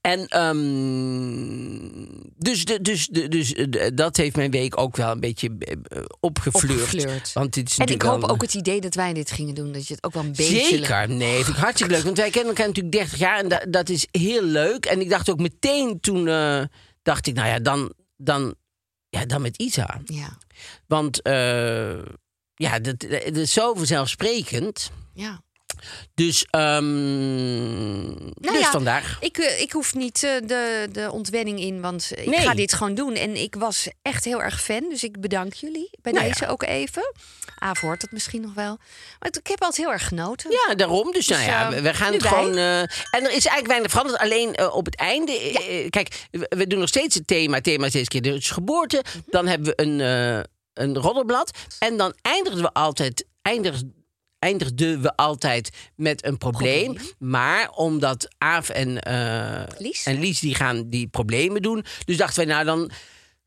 En 0.00 0.26
ehm, 0.26 2.06
dus, 2.36 2.64
de, 2.64 2.80
dus, 2.80 3.06
de, 3.06 3.28
dus 3.28 3.52
eh, 3.52 3.88
dat 3.94 4.16
heeft 4.16 4.36
mijn 4.36 4.50
week 4.50 4.78
ook 4.80 4.96
wel 4.96 5.10
een 5.10 5.20
beetje 5.20 5.56
eh, 5.58 6.02
opgefleurd. 6.20 6.82
Opgefleurd. 6.82 7.32
Want 7.32 7.54
dit 7.54 7.70
is 7.70 7.76
En 7.78 7.86
ik 7.86 8.02
hoop 8.02 8.22
ook 8.24 8.42
het 8.42 8.54
idee 8.54 8.80
dat 8.80 8.94
wij 8.94 9.12
dit 9.12 9.30
gingen 9.30 9.54
doen. 9.54 9.72
Dat 9.72 9.86
je 9.88 9.94
het 9.94 10.04
ook 10.04 10.12
wel 10.14 10.22
een 10.22 10.32
beetje... 10.32 10.64
Zeker, 10.64 11.08
nee, 11.08 11.44
vind 11.44 11.56
ik 11.56 11.62
hartstikke 11.62 11.92
leuk. 11.94 12.02
Want 12.04 12.16
wij 12.16 12.30
kennen 12.30 12.48
elkaar 12.48 12.66
natuurlijk 12.66 12.94
30 12.96 13.18
jaar 13.18 13.38
en 13.38 13.48
da- 13.48 13.64
dat 13.68 13.88
is 13.88 14.06
heel 14.10 14.42
leuk. 14.42 14.86
En 14.86 15.00
ik 15.00 15.10
dacht 15.10 15.30
ook 15.30 15.38
meteen 15.38 16.00
toen, 16.00 16.28
eh, 16.28 16.62
dacht 17.02 17.26
ik, 17.26 17.34
nou 17.34 17.48
ja, 17.48 17.58
dan, 17.58 17.92
dan, 18.16 18.54
ja, 19.08 19.24
dan 19.26 19.42
met 19.42 19.56
Isa. 19.58 20.00
Ja, 20.04 20.38
Want 20.86 21.20
ja, 22.54 22.78
dat, 22.78 23.00
dat 23.00 23.36
is 23.36 23.52
zo 23.52 23.74
vanzelfsprekend. 23.74 24.90
ja. 25.14 25.44
Dus, 26.14 26.46
ehm, 26.50 28.04
Nou 28.14 28.32
dus 28.52 28.58
ja, 28.60 28.70
vandaag. 28.70 29.16
Ik, 29.20 29.38
eh, 29.38 29.60
ik 29.60 29.72
hoef 29.72 29.94
niet 29.94 30.22
eh, 30.22 30.30
de, 30.46 30.88
de 30.92 31.10
ontwenning 31.12 31.60
in, 31.60 31.80
want 31.80 32.10
ik 32.14 32.26
Nee. 32.26 32.40
ga 32.40 32.54
dit 32.54 32.72
gewoon 32.72 32.94
doen. 32.94 33.14
En 33.14 33.36
ik 33.42 33.54
was 33.54 33.88
echt 34.02 34.24
heel 34.24 34.42
erg 34.42 34.62
fan, 34.62 34.88
dus 34.88 35.04
ik 35.04 35.20
bedank 35.20 35.52
jullie 35.54 35.90
bij 36.02 36.12
Nou 36.12 36.26
deze 36.28 36.44
ja. 36.44 36.50
ook 36.50 36.62
even. 36.62 37.12
Aaf 37.58 37.80
hoort 37.80 38.02
het 38.02 38.12
misschien 38.12 38.40
nog 38.40 38.54
wel. 38.54 38.78
Maar 39.18 39.28
ik 39.28 39.46
heb 39.46 39.60
altijd 39.62 39.76
heel 39.86 39.92
erg 39.92 40.06
genoten. 40.08 40.50
Ja, 40.50 40.74
daarom. 40.74 41.12
Dus, 41.12 41.26
nou 41.26 41.40
Dus, 41.40 41.50
ja, 41.50 41.72
eh, 41.72 41.82
we- 41.82 41.94
gaan 41.94 42.12
het 42.12 42.22
gewoon. 42.22 42.56
en 42.56 42.88
er 43.10 43.22
is 43.22 43.30
eigenlijk 43.30 43.66
weinig 43.66 43.90
veranderd. 43.90 44.18
Alleen 44.20 44.70
op 44.72 44.84
het 44.84 44.96
einde. 44.96 45.32
kijk, 45.90 46.26
we, 46.30 46.66
doen 46.66 46.78
nog 46.78 46.88
steeds 46.88 47.14
het 47.14 47.26
thema. 47.26 47.54
Het 47.54 47.64
thema 47.64 47.86
is 47.86 47.92
deze 47.92 48.08
keer 48.08 48.22
dus 48.22 48.50
geboorte. 48.50 49.04
Mhm. 49.08 49.18
Dan 49.26 49.46
hebben 49.46 49.68
we 49.76 49.82
een, 49.82 49.98
een 50.74 50.96
roddelblad. 50.96 51.50
En 51.78 51.96
dan 51.96 52.14
eindigen 52.22 52.62
we 52.62 52.72
altijd. 52.72 53.26
Eindigen, 53.42 53.94
eindigden 54.38 55.02
we 55.02 55.16
altijd 55.16 55.70
met 55.96 56.24
een 56.24 56.38
probleem. 56.38 56.84
Probleem. 56.84 57.12
Maar 57.18 57.70
omdat 57.70 58.28
Aaf 58.38 58.68
en, 58.68 59.00
eh, 59.00 59.62
Lies. 59.78 60.04
en 60.04 60.20
Lies 60.20 60.40
die 60.40 60.54
gaan 60.54 60.88
die 60.90 61.06
problemen 61.06 61.62
doen. 61.62 61.84
Dus 62.04 62.16
dachten 62.16 62.46
wij, 62.46 62.54
nou 62.54 62.64
dan 62.64 62.90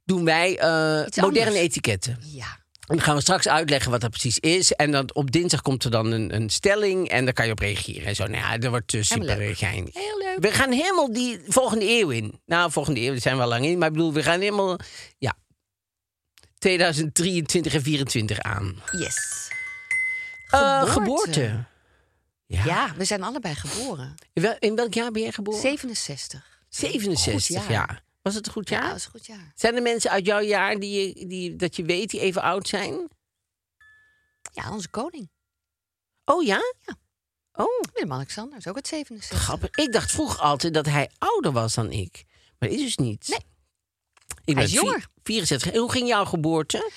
doen 0.05 0.25
wij 0.25 0.57
eh, 0.57 0.67
moderne 0.67 1.23
anders. 1.23 1.55
etiketten. 1.55 2.17
Ja. 2.25 2.57
En 2.89 2.95
dan 2.95 3.05
gaan 3.05 3.15
we 3.15 3.21
straks 3.21 3.47
uitleggen 3.47 3.91
wat 3.91 4.01
dat 4.01 4.09
precies 4.09 4.39
is. 4.39 4.71
En 4.71 4.91
dan 4.91 5.13
op 5.13 5.31
dinsdag 5.31 5.61
komt 5.61 5.83
er 5.83 5.91
dan 5.91 6.11
een, 6.11 6.35
een 6.35 6.49
stelling 6.49 7.09
en 7.09 7.25
daar 7.25 7.33
kan 7.33 7.45
je 7.45 7.51
op 7.51 7.59
reageren. 7.59 8.05
En 8.05 8.15
zo, 8.15 8.25
nou 8.25 8.37
ja, 8.37 8.57
dat 8.57 8.69
wordt 8.69 8.93
uh, 8.93 9.03
super 9.03 9.55
geinig. 9.55 9.93
Heel 9.93 10.17
leuk. 10.17 10.37
We 10.39 10.51
gaan 10.51 10.71
helemaal 10.71 11.13
die 11.13 11.39
volgende 11.47 11.89
eeuw 11.99 12.09
in. 12.09 12.39
Nou, 12.45 12.71
volgende 12.71 12.99
eeuw, 12.99 13.11
daar 13.11 13.21
zijn 13.21 13.35
we 13.35 13.41
al 13.41 13.47
lang 13.47 13.65
in. 13.65 13.77
Maar 13.77 13.87
ik 13.87 13.93
bedoel, 13.93 14.13
we 14.13 14.23
gaan 14.23 14.39
helemaal, 14.39 14.79
ja, 15.17 15.37
2023 16.57 17.73
en 17.73 17.81
24 17.81 18.39
aan. 18.39 18.75
Yes. 18.91 19.47
Eh, 20.49 20.79
Geboorte. 20.91 20.91
geboorte. 20.91 21.63
Ja. 22.45 22.63
Ja, 22.65 22.93
we 22.95 23.05
zijn 23.05 23.23
allebei 23.23 23.55
geboren. 23.55 24.15
In, 24.33 24.41
wel- 24.41 24.55
in 24.59 24.75
welk 24.75 24.93
jaar 24.93 25.11
ben 25.11 25.21
jij 25.21 25.31
geboren? 25.31 25.59
67. 25.61 26.61
67 26.69 27.33
Goed 27.33 27.47
jaar. 27.67 27.71
jaar. 27.71 28.03
Was 28.21 28.35
het 28.35 28.45
een 28.47 28.51
goed 28.53 28.69
jaar? 28.69 28.81
Ja, 28.83 28.87
dat 28.87 28.97
is 28.97 29.05
een 29.05 29.11
goed 29.11 29.25
jaar. 29.25 29.51
Zijn 29.55 29.75
er 29.75 29.81
mensen 29.81 30.11
uit 30.11 30.25
jouw 30.25 30.41
jaar 30.41 30.79
die, 30.79 31.07
je- 31.19 31.27
die, 31.27 31.55
dat 31.55 31.75
je 31.75 31.83
weet 31.83 32.09
die 32.09 32.19
even 32.19 32.41
oud 32.41 32.67
zijn? 32.67 33.09
Ja, 34.51 34.71
onze 34.71 34.89
koning. 34.89 35.29
Oh 36.25 36.43
ja? 36.43 36.59
Ja. 36.85 36.95
Oh, 37.53 37.81
Willem-Alexander 37.93 38.57
is 38.57 38.67
ook 38.67 38.75
het 38.75 38.87
67. 38.87 39.39
grappig. 39.39 39.69
Ik 39.69 39.91
dacht 39.91 40.11
vroeger 40.11 40.39
altijd 40.39 40.73
dat 40.73 40.85
hij 40.85 41.09
ouder 41.17 41.51
was 41.51 41.73
dan 41.73 41.91
ik. 41.91 42.23
Maar 42.59 42.69
dat 42.69 42.77
is 42.77 42.83
dus 42.83 42.95
niet. 42.97 43.27
Nee. 43.27 43.39
Ik 44.45 44.55
Hij 44.55 44.63
is 44.63 44.69
vier- 44.71 44.81
jonger. 44.83 45.07
64. 45.23 45.71
En 45.71 45.79
hoe 45.79 45.91
ging 45.91 46.07
jouw 46.07 46.25
geboorte? 46.25 46.91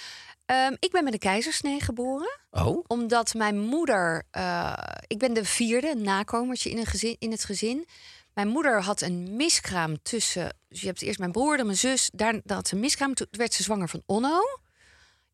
Ehm, 0.52 0.74
ik 0.78 0.90
ben 0.90 1.04
met 1.04 1.12
een 1.12 1.18
keizersnee 1.18 1.80
geboren. 1.80 2.38
Oh. 2.50 2.84
Omdat 2.86 3.34
mijn 3.34 3.58
moeder... 3.58 4.22
eh, 4.30 4.72
ik 5.06 5.18
ben 5.18 5.32
de 5.32 5.44
vierde, 5.44 5.94
nakomertje 5.94 6.70
in, 6.70 6.78
een 6.78 6.86
gezin, 6.86 7.16
in 7.18 7.30
het 7.30 7.44
gezin. 7.44 7.86
Mijn 8.34 8.48
moeder 8.48 8.82
had 8.82 9.00
een 9.00 9.36
miskraam 9.36 10.02
tussen... 10.02 10.56
Dus 10.68 10.80
je 10.80 10.86
hebt 10.86 11.02
eerst 11.02 11.18
mijn 11.18 11.32
broer, 11.32 11.56
dan 11.56 11.66
mijn 11.66 11.78
zus. 11.78 12.10
Daar 12.14 12.40
daar 12.44 12.56
had 12.56 12.68
ze 12.68 12.74
een 12.74 12.80
miskraam. 12.80 13.14
Toen 13.14 13.26
werd 13.30 13.54
ze 13.54 13.62
zwanger 13.62 13.88
van 13.88 14.02
Onno. 14.06 14.40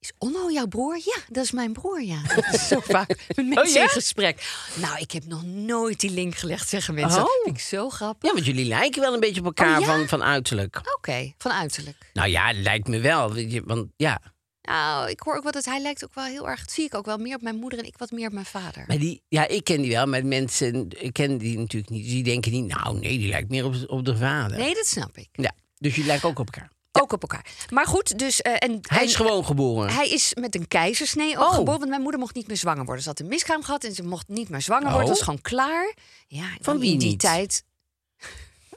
Is 0.01 0.13
Onno 0.19 0.51
jouw 0.51 0.67
broer? 0.67 0.97
Ja, 0.97 1.17
dat 1.29 1.45
is 1.45 1.51
mijn 1.51 1.73
broer, 1.73 2.03
ja. 2.03 2.23
Dat 2.35 2.55
is 2.55 2.69
zo 2.69 2.81
vaak 2.97 3.09
met 3.09 3.37
mensen 3.37 3.67
Oh, 3.67 3.73
ja? 3.73 3.83
in 3.83 3.89
gesprek. 3.89 4.57
Nou, 4.75 4.99
ik 4.99 5.11
heb 5.11 5.25
nog 5.25 5.43
nooit 5.45 6.01
die 6.01 6.11
link 6.11 6.35
gelegd, 6.35 6.69
zeggen 6.69 6.95
mensen. 6.95 7.21
Oh. 7.21 7.27
Dat 7.27 7.41
vind 7.45 7.57
ik 7.57 7.63
zo 7.63 7.91
grappig. 7.91 8.29
Ja, 8.29 8.35
want 8.35 8.47
jullie 8.47 8.65
lijken 8.67 9.01
wel 9.01 9.15
een 9.15 9.21
beetje 9.21 9.41
op 9.41 9.47
elkaar 9.47 9.79
Oh, 9.79 9.81
ja? 9.81 9.87
van, 9.87 10.09
van 10.09 10.23
uiterlijk. 10.23 10.81
Oké, 10.97 11.33
van 11.39 11.53
uiterlijk. 11.53 12.11
Nou 12.13 12.29
ja, 12.29 12.53
lijkt 12.53 12.89
me 12.89 13.01
wel. 13.01 13.35
Want 13.65 13.87
ja, 13.97 14.21
Nou, 14.69 15.11
ik 15.11 15.21
hoor 15.21 15.37
ook 15.37 15.43
wel 15.43 15.53
dat 15.53 15.65
hij 15.65 15.81
lijkt 15.81 16.05
ook 16.05 16.15
wel 16.15 16.25
heel 16.25 16.49
erg... 16.49 16.61
Dat 16.61 16.73
zie 16.73 16.85
ik 16.85 16.95
ook 16.95 17.07
wel 17.07 17.19
meer 17.19 17.35
op 17.37 17.43
mijn 17.43 17.57
moeder 17.57 17.79
en 17.79 17.85
ik 17.85 17.99
wat 17.99 18.11
meer 18.11 18.27
op 18.27 18.33
mijn 18.33 18.47
vader. 18.47 18.85
maar 18.87 18.99
die, 18.99 19.23
ja, 19.29 19.47
ik 19.49 19.65
ken 19.65 19.81
die 19.83 19.91
wel. 19.91 20.07
Maar 20.07 20.27
mensen, 20.27 20.89
ik 21.03 21.13
ken 21.13 21.39
die 21.39 21.59
natuurlijk 21.59 21.93
niet. 21.93 22.03
Dus 22.03 22.13
die 22.13 22.23
denken 22.23 22.53
niet, 22.53 22.67
nou 22.67 22.99
nee, 22.99 23.19
die 23.19 23.29
lijkt 23.29 23.49
meer 23.49 23.65
op, 23.65 23.75
op 23.87 24.05
de 24.05 24.17
vader. 24.17 24.59
Nee, 24.59 24.75
dat 24.75 24.87
snap 24.87 25.17
ik. 25.17 25.29
Ja, 25.33 25.53
dus 25.79 25.93
jullie 25.95 26.11
lijken 26.11 26.29
ook 26.29 26.39
op 26.39 26.47
elkaar. 26.55 26.71
Ook 26.93 27.13
op 27.13 27.23
elkaar. 27.23 27.47
Maar 27.71 27.87
goed, 27.87 28.19
dus... 28.19 28.41
eh, 28.43 28.53
en, 28.53 28.79
Hij 28.83 28.99
en- 28.99 29.05
is 29.05 29.15
gewoon 29.15 29.45
geboren. 29.45 29.93
Hij 29.95 30.09
is 30.09 30.35
met 30.41 30.55
een 30.55 30.69
keizersnee 30.69 31.39
ook 31.39 31.45
Oh. 31.45 31.55
geboren, 31.55 31.79
want 31.79 31.91
mijn 31.91 32.03
moeder 32.03 32.21
mocht 32.21 32.35
niet 32.35 32.47
meer 32.47 32.57
zwanger 32.57 32.85
worden. 32.85 33.03
Ze 33.03 33.09
had 33.09 33.21
een 33.21 33.27
miskraam 33.29 33.63
gehad 33.63 33.85
en 33.85 33.95
ze 33.95 34.03
mocht 34.03 34.29
niet 34.29 34.49
meer 34.49 34.63
zwanger 34.63 34.87
Oh. 34.87 34.93
worden. 34.93 35.09
Dat 35.09 35.17
was 35.19 35.27
gewoon 35.27 35.41
klaar. 35.43 35.95
Ja, 36.27 36.57
Van 36.61 36.79
wie 36.79 36.93
in 36.93 36.99
die 36.99 37.09
niet? 37.09 37.21
tijd... 37.21 37.65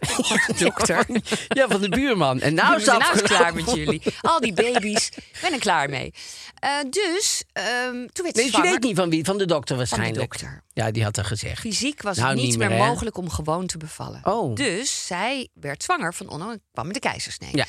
dokter. 0.65 1.05
Ja, 1.47 1.67
van 1.67 1.81
de 1.81 1.89
buurman. 1.89 2.39
En 2.39 2.53
nou 2.53 2.83
Nou 2.85 3.01
is 3.01 3.09
het 3.09 3.21
klaar 3.21 3.53
met 3.55 3.71
jullie. 3.73 4.01
Al 4.21 4.39
die 4.39 4.53
baby's. 4.53 5.07
Ik 5.07 5.37
ben 5.41 5.53
er 5.53 5.59
klaar 5.59 5.89
mee. 5.89 6.13
Eh, 6.59 6.69
dus, 6.89 7.43
ehm, 7.53 7.91
toen 7.91 8.23
werd 8.23 8.35
ze 8.35 8.41
Nee, 8.41 8.51
je 8.51 8.61
weet 8.61 8.83
niet 8.83 8.95
van 8.95 9.09
wie? 9.09 9.23
Van 9.25 9.37
de 9.37 9.45
dokter 9.45 9.77
waarschijnlijk. 9.77 10.19
dokter. 10.19 10.63
Ja, 10.73 10.91
die 10.91 11.03
had 11.03 11.17
er 11.17 11.25
gezegd. 11.25 11.59
Fysiek 11.59 12.01
was 12.01 12.17
Nou, 12.17 12.29
het 12.29 12.37
niet, 12.37 12.47
niet 12.47 12.57
meer, 12.57 12.71
mogelijk 12.77 13.17
om 13.17 13.29
gewoon 13.29 13.67
te 13.67 13.77
bevallen. 13.77 14.19
Oh. 14.23 14.55
Dus 14.55 15.05
zij 15.07 15.47
werd 15.53 15.83
zwanger 15.83 16.13
van 16.13 16.29
Onno 16.29 16.49
en 16.51 16.61
kwam 16.71 16.85
met 16.85 16.93
de 16.93 16.99
keizersnee. 17.01 17.49
Ja. 17.53 17.65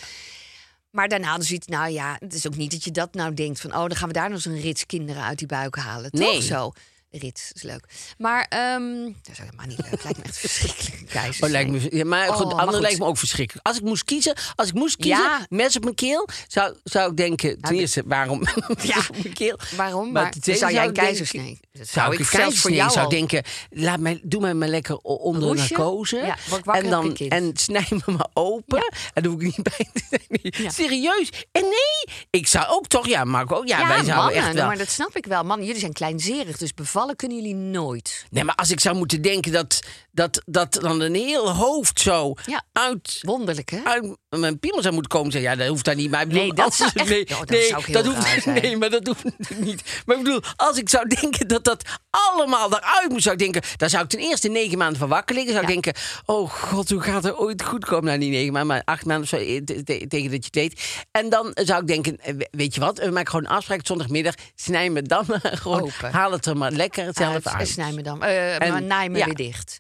Maar 0.90 1.08
daarna 1.08 1.28
hadden 1.28 1.46
ze 1.46 1.54
iets, 1.54 1.66
nou 1.66 1.90
ja, 1.90 2.16
het 2.18 2.34
is 2.34 2.46
ook 2.46 2.56
niet 2.56 2.70
dat 2.70 2.84
je 2.84 2.90
dat 2.90 3.14
nou 3.14 3.34
denkt 3.34 3.60
van, 3.60 3.70
oh, 3.74 3.78
dan 3.80 3.96
gaan 3.96 4.08
we 4.08 4.14
daar 4.14 4.28
nog 4.28 4.34
eens 4.34 4.44
een 4.44 4.60
rits 4.60 4.86
kinderen 4.86 5.22
uit 5.22 5.38
die 5.38 5.46
buik 5.46 5.76
halen. 5.76 6.08
Nee. 6.12 6.32
Toch 6.34 6.42
zo? 6.42 6.72
Rits 7.12 7.50
is 7.52 7.62
leuk. 7.62 7.84
Maar 8.18 8.46
ehm 8.48 9.02
dat 9.04 9.32
is 9.32 9.38
helemaal 9.38 9.66
niet 9.66 9.78
leuk. 9.90 10.02
Lijkt 10.02 10.18
me 10.18 10.24
echt 10.24 10.38
verschrikkelijk. 10.48 11.36
Oh, 11.40 11.48
lijkt 11.50 11.70
me, 11.70 11.96
ja, 11.96 12.04
maar 12.04 12.28
Oh, 12.28 12.34
goed, 12.36 12.44
maar 12.44 12.54
andere 12.54 12.72
goed. 12.72 12.80
lijkt 12.80 12.98
me 12.98 13.04
ook 13.04 13.18
verschrikkelijk. 13.18 13.66
Als 13.66 13.76
ik 13.76 13.82
moest 13.82 14.04
kiezen, 14.04 14.36
als 14.54 14.68
ik 14.68 14.74
moest 14.74 14.96
kiezen, 14.96 15.22
Ja. 15.22 15.46
mes 15.48 15.76
op 15.76 15.82
mijn 15.82 15.94
keel, 15.94 16.28
zou, 16.48 16.76
zou 16.84 17.10
ik 17.10 17.16
denken, 17.16 17.60
ten 17.60 17.74
eerste, 17.74 18.02
waarom 18.06 18.42
Ja. 18.82 18.98
op 19.08 19.22
mijn 19.22 19.34
keel? 19.34 19.58
Waarom? 19.76 20.12
Maar 20.12 20.30
tweede 20.30 20.60
zou 20.60 20.72
jij 20.72 20.84
een 20.86 20.92
keizersnee? 20.92 21.60
Dat 21.72 21.88
Zou 21.88 22.12
ik 22.12 22.18
een 22.18 22.24
zelfs 22.24 22.58
voor 22.60 22.70
jou 22.72 22.90
zou 22.90 23.04
al- 23.04 23.10
denken, 23.10 23.42
laat 23.70 23.98
mij, 24.00 24.20
doe 24.22 24.40
mij 24.40 24.54
maar 24.54 24.68
lekker 24.68 24.96
onder 24.96 25.42
Roesje? 25.42 25.72
narcose. 25.72 26.16
Ja, 26.16 26.36
en, 26.74 26.90
dan, 26.90 27.16
en 27.16 27.50
snij 27.56 27.86
me 27.90 28.12
maar 28.12 28.28
open. 28.32 28.92
En 29.14 29.24
hoef 29.24 29.40
ik 29.40 29.56
niet 29.56 29.62
bij. 29.62 30.70
Serieus. 30.70 31.28
En 31.52 31.62
nee, 31.62 32.16
ik 32.30 32.46
zou 32.46 32.66
ook 32.68 32.86
toch, 32.86 33.06
ja, 33.06 33.24
Marco, 33.24 33.62
ja, 33.64 33.78
Ja, 33.78 33.86
wij 33.86 33.96
zouden 33.96 34.14
mannen, 34.16 34.34
echt 34.34 34.52
wel... 34.54 34.66
maar 34.66 34.78
dat 34.78 34.90
snap 34.90 35.16
ik 35.16 35.26
wel. 35.26 35.44
Man, 35.44 35.64
jullie 35.64 35.80
zijn 35.80 35.92
kleinzerig, 35.92 36.58
dus 36.58 36.74
bevallen 36.74 37.00
kunnen 37.16 37.36
jullie 37.36 37.54
nooit. 37.54 38.26
Nee, 38.30 38.44
maar 38.44 38.54
als 38.54 38.70
ik 38.70 38.80
zou 38.80 38.96
moeten 38.96 39.22
denken 39.22 39.52
dat, 39.52 39.80
dat, 40.10 40.42
dat 40.46 40.72
dan 40.72 41.00
een 41.00 41.14
heel 41.14 41.50
hoofd 41.50 42.00
zo 42.00 42.34
Ja. 42.46 42.62
uit 42.72 43.18
Wonderlijk, 43.22 43.70
hè? 43.70 43.82
uit 43.84 44.16
mijn 44.40 44.58
piemel 44.58 44.82
zou 44.82 44.94
moeten 44.94 45.12
komen. 45.12 45.32
Zeg, 45.32 45.42
ja, 45.42 45.54
dat 45.56 45.68
hoeft 45.68 45.84
daar 45.84 45.94
niet. 45.94 46.10
Maar 46.10 46.20
ik 46.22 46.28
bedoel, 46.28 46.42
Nee, 46.42 46.52
dat 46.54 46.64
als- 46.64 46.76
zou 46.76 46.90
echt- 46.94 47.08
nee, 47.08 47.22
Oh, 47.30 47.38
dat 47.38 47.48
nee, 47.50 47.66
zou 47.66 47.92
dat 47.92 48.04
hoeft, 48.06 48.46
maar 48.80 48.90
dat 48.90 49.06
hoeft 49.06 49.24
niet. 49.66 50.02
Maar 50.06 50.16
ik 50.16 50.22
bedoel, 50.22 50.40
als 50.56 50.78
ik 50.78 50.88
zou 50.88 51.08
denken 51.08 51.48
dat 51.48 51.64
dat 51.64 51.84
allemaal 52.10 52.72
eruit 52.76 53.08
moet, 53.08 53.22
zou 53.22 53.34
ik 53.34 53.40
denken, 53.40 53.62
dan 53.76 53.90
zou 53.90 54.04
ik 54.04 54.08
ten 54.10 54.18
eerste 54.20 54.48
negen 54.48 54.78
maanden 54.78 54.98
van 54.98 55.08
wakker 55.08 55.34
liggen. 55.34 55.52
Zou 55.52 55.64
ik 55.66 55.70
denken, 55.72 55.94
oh 56.26 56.50
god, 56.50 56.90
hoe 56.90 57.00
gaat 57.00 57.24
het 57.24 57.36
ooit 57.36 57.62
goed 57.64 57.84
komen? 57.84 58.04
Nou, 58.04 58.18
niet 58.18 58.30
negen 58.30 58.52
maanden, 58.52 58.66
maar 58.76 58.82
acht 58.84 59.04
maanden 59.04 59.22
of 59.24 59.28
zo, 59.28 59.36
eh, 59.36 59.60
te- 59.64 59.82
te- 59.84 60.06
tegen 60.08 60.30
dat 60.30 60.38
je 60.44 60.46
het 60.46 60.54
weet. 60.54 61.00
En 61.10 61.28
dan 61.28 61.50
zou 61.54 61.80
ik 61.80 61.86
denken, 61.86 62.18
eh, 62.20 62.34
we- 62.34 62.48
weet 62.50 62.74
je 62.74 62.80
wat, 62.80 62.98
we 62.98 63.10
maken 63.10 63.30
gewoon 63.30 63.44
een 63.44 63.56
afspraak 63.56 63.80
zondagmiddag. 63.86 64.34
Snij 64.54 64.90
me 64.90 65.02
dan 65.02 65.24
gewoon, 65.42 65.82
Open. 65.82 66.12
haal 66.12 66.32
het 66.32 66.46
er 66.46 66.56
maar 66.56 66.72
lekker 66.72 67.08
zelf 67.12 67.34
Uit, 67.34 67.46
uit. 67.48 67.60
en 67.60 67.66
snij 67.66 67.92
me 67.92 68.02
dan. 68.02 68.22
eh 68.22 68.62
En- 68.62 68.72
maar 68.72 68.82
naai 68.82 69.08
me 69.08 69.18
ja. 69.18 69.24
weer 69.24 69.34
dicht. 69.34 69.78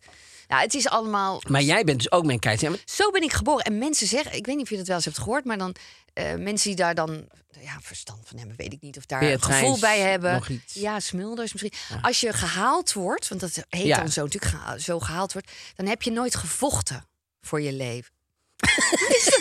Ja, 0.52 0.60
het 0.60 0.74
is 0.74 0.88
allemaal... 0.88 1.42
Maar 1.48 1.62
jij 1.62 1.84
bent 1.84 1.98
dus 1.98 2.10
ook 2.12 2.24
mijn 2.24 2.38
maar- 2.42 2.78
Zo 2.84 3.10
ben 3.10 3.22
ik 3.22 3.32
geboren. 3.32 3.64
En 3.64 3.78
mensen 3.78 4.06
zeggen, 4.06 4.34
ik 4.36 4.46
weet 4.46 4.54
niet 4.56 4.64
of 4.64 4.70
je 4.70 4.76
dat 4.76 4.86
wel 4.86 4.96
eens 4.96 5.04
hebt 5.04 5.18
gehoord, 5.18 5.44
maar 5.44 5.58
dan 5.58 5.74
eh, 6.12 6.34
mensen 6.34 6.68
die 6.68 6.76
daar 6.76 6.94
dan 6.94 7.28
ja, 7.60 7.78
verstand 7.82 8.20
van 8.28 8.38
hebben, 8.38 8.56
weet 8.56 8.72
ik 8.72 8.80
niet 8.80 8.96
of 8.96 9.06
daar 9.06 9.20
Beatrice, 9.20 9.52
een 9.52 9.58
gevoel 9.58 9.78
bij 9.78 10.00
hebben. 10.00 10.42
Ja, 10.66 11.00
smulders 11.00 11.52
misschien. 11.52 11.98
Als 12.02 12.20
je 12.20 12.32
gehaald 12.32 12.92
wordt, 12.92 13.28
want 13.28 13.40
dat 13.40 13.64
heet 13.68 13.84
Ja. 13.86 13.96
dan 13.96 14.08
zo 14.08 14.24
natuurlijk 14.24 14.80
zo 14.80 15.00
gehaald 15.00 15.32
wordt, 15.32 15.50
dan 15.76 15.86
heb 15.86 16.02
je 16.02 16.10
nooit 16.10 16.34
gevochten 16.34 17.06
voor 17.40 17.60
je 17.60 17.72
leven. 17.72 18.10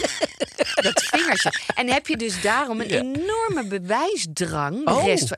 Dat? 0.82 1.04
vingertje. 1.04 1.54
En 1.76 1.88
heb 1.88 2.08
je 2.08 2.18
dus 2.18 2.42
daarom 2.42 2.82
een 2.82 2.90
enorme 2.90 3.68
bewijsdrang 3.68 4.86
de 4.86 4.92
Oh. 4.92 5.06
rest 5.06 5.28
van, 5.28 5.38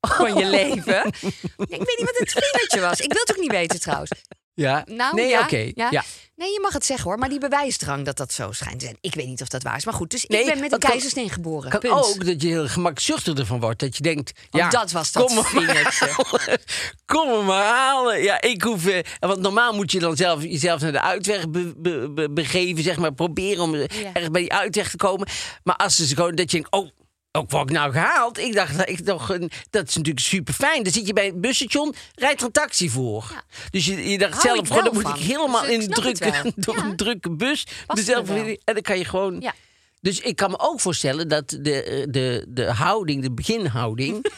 van 0.00 0.34
je 0.34 0.46
leven. 0.46 0.92
Ja, 0.94 1.04
ik 1.68 1.68
weet 1.68 1.96
niet 1.98 2.10
wat 2.12 2.18
het 2.18 2.32
vingertje 2.32 2.80
was. 2.80 3.00
Ik 3.00 3.12
wil 3.12 3.20
het 3.24 3.30
ook 3.36 3.40
niet 3.42 3.50
weten 3.50 3.80
trouwens. 3.80 4.10
Ja, 4.54 4.82
Nou, 4.86 5.14
nee, 5.14 5.28
ja, 5.28 5.40
oké. 5.40 5.70
ja. 5.74 5.88
ja. 5.90 6.04
Nee, 6.36 6.52
je 6.52 6.58
mag 6.62 6.72
het 6.72 6.84
zeggen 6.84 7.08
hoor, 7.08 7.18
maar 7.18 7.28
die 7.28 7.38
bewijsdrang 7.38 8.04
dat 8.04 8.16
dat 8.16 8.32
zo 8.32 8.52
schijnt 8.52 8.78
te 8.78 8.84
zijn. 8.84 8.98
Ik 9.00 9.14
weet 9.14 9.26
niet 9.26 9.42
of 9.42 9.48
dat 9.48 9.62
waar 9.62 9.76
is, 9.76 9.84
maar 9.84 9.94
goed. 9.94 10.10
Dus 10.10 10.24
Nee, 10.24 10.40
ik 10.40 10.46
ben 10.46 10.60
met 10.60 10.72
een 10.72 10.78
keizersnee 10.78 11.28
geboren. 11.30 11.70
Kan 11.70 11.80
Punt. 11.80 11.92
ook 11.94 12.26
dat 12.26 12.42
je 12.42 12.48
heel 12.48 12.68
gemakzuchtig 12.68 13.38
ervan 13.38 13.60
wordt. 13.60 13.80
Dat 13.80 13.96
je 13.96 14.02
denkt, 14.02 14.32
ja, 14.50 14.68
dat 14.68 14.90
was 14.92 15.12
dat 15.12 15.24
kom 15.26 15.34
maar. 15.34 15.48
Kom 17.06 17.28
hem 17.28 17.44
maar 17.44 17.64
halen. 17.64 18.22
Ja, 18.22 18.40
ik 18.40 18.62
hoef... 18.62 18.86
eh, 18.86 19.04
want 19.18 19.40
normaal 19.40 19.72
moet 19.72 19.92
je 19.92 19.98
dan 19.98 20.16
zelf, 20.16 20.42
jezelf 20.42 20.80
naar 20.80 20.92
de 20.92 21.00
uitweg 21.02 21.48
be- 21.50 21.72
be- 21.76 22.10
be- 22.10 22.30
begeven. 22.30 22.82
Zeg 22.82 22.96
maar, 22.96 23.12
proberen 23.14 23.62
om 23.62 23.76
Ja. 23.76 23.86
ergens 23.88 24.30
bij 24.30 24.40
die 24.40 24.52
uitweg 24.52 24.90
te 24.90 24.96
komen. 24.96 25.28
Maar 25.62 25.76
als 25.76 25.96
ze 25.96 26.06
gewoon... 26.14 26.34
Dat 26.34 26.50
je 26.50 26.56
denkt, 26.56 26.72
oh... 26.72 26.88
Ook 27.32 27.50
word 27.50 27.70
ik 27.70 27.76
nou 27.76 27.92
gehaald? 27.92 28.38
Ik 28.38 28.54
dacht, 28.54 28.76
dat 28.76 28.88
ik 28.88 29.00
toch 29.00 29.26
dat 29.70 29.88
is 29.88 29.96
natuurlijk 29.96 30.26
super 30.26 30.54
fijn. 30.54 30.82
Dan 30.82 30.92
zit 30.92 31.06
je 31.06 31.12
bij 31.12 31.26
het 31.26 31.40
busstation, 31.40 31.94
rijdt 32.14 32.40
er 32.40 32.46
een 32.46 32.52
taxi 32.52 32.88
voor. 32.90 33.26
Ja. 33.32 33.42
Dus 33.70 33.84
je, 33.86 34.10
je 34.10 34.18
dacht 34.18 34.40
zelf, 34.42 34.68
dan 34.68 34.90
moet 34.92 35.08
ik 35.08 35.14
helemaal 35.14 35.60
Dus 35.62 35.70
ik 35.70 35.80
in 35.80 35.80
een 35.80 35.88
drukke, 35.94 36.52
door 36.56 36.76
Ja. 36.76 36.84
een 36.84 36.96
drukke 36.96 37.30
bus. 37.30 37.66
Mezelf 37.94 38.28
en 38.30 38.56
dan 38.64 38.82
kan 38.82 38.98
je 38.98 39.04
gewoon 39.04 39.40
Ja. 39.40 39.54
Dus 40.00 40.20
ik 40.20 40.36
kan 40.36 40.50
me 40.50 40.58
ook 40.58 40.80
voorstellen 40.80 41.28
dat 41.28 41.48
de, 41.48 42.06
de, 42.10 42.44
de 42.48 42.64
houding, 42.72 43.22
de 43.22 43.32
beginhouding. 43.32 44.32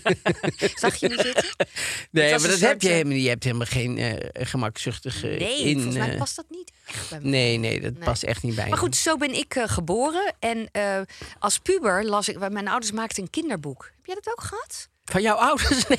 Zag 0.74 0.96
je 0.96 1.08
niet 1.08 1.20
zitten? 1.20 1.44
nee, 2.10 2.38
maar 2.38 2.48
dat 2.48 2.60
heb 2.60 2.82
je 2.82 2.88
eh, 2.88 2.94
helemaal 2.94 3.14
niet. 3.14 3.22
Je 3.22 3.28
hebt 3.28 3.44
helemaal 3.44 3.66
geen 3.66 3.98
eh 3.98 4.46
gemakzuchtige 4.46 5.26
Nee, 5.26 5.58
in. 5.62 5.74
volgens 5.74 5.96
mij 5.96 6.12
eh, 6.12 6.18
past 6.18 6.36
dat 6.36 6.44
niet 6.48 6.72
echt 6.88 7.10
bij 7.10 7.20
me. 7.20 7.28
nee, 7.28 7.56
nee, 7.58 7.80
dat 7.80 7.92
Nee. 7.94 8.04
past 8.04 8.22
echt 8.22 8.42
niet 8.42 8.54
bij. 8.54 8.64
Maar 8.64 8.74
me. 8.74 8.78
goed, 8.84 8.96
zo 8.96 9.16
ben 9.16 9.34
ik 9.34 9.54
eh, 9.54 9.68
geboren. 9.68 10.34
En 10.38 10.68
eh, 10.72 11.00
als 11.38 11.58
puber 11.58 12.04
las 12.04 12.28
ik... 12.28 12.50
Mijn 12.50 12.68
ouders 12.68 12.92
maakten 12.92 13.22
een 13.22 13.30
kinderboek. 13.30 13.84
Heb 13.96 14.06
jij 14.06 14.14
dat 14.14 14.28
ook 14.32 14.40
gehad? 14.42 14.88
Van 15.04 15.22
jouw 15.22 15.36
ouders? 15.36 15.86
Nee. 15.88 15.98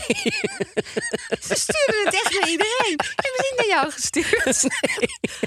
Ze 1.42 1.56
stuurden 1.56 2.06
het 2.06 2.14
echt 2.14 2.40
naar 2.40 2.50
iedereen. 2.50 2.96
Hebben 2.98 3.36
ze 3.36 3.48
niet 3.52 3.58
naar 3.58 3.68
jou 3.78 3.92
gestuurd? 3.92 4.64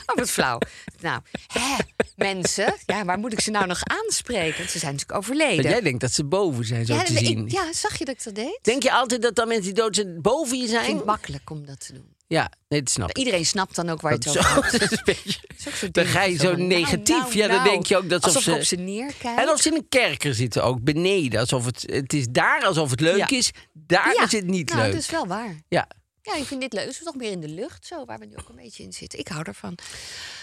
Oh, 0.07 0.17
wat 0.17 0.31
flauw. 0.31 0.59
Nou, 1.01 1.21
hè, 1.53 1.77
mensen. 2.17 2.75
Ja, 2.87 3.05
waar 3.05 3.19
moet 3.19 3.33
ik 3.33 3.41
ze 3.41 3.51
nou 3.51 3.67
nog 3.67 3.81
aanspreken? 3.85 4.59
Want 4.59 4.71
ze 4.71 4.79
zijn 4.79 4.93
natuurlijk 4.93 5.19
overleden. 5.19 5.57
Want 5.57 5.69
jij 5.69 5.81
denkt 5.81 6.01
dat 6.01 6.13
ze 6.13 6.25
boven 6.25 6.65
zijn, 6.65 6.87
zo 6.87 6.95
ja, 6.95 7.03
te 7.03 7.13
ik- 7.13 7.19
zien. 7.27 7.45
ja, 7.49 7.73
zag 7.73 7.99
je 7.99 8.05
dat 8.05 8.15
ik 8.15 8.25
dat 8.25 8.35
deed? 8.35 8.59
Denk 8.63 8.83
je 8.83 8.93
altijd 8.93 9.23
dat 9.23 9.35
dan 9.35 9.49
mensen 9.49 9.65
die 9.65 9.83
dood 9.83 9.95
zijn 9.95 10.23
boven 10.23 10.57
je 10.57 10.63
Ik 10.65 10.69
vind 10.71 10.83
zijn? 10.85 10.97
het 10.97 11.05
makkelijk 11.05 11.51
om 11.51 11.67
dat 11.67 11.87
te 11.87 11.93
doen. 11.93 12.15
Ja, 12.33 12.51
nee, 12.69 12.81
dat 12.83 12.91
snap 12.93 13.09
ik. 13.09 13.19
Iedereen 13.19 13.47
snapt 13.47 13.75
dan 13.75 13.89
ook 13.89 14.01
waar 14.01 14.13
je 14.13 14.19
het 14.19 14.29
over 14.39 14.71
hebt. 14.81 15.05
beetje- 15.05 15.91
Dan 15.91 16.05
ga 16.07 16.23
je 16.23 16.37
zo 16.37 16.43
zo 16.43 16.51
van, 16.51 16.67
negatief. 16.67 17.17
nou, 17.19 17.37
ja, 17.37 17.47
dan 17.47 17.57
nou. 17.57 17.69
denk 17.69 17.87
je 17.87 17.97
ook 17.97 18.09
dat 18.09 18.25
Alsof 18.25 18.43
ze... 18.43 18.51
ik 18.51 18.57
op 18.57 18.63
ze 18.63 18.77
neerkijk. 18.77 19.39
En 19.39 19.49
of 19.51 19.61
ze 19.61 19.69
in 19.69 19.75
een 19.75 19.89
kerker 19.89 20.35
zitten 20.35 20.65
ook, 20.65 20.83
beneden. 20.83 21.41
Alsof 21.41 21.65
het, 21.65 21.83
het 21.87 22.13
is 22.13 22.27
daar 22.31 22.65
alsof 22.65 22.91
het 22.91 23.01
leuk 23.01 23.17
Ja. 23.31 23.37
is. 23.37 23.51
Daar 23.73 24.15
ja, 24.15 24.23
is 24.25 24.33
het 24.33 24.47
niet 24.47 24.69
nou, 24.69 24.83
leuk. 24.83 24.93
dat 24.93 25.01
is 25.01 25.11
wel 25.11 25.27
waar. 25.27 25.63
Ja. 25.69 25.89
Ja, 26.23 26.35
ik 26.37 26.45
vind 26.45 26.61
dit 26.61 26.73
leuk. 26.73 26.85
Het 26.85 26.93
is 26.95 27.03
toch 27.03 27.15
meer 27.15 27.31
in 27.31 27.41
de 27.41 27.49
lucht, 27.49 27.87
zo, 27.87 28.05
waar 28.05 28.19
we 28.19 28.27
nu 28.27 28.37
ook 28.37 28.49
een 28.49 28.57
beetje 28.57 28.83
in 28.83 28.93
zitten. 28.93 29.19
Ik 29.19 29.29
hou 29.29 29.43
ervan. 29.45 29.79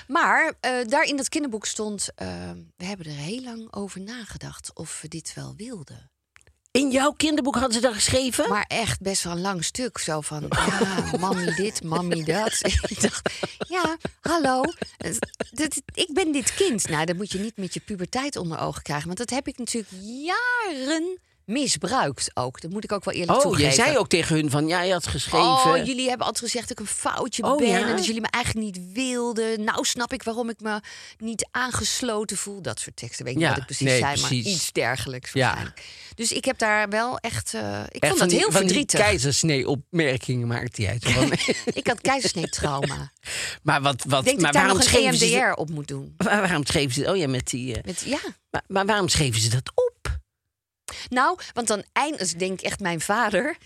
Maar 0.08 0.54
eh, 0.60 0.72
daar 0.86 1.04
in 1.04 1.16
dat 1.18 1.30
kinderboek 1.30 1.66
stond... 1.66 2.08
eh, 2.16 2.28
we 2.78 2.86
hebben 2.86 3.06
er 3.06 3.12
heel 3.12 3.42
lang 3.44 3.74
over 3.74 4.02
nagedacht 4.02 4.72
of 4.76 5.02
we 5.02 5.08
dit 5.08 5.32
wel 5.36 5.54
wilden. 5.58 6.12
In 6.72 6.92
jouw 6.92 7.12
kinderboek 7.12 7.54
hadden 7.54 7.74
ze 7.74 7.80
dat 7.80 7.94
geschreven? 7.94 8.50
Maar 8.50 8.66
echt 8.68 9.02
best 9.02 9.24
wel 9.24 9.34
een 9.34 9.42
lang 9.42 9.64
stuk. 9.64 9.98
Zo 9.98 10.22
van, 10.22 10.46
ja, 10.50 11.04
mammy 11.20 11.56
dit, 11.56 11.84
mammy 11.84 12.24
dat. 12.24 12.60
ik 12.90 13.02
dacht, 13.02 13.30
ja, 13.68 13.98
hallo. 14.22 14.62
ik 15.94 16.10
ben 16.14 16.32
dit 16.32 16.54
kind. 16.54 16.88
Nou, 16.88 17.06
dat 17.06 17.16
moet 17.16 17.32
je 17.32 17.40
niet 17.40 17.58
met 17.58 17.74
je 17.74 17.80
puberteit 17.80 18.36
onder 18.36 18.60
ogen 18.60 18.82
krijgen. 18.82 19.06
Want 19.06 19.18
dat 19.18 19.30
heb 19.30 19.48
ik 19.48 19.58
natuurlijk 19.58 19.94
jaren 20.02 21.20
misbruikt 21.50 22.32
ook. 22.34 22.62
Dat 22.62 22.72
moet 22.72 22.84
ik 22.84 22.92
ook 22.92 23.04
wel 23.06 23.14
eerlijk 23.14 23.32
oh, 23.38 23.42
toegeven. 23.42 23.66
jij 23.76 23.86
zei 23.86 23.98
ook 23.98 24.08
tegen 24.10 24.36
hun 24.36 24.50
van, 24.50 24.68
ja, 24.68 24.82
je 24.82 24.92
had 24.92 25.08
geschreven... 25.08 25.48
Oh, 25.48 25.76
jullie 25.86 26.08
hebben 26.10 26.26
altijd 26.28 26.46
gezegd 26.52 26.68
dat 26.68 26.80
ik 26.80 26.86
een 26.86 26.92
foutje 26.94 27.44
Oh, 27.44 27.58
ben. 27.58 27.68
ja? 27.68 27.88
En 27.88 27.96
dat 27.96 28.06
jullie 28.06 28.22
me 28.22 28.28
eigenlijk 28.30 28.66
niet 28.66 28.94
wilden. 28.94 29.64
Nou 29.64 29.86
snap 29.86 30.14
ik 30.14 30.24
waarom 30.24 30.50
ik 30.50 30.60
me 30.60 30.80
niet 31.18 31.48
aangesloten 31.52 32.38
voel. 32.38 32.62
Dat 32.62 32.80
soort 32.80 32.96
teksten. 32.96 33.26
Weet 33.26 33.34
Ja, 33.34 33.40
niet 33.40 33.50
wat 33.50 33.58
ik 33.58 33.66
precies 33.66 33.88
nee, 33.88 34.00
zei, 34.00 34.14
precies. 34.14 34.44
maar 34.44 34.54
iets 34.54 34.72
dergelijks 34.72 35.32
Ja. 35.34 35.40
waarschijnlijk. 35.46 35.86
Dus 36.16 36.32
ik 36.32 36.46
heb 36.46 36.58
daar 36.58 36.90
wel 36.90 37.18
echt... 37.18 37.54
eh, 37.54 37.80
ik 37.90 38.02
Echt 38.04 38.08
vond 38.08 38.20
dat 38.20 38.30
die- 38.30 38.38
heel 38.40 38.52
verdrietig. 38.52 39.00
keizersnee-opmerkingen 39.00 40.48
maakte 40.48 40.82
jij. 40.82 40.98
Van, 41.00 41.32
Ik 41.74 41.88
had 41.88 42.02
keizersnee-trauma. 42.02 43.12
maar 43.64 43.82
wat, 43.82 44.04
wat, 44.08 44.24
denk 44.24 44.42
maar 44.42 44.52
waarom 44.52 44.72
nog 44.72 44.82
een 44.82 44.90
schreven 44.90 45.18
ze... 45.18 45.26
EMDR 45.26 45.60
op 45.60 45.70
moet 45.70 45.88
doen. 45.88 46.14
Waar- 46.18 46.42
Waarom 46.42 46.66
schreven 46.66 46.94
ze... 46.94 47.10
Oh 47.12 47.18
ja, 47.18 47.28
met 47.28 47.48
die... 47.50 47.76
eh, 47.76 47.84
Met, 47.86 48.02
ja, 48.06 48.20
maar, 48.50 48.64
maar 48.68 48.86
waarom 48.86 49.08
schreven 49.08 49.42
ze 49.42 49.50
dat 49.50 49.72
op? 49.76 49.89
Nou, 51.10 51.38
want 51.54 51.68
dan 51.68 51.84
eindigt, 51.94 52.32
ik 52.32 52.40
denk 52.40 52.62
echt 52.62 52.80
mijn 52.80 53.02
vader. 53.02 53.58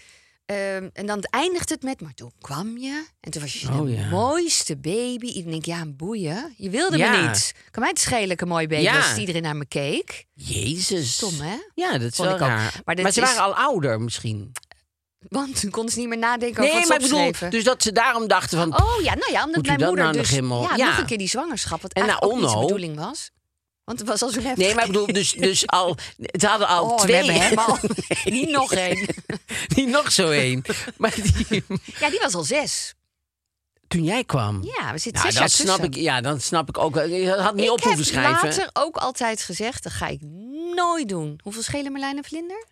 ehm, 0.45 0.89
en 0.93 1.05
dan 1.05 1.23
eindigt 1.29 1.69
het 1.69 1.83
met, 1.83 2.01
maar 2.01 2.13
toen 2.13 2.31
kwam 2.41 2.77
je. 2.77 3.05
En 3.19 3.31
toen 3.31 3.41
was 3.41 3.53
je 3.61 3.67
Oh, 3.67 3.81
de 3.85 3.91
ja. 3.91 4.09
mooiste 4.09 4.77
baby. 4.77 5.25
Iedereen 5.25 5.49
denkt, 5.49 5.65
ja, 5.65 5.85
boeien. 5.85 6.53
Je 6.57 6.69
wilde 6.69 6.97
Ja. 6.97 7.11
me 7.21 7.27
niet. 7.27 7.53
Kan 7.71 7.81
mij 7.81 7.89
het 7.91 7.99
schelen, 7.99 8.29
ik 8.29 8.41
een 8.41 8.47
mooi 8.47 8.67
baby, 8.67 8.81
Ja. 8.81 8.97
als 8.97 9.17
iedereen 9.17 9.41
naar 9.41 9.55
me 9.55 9.65
keek. 9.65 10.25
Jezus. 10.33 11.13
Stom, 11.13 11.39
hè? 11.39 11.55
Ja, 11.73 11.91
dat 11.91 12.01
is 12.11 12.15
Vond 12.15 12.27
wel 12.27 12.37
ik 12.37 12.43
ook. 12.43 12.47
raar. 12.47 12.81
Maar 12.85 12.95
ze 12.95 13.21
is- 13.21 13.27
waren 13.27 13.43
al 13.43 13.55
ouder 13.55 14.01
misschien. 14.01 14.51
Want 15.29 15.59
toen 15.59 15.71
konden 15.71 15.91
ze 15.93 15.99
niet 15.99 16.07
meer 16.07 16.17
nadenken 16.17 16.63
over 16.63 16.75
Nee, 16.77 16.87
wat 16.87 16.99
maar 16.99 17.07
ze 17.07 17.15
ik 17.25 17.31
bedoel, 17.31 17.49
dus 17.49 17.63
dat 17.63 17.83
ze 17.83 17.91
daarom 17.91 18.27
dachten 18.27 18.57
van... 18.57 18.81
Oh 18.83 19.01
ja, 19.03 19.13
nou 19.15 19.31
ja, 19.31 19.45
omdat 19.45 19.65
mijn 19.65 19.79
moeder 19.79 20.03
nou 20.03 20.17
dus 20.17 20.29
ja, 20.77 20.87
nog 20.89 20.97
een 20.97 21.05
keer 21.05 21.17
die 21.17 21.27
zwangerschap, 21.29 21.81
wat 21.81 21.93
En 21.93 22.01
eigenlijk 22.03 22.35
niet 22.35 22.45
Onno. 22.49 22.61
bedoeling 22.61 22.95
was. 22.95 23.31
Want 23.83 23.99
het 23.99 24.07
was 24.07 24.21
al 24.21 24.29
zo 24.29 24.41
heftig. 24.41 24.65
Nee, 24.65 24.75
maar 24.75 24.85
ik 24.85 24.91
bedoel, 24.91 25.05
dus, 25.07 25.31
dus 25.31 25.67
al... 25.67 25.97
Ze 26.39 26.47
hadden 26.47 26.67
al 26.67 26.85
Oh, 26.85 26.95
we 26.95 27.01
twee. 27.07 27.15
hebben 27.15 27.41
hem 27.41 27.57
al. 27.57 27.77
Niet 28.33 28.49
nog 28.49 28.73
één. 28.73 29.07
Niet 29.75 29.87
nog 29.87 30.11
zo 30.11 30.29
één. 30.29 30.61
Maar 30.97 31.15
die, 31.15 31.63
Ja, 31.99 32.09
die 32.09 32.19
was 32.19 32.33
al 32.33 32.43
zes. 32.43 32.93
toen 33.87 34.03
jij 34.03 34.23
kwam... 34.23 34.63
Ja, 34.63 34.91
we 34.91 34.97
zitten 34.97 35.21
nou, 35.21 35.33
zes 35.33 35.33
dat 35.33 35.33
jaar 35.33 35.49
snap 35.49 35.75
tussen. 35.75 35.85
ik, 35.85 35.95
ja, 35.95 36.21
dan 36.21 36.39
snap 36.41 36.69
ik 36.69 36.77
ook. 36.77 36.95
Je 36.95 37.35
had 37.39 37.55
niet 37.55 37.65
ik 37.65 37.71
op 37.71 37.77
heb 37.77 37.85
hoeven 37.87 38.05
schrijven. 38.05 38.47
later 38.47 38.69
ook 38.73 38.97
altijd 38.97 39.41
gezegd, 39.41 39.83
dat 39.83 39.91
ga 39.93 40.07
ik 40.07 40.21
nooit 40.75 41.09
doen. 41.09 41.39
Hoeveel 41.43 41.63
schelen 41.63 41.91
Merlijn 41.91 42.17
en 42.17 42.23
Vlinder? 42.23 42.65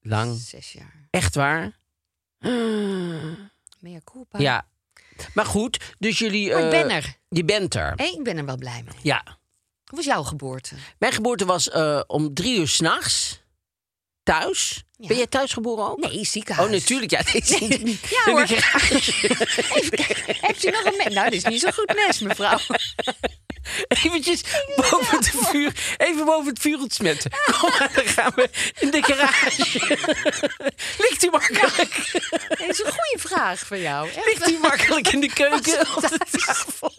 Lang. 0.00 0.38
Zes 0.38 0.72
jaar. 0.72 1.06
Echt 1.10 1.34
waar? 1.34 1.76
Meer 3.80 4.00
culpa. 4.04 4.38
Ja. 4.38 4.66
Maar 5.34 5.46
goed, 5.46 5.94
dus 5.98 6.18
jullie... 6.18 6.48
Maar 6.52 6.58
ik 6.58 6.64
eh, 6.64 6.70
ben 6.70 6.90
er. 6.90 7.16
Je 7.28 7.44
bent 7.44 7.74
er. 7.74 7.92
Ik 8.00 8.22
ben 8.22 8.36
er 8.36 8.44
wel 8.44 8.56
blij 8.56 8.82
mee. 8.84 8.94
Ja. 9.02 9.38
Hoe 9.90 9.98
was 9.98 10.04
jouw 10.04 10.22
geboorte? 10.22 10.74
Mijn 10.98 11.12
geboorte 11.12 11.44
was 11.44 11.68
eh, 11.68 12.00
om 12.06 12.34
drie 12.34 12.58
uur 12.58 12.68
s'nachts. 12.68 13.40
Thuis. 14.22 14.84
Ja. 14.96 15.06
Ben 15.06 15.16
jij 15.16 15.26
thuis 15.26 15.52
geboren 15.52 15.90
ook? 15.90 15.98
Nee, 15.98 16.24
ziekenhuis. 16.24 16.66
Oh, 16.68 16.72
natuurlijk. 16.74 17.10
Ja, 17.10 17.22
deze 17.32 17.64
Ja 17.64 17.68
in 17.68 17.98
hoor. 18.24 18.46
de 18.46 18.56
garage. 18.56 18.94
Even 19.78 19.90
kijken. 19.90 20.36
Heb 20.40 20.56
je 20.58 20.70
nog 20.70 20.84
een 20.84 20.96
mes? 20.96 21.14
Nou, 21.14 21.30
dit 21.30 21.44
is 21.44 21.50
niet 21.50 21.60
zo 21.60 21.70
goed 21.70 21.94
mes, 22.06 22.18
mevrouw. 22.18 22.58
Eventjes 24.04 24.42
boven 24.76 25.16
het 25.16 25.30
vuur. 25.30 25.72
Even 25.96 26.24
boven 26.24 26.48
het 26.48 26.58
vuur 26.58 26.78
ontsmetten. 26.78 27.30
Kom 27.60 27.70
maar, 27.78 27.90
dan 27.94 28.04
gaan 28.06 28.32
we 28.34 28.50
in 28.78 28.90
de 28.90 29.02
garage. 29.02 29.64
Ligt 31.08 31.24
u 31.24 31.30
makkelijk? 31.30 32.10
Dat 32.48 32.68
is 32.68 32.78
een 32.78 32.92
goede 32.92 33.16
vraag 33.16 33.66
van 33.66 33.80
jou. 33.80 34.08
Echt. 34.08 34.26
Ligt 34.26 34.50
u 34.50 34.58
makkelijk 34.58 35.08
in 35.08 35.20
de 35.20 35.32
keuken 35.32 35.80
op 35.96 36.02
de 36.08 36.18
tafel? 36.30 36.92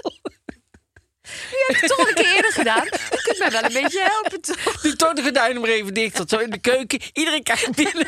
Je 1.72 1.78
hebt 1.78 1.82
het 1.82 1.98
toch 1.98 2.08
een 2.08 2.14
keer 2.16 2.36
eerder 2.36 2.52
gedaan. 2.52 2.84
Je 2.86 3.20
kunt 3.24 3.40
mij 3.40 3.52
wel 3.52 3.64
een 3.64 3.82
beetje 3.82 4.02
helpen, 4.12 4.42
toch? 4.42 4.82
Doe 4.82 4.96
toch 4.96 5.14
de 5.14 5.22
gordijnen 5.22 5.62
maar 5.62 5.70
even 5.70 5.94
dicht. 5.94 6.18
Dat 6.18 6.30
zo 6.30 6.38
in 6.38 6.50
de 6.50 6.58
keuken. 6.58 7.00
Iedereen 7.14 7.44
kijkt 7.44 7.76
binnen. 7.76 8.08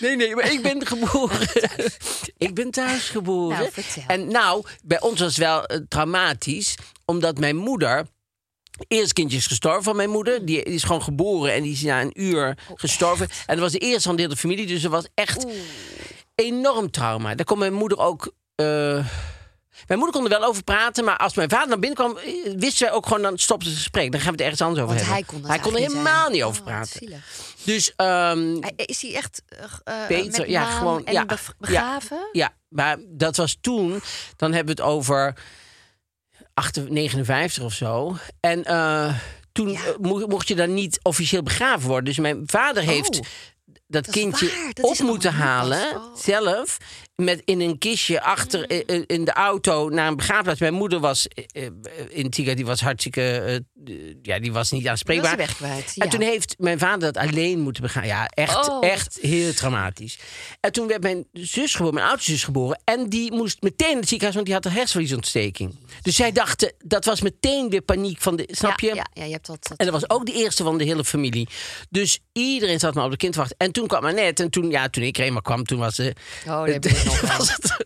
Nee, 0.00 0.16
nee, 0.16 0.34
maar 0.34 0.52
ik 0.52 0.62
ben 0.62 0.86
geboren. 0.86 1.48
Ik 2.38 2.54
ben 2.54 2.70
thuis 2.70 3.08
geboren. 3.08 3.58
Nou. 3.58 3.70
En 4.06 4.28
nou, 4.28 4.64
bij 4.84 5.00
ons 5.00 5.20
was 5.20 5.28
het 5.28 5.36
wel 5.36 5.64
eh, 5.66 5.78
traumatisch. 5.88 6.74
Omdat 7.04 7.38
mijn 7.38 7.56
moeder... 7.56 8.06
Eerst 8.88 9.12
kindje 9.12 9.36
is 9.36 9.46
gestorven 9.46 9.82
van 9.82 9.96
mijn 9.96 10.10
moeder. 10.10 10.46
Die 10.46 10.62
is 10.62 10.82
gewoon 10.82 11.02
geboren 11.02 11.52
en 11.52 11.62
die 11.62 11.72
is 11.72 11.82
na 11.82 12.00
een 12.00 12.20
uur 12.22 12.58
gestorven. 12.74 13.28
En 13.46 13.54
dat 13.54 13.58
was 13.58 13.72
de 13.72 13.78
eerste 13.78 14.02
van 14.02 14.16
de 14.16 14.22
hele 14.22 14.36
familie. 14.36 14.66
Dus 14.66 14.84
er 14.84 14.90
was 14.90 15.06
echt 15.14 15.46
enorm 16.34 16.90
trauma. 16.90 17.34
Daar 17.34 17.44
kon 17.46 17.58
mijn 17.58 17.72
moeder 17.72 17.98
ook... 17.98 18.32
eh, 18.54 19.06
mijn 19.86 19.98
moeder 20.00 20.20
kon 20.20 20.30
er 20.32 20.38
wel 20.38 20.48
over 20.48 20.62
praten, 20.64 21.04
maar 21.04 21.16
als 21.16 21.34
mijn 21.34 21.48
vader 21.50 21.68
naar 21.68 21.78
binnen 21.78 21.98
kwam, 21.98 22.16
eh, 22.16 22.54
wisten 22.56 22.86
wij 22.86 22.96
ook 22.96 23.06
gewoon, 23.06 23.22
dan 23.22 23.38
stopte 23.38 23.66
het 23.68 23.76
gesprek. 23.76 24.12
Dan 24.12 24.20
gaan 24.20 24.28
we 24.36 24.36
het 24.36 24.40
ergens 24.40 24.60
anders 24.60 24.80
over 24.82 24.94
Want 24.96 25.06
hebben. 25.08 25.26
hij 25.26 25.40
kon, 25.40 25.50
hij 25.50 25.58
kon 25.58 25.72
er 25.74 25.80
helemaal 25.80 26.30
niet, 26.30 26.42
over 26.42 26.60
Oh, 26.60 26.66
praten. 26.66 27.22
Dus 27.64 27.92
ehm, 27.96 28.56
Is 28.76 29.02
hij 29.02 29.14
echt 29.14 29.42
eh, 29.48 29.58
eh, 29.84 30.06
Peter, 30.06 30.40
met 30.40 30.48
ja, 30.50 30.64
gewoon. 30.64 31.06
en 31.06 31.12
ja, 31.12 31.98
ja, 32.32 32.54
maar 32.68 32.96
dat 33.08 33.36
was 33.36 33.56
toen. 33.60 34.00
Dan 34.36 34.52
hebben 34.52 34.76
we 34.76 34.82
het 34.82 34.90
over 34.90 35.34
8, 36.54 36.88
59 36.90 37.62
of 37.62 37.72
zo. 37.72 38.16
En 38.40 38.64
eh, 38.64 39.14
toen 39.52 39.68
Ja. 39.70 39.80
eh, 39.84 40.26
mocht 40.26 40.48
je 40.48 40.54
dan 40.54 40.74
niet 40.74 40.98
officieel 41.02 41.42
begraven 41.42 41.86
worden. 41.88 42.04
Dus 42.04 42.18
mijn 42.18 42.42
vader 42.46 42.82
heeft 42.82 43.18
Oh, 43.18 43.26
dat, 43.86 44.10
kindje 44.10 44.72
op 44.80 44.98
moeten 44.98 45.32
halen 45.32 45.96
Oh. 45.96 46.16
zelf. 46.16 46.76
Met 47.22 47.42
in 47.44 47.60
een 47.60 47.78
kistje 47.78 48.22
achter 48.22 48.70
in 49.10 49.24
de 49.24 49.32
auto 49.32 49.88
naar 49.88 50.08
een 50.08 50.16
begraafplaats. 50.16 50.60
Mijn 50.60 50.74
moeder 50.74 51.00
was 51.00 51.28
eh, 51.28 51.66
eh, 51.66 51.72
in 52.08 52.30
Tiga, 52.30 52.54
die 52.54 52.64
was 52.66 52.80
hartstikke. 52.80 53.20
eh, 53.84 53.94
ja, 54.22 54.38
die 54.38 54.52
was 54.52 54.70
niet 54.70 54.88
aanspreekbaar. 54.88 55.36
weg 55.36 55.56
kwijt. 55.56 55.92
En 55.96 56.04
ja. 56.04 56.08
toen 56.08 56.20
heeft 56.20 56.54
mijn 56.58 56.78
vader 56.78 57.12
dat 57.12 57.24
alleen 57.26 57.60
moeten 57.60 57.82
begaan. 57.82 58.06
Ja, 58.06 58.26
echt, 58.26 58.68
Oh. 58.68 58.86
echt 58.86 59.18
heel 59.20 59.52
traumatisch. 59.54 60.18
En 60.60 60.72
toen 60.72 60.86
werd 60.86 61.02
mijn 61.02 61.26
zus 61.32 61.72
geboren, 61.74 61.94
mijn 61.94 62.06
oudste 62.06 62.30
zus 62.30 62.44
geboren. 62.44 62.80
En 62.84 63.08
die 63.08 63.32
moest 63.32 63.62
meteen 63.62 63.90
in 63.90 63.96
het 63.96 64.08
ziekenhuis, 64.08 64.34
want 64.34 64.46
die 64.46 64.54
had 64.54 64.64
een 64.64 64.72
hersenvliesontsteking. 64.72 65.74
Dus 66.02 66.16
zij 66.16 66.32
dachten, 66.32 66.72
dat 66.84 67.04
was 67.04 67.20
meteen 67.20 67.70
weer 67.70 67.80
paniek 67.82 68.20
van 68.20 68.36
de, 68.36 68.48
snap 68.50 68.80
je? 68.80 68.94
Ja, 68.94 69.06
ja, 69.12 69.24
je 69.24 69.32
hebt 69.32 69.46
dat. 69.46 69.66
dat 69.68 69.78
En 69.78 69.84
dat 69.86 69.94
was 70.00 70.10
ook 70.10 70.26
de 70.26 70.32
eerste 70.32 70.62
van 70.62 70.78
de 70.78 70.84
hele 70.84 71.04
familie. 71.04 71.48
Dus 71.90 72.18
iedereen 72.32 72.78
zat 72.78 72.94
maar 72.94 73.04
op 73.04 73.10
de 73.10 73.16
kind 73.16 73.32
te 73.32 73.38
wachten. 73.38 73.56
En 73.58 73.72
toen 73.72 73.86
kwam 73.86 74.04
Annette. 74.04 74.42
En 74.42 74.50
toen, 74.50 74.70
ja, 74.70 74.88
toen 74.88 75.02
ik 75.02 75.18
er 75.18 75.24
eenmaal 75.24 75.42
kwam, 75.42 75.64
toen 75.64 75.78
was 75.78 75.94
ze... 75.94 76.14
Oh, 76.48 76.66
je 76.66 76.78
nog 77.20 77.20
wel. 77.20 77.38
was 77.38 77.48
het, 77.56 77.76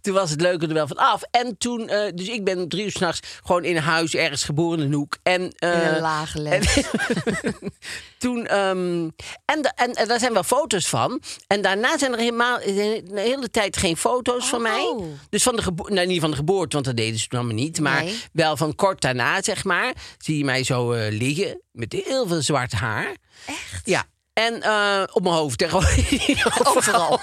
toen 0.00 0.14
was 0.14 0.30
het 0.30 0.40
leuke 0.40 0.66
er 0.66 0.74
wel 0.74 0.86
van 0.86 0.96
af. 0.96 1.22
En 1.30 1.58
toen, 1.58 1.88
eh, 1.88 2.12
dus 2.14 2.28
ik 2.28 2.44
ben 2.44 2.58
om 2.58 2.68
drie 2.68 2.84
uur 2.84 2.90
s'nachts 2.90 3.20
gewoon 3.44 3.64
in 3.64 3.76
huis 3.76 4.14
ergens 4.14 4.44
geboren 4.44 4.78
in 4.78 4.84
een 4.84 4.92
hoek. 4.92 5.16
En, 5.22 5.52
eh, 5.56 5.72
In 5.88 5.94
een 5.94 6.00
lage 6.00 6.40
les. 6.40 6.66
toen, 8.18 8.46
ehm, 8.46 9.08
en, 9.44 9.62
de- 9.62 9.72
en, 9.74 9.92
en 9.92 10.08
daar 10.08 10.18
zijn 10.18 10.32
wel 10.32 10.42
foto's 10.42 10.88
van. 10.88 11.22
En 11.46 11.62
daarna 11.62 11.98
zijn 11.98 12.12
er 12.12 12.18
helemaal 12.18 12.60
een 12.62 13.10
hele 13.14 13.50
tijd 13.50 13.76
geen 13.76 13.96
foto's 13.96 14.48
van 14.48 14.62
mij. 14.62 14.80
Oh. 14.84 15.04
Dus 15.30 15.42
van 15.42 15.56
de 15.56 15.62
geboorte, 15.62 15.92
nou 15.92 16.06
niet 16.06 16.20
van 16.20 16.30
de 16.30 16.36
geboorte, 16.36 16.72
want 16.74 16.84
dat 16.86 16.96
deden 16.96 17.18
ze 17.18 17.28
toen 17.28 17.38
allemaal 17.38 17.56
niet. 17.56 17.80
Maar 17.80 18.04
Nee. 18.04 18.20
wel 18.32 18.56
van 18.56 18.74
kort 18.74 19.00
daarna, 19.00 19.42
zeg 19.42 19.64
maar. 19.64 19.92
Zie 20.18 20.38
je 20.38 20.44
mij 20.44 20.64
zo 20.64 20.92
eh, 20.92 21.12
liggen 21.18 21.60
met 21.72 21.92
heel 21.92 22.26
veel 22.26 22.42
zwart 22.42 22.72
haar. 22.72 23.16
Echt? 23.46 23.80
Ja. 23.84 24.04
En 24.36 24.62
eh, 24.62 25.02
op 25.12 25.22
mijn 25.22 25.34
hoofd. 25.34 25.64
Overal. 26.76 27.20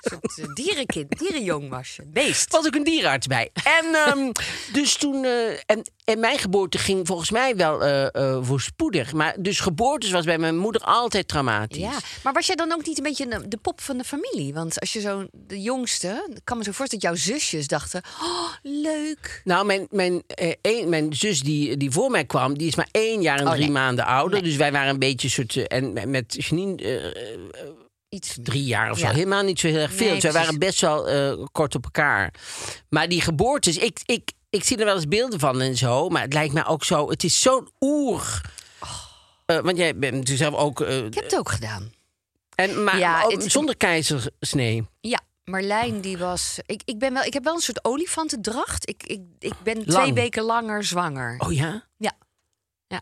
Soort 0.00 0.38
eh, 0.38 0.44
dierenkind, 0.54 1.18
dierenjong 1.18 1.68
was 1.68 1.96
je. 1.96 2.02
Beest. 2.06 2.52
was 2.52 2.66
ook 2.66 2.74
een 2.74 2.84
dierenarts 2.84 3.26
bij. 3.26 3.50
En 3.64 3.94
ehm, 3.94 4.30
dus 4.72 4.96
toen. 4.96 5.24
eh, 5.24 5.48
en, 5.66 5.82
en 6.04 6.20
mijn 6.20 6.38
geboorte 6.38 6.78
ging 6.78 7.06
volgens 7.06 7.30
mij 7.30 7.56
wel 7.56 7.82
eh, 7.84 8.14
eh, 8.14 8.38
voorspoedig. 8.42 9.12
Maar 9.12 9.34
dus 9.38 9.60
geboortes 9.60 10.10
was 10.10 10.24
bij 10.24 10.38
mijn 10.38 10.56
moeder 10.58 10.82
altijd 10.82 11.28
traumatisch. 11.28 11.78
Ja, 11.78 11.98
maar 12.22 12.32
was 12.32 12.46
jij 12.46 12.56
dan 12.56 12.72
ook 12.72 12.86
niet 12.86 12.96
een 12.98 13.04
beetje 13.04 13.44
de, 13.48 13.56
pop 13.56 13.80
van 13.80 13.96
de 13.98 14.04
familie? 14.04 14.54
Want 14.54 14.80
als 14.80 14.92
je 14.92 15.00
zo 15.00 15.26
de 15.32 15.60
jongste, 15.62 16.26
ik 16.34 16.40
kan 16.44 16.58
me 16.58 16.64
zo 16.64 16.72
voorstellen 16.72 17.04
dat 17.04 17.24
jouw 17.26 17.36
zusjes 17.38 17.66
dachten: 17.66 18.02
oh, 18.22 18.48
leuk. 18.62 19.40
Nou, 19.44 19.66
mijn, 19.66 19.86
mijn, 19.90 20.22
eh, 20.26 20.52
een- 20.62 20.88
mijn 20.88 21.14
zus 21.14 21.40
die, 21.40 21.76
die 21.76 21.90
voor 21.90 22.10
mij 22.10 22.24
kwam, 22.24 22.58
die 22.58 22.68
is 22.68 22.74
maar 22.74 22.88
één 22.90 23.22
jaar 23.22 23.38
en 23.38 23.44
Oh, 23.46 23.50
drie 23.52 23.62
nee. 23.64 23.72
maanden 23.72 24.04
ouder. 24.06 24.42
Dus 24.42 24.56
wij 24.56 24.72
waren 24.72 24.90
een 24.90 24.98
beetje 24.98 25.28
soort. 25.28 25.56
eh, 25.56 25.64
en 25.78 26.10
met- 26.10 26.34
Janine 26.48 27.12
Iets 28.08 28.36
drie 28.42 28.64
jaar 28.64 28.90
of 28.90 28.98
zo. 28.98 29.06
Ja. 29.06 29.12
Helemaal 29.12 29.42
niet 29.42 29.60
zo 29.60 29.66
heel 29.66 29.76
erg 29.78 29.92
veel. 29.92 30.10
Nee, 30.10 30.20
dus 30.20 30.32
waren 30.32 30.58
best 30.58 30.80
wel 30.80 31.48
kort 31.52 31.74
op 31.74 31.84
elkaar. 31.84 32.34
Maar 32.88 33.08
die 33.08 33.20
geboortes, 33.20 33.76
ik, 33.78 34.00
ik, 34.04 34.32
ik 34.54 34.64
zie 34.64 34.76
er 34.76 34.84
wel 34.84 34.94
eens 34.94 35.08
beelden 35.08 35.38
van 35.38 35.60
en 35.60 35.76
zo. 35.76 36.08
Maar 36.08 36.22
het 36.22 36.32
lijkt 36.32 36.52
mij 36.54 36.66
ook 36.66 36.84
zo. 36.84 37.10
Het 37.10 37.24
is 37.24 37.40
zo'n 37.40 37.68
oer. 37.80 38.40
Eh, 39.46 39.58
want 39.58 39.76
jij 39.76 39.96
bent 39.96 40.12
natuurlijk 40.14 40.50
zelf 40.50 40.54
ook. 40.54 40.80
eh, 40.80 40.96
Ik 41.04 41.14
heb 41.14 41.24
het 41.24 41.36
ook 41.36 41.50
gedaan. 41.50 41.92
en, 42.54 42.84
maar 42.84 42.98
Ja, 42.98 43.22
ook 43.22 43.32
het- 43.32 43.52
zonder 43.52 43.76
keizersnee. 43.76 44.86
Ja, 45.00 45.20
Marlijn 45.44 46.00
die 46.00 46.18
was. 46.18 46.58
Ik, 46.66 46.82
ik, 46.84 46.98
ben 46.98 47.12
wel, 47.12 47.22
ik 47.22 47.32
heb 47.32 47.44
wel 47.44 47.54
een 47.54 47.60
soort 47.60 47.84
olifantendracht. 47.84 48.88
Ik, 48.88 49.02
ik, 49.06 49.20
ik 49.38 49.52
ben 49.62 49.86
twee 49.86 50.12
weken 50.12 50.42
langer 50.42 50.84
zwanger. 50.84 51.40
Oh 51.40 51.52
ja? 51.52 51.86
Ja. 51.96 52.12
ja. 52.86 53.00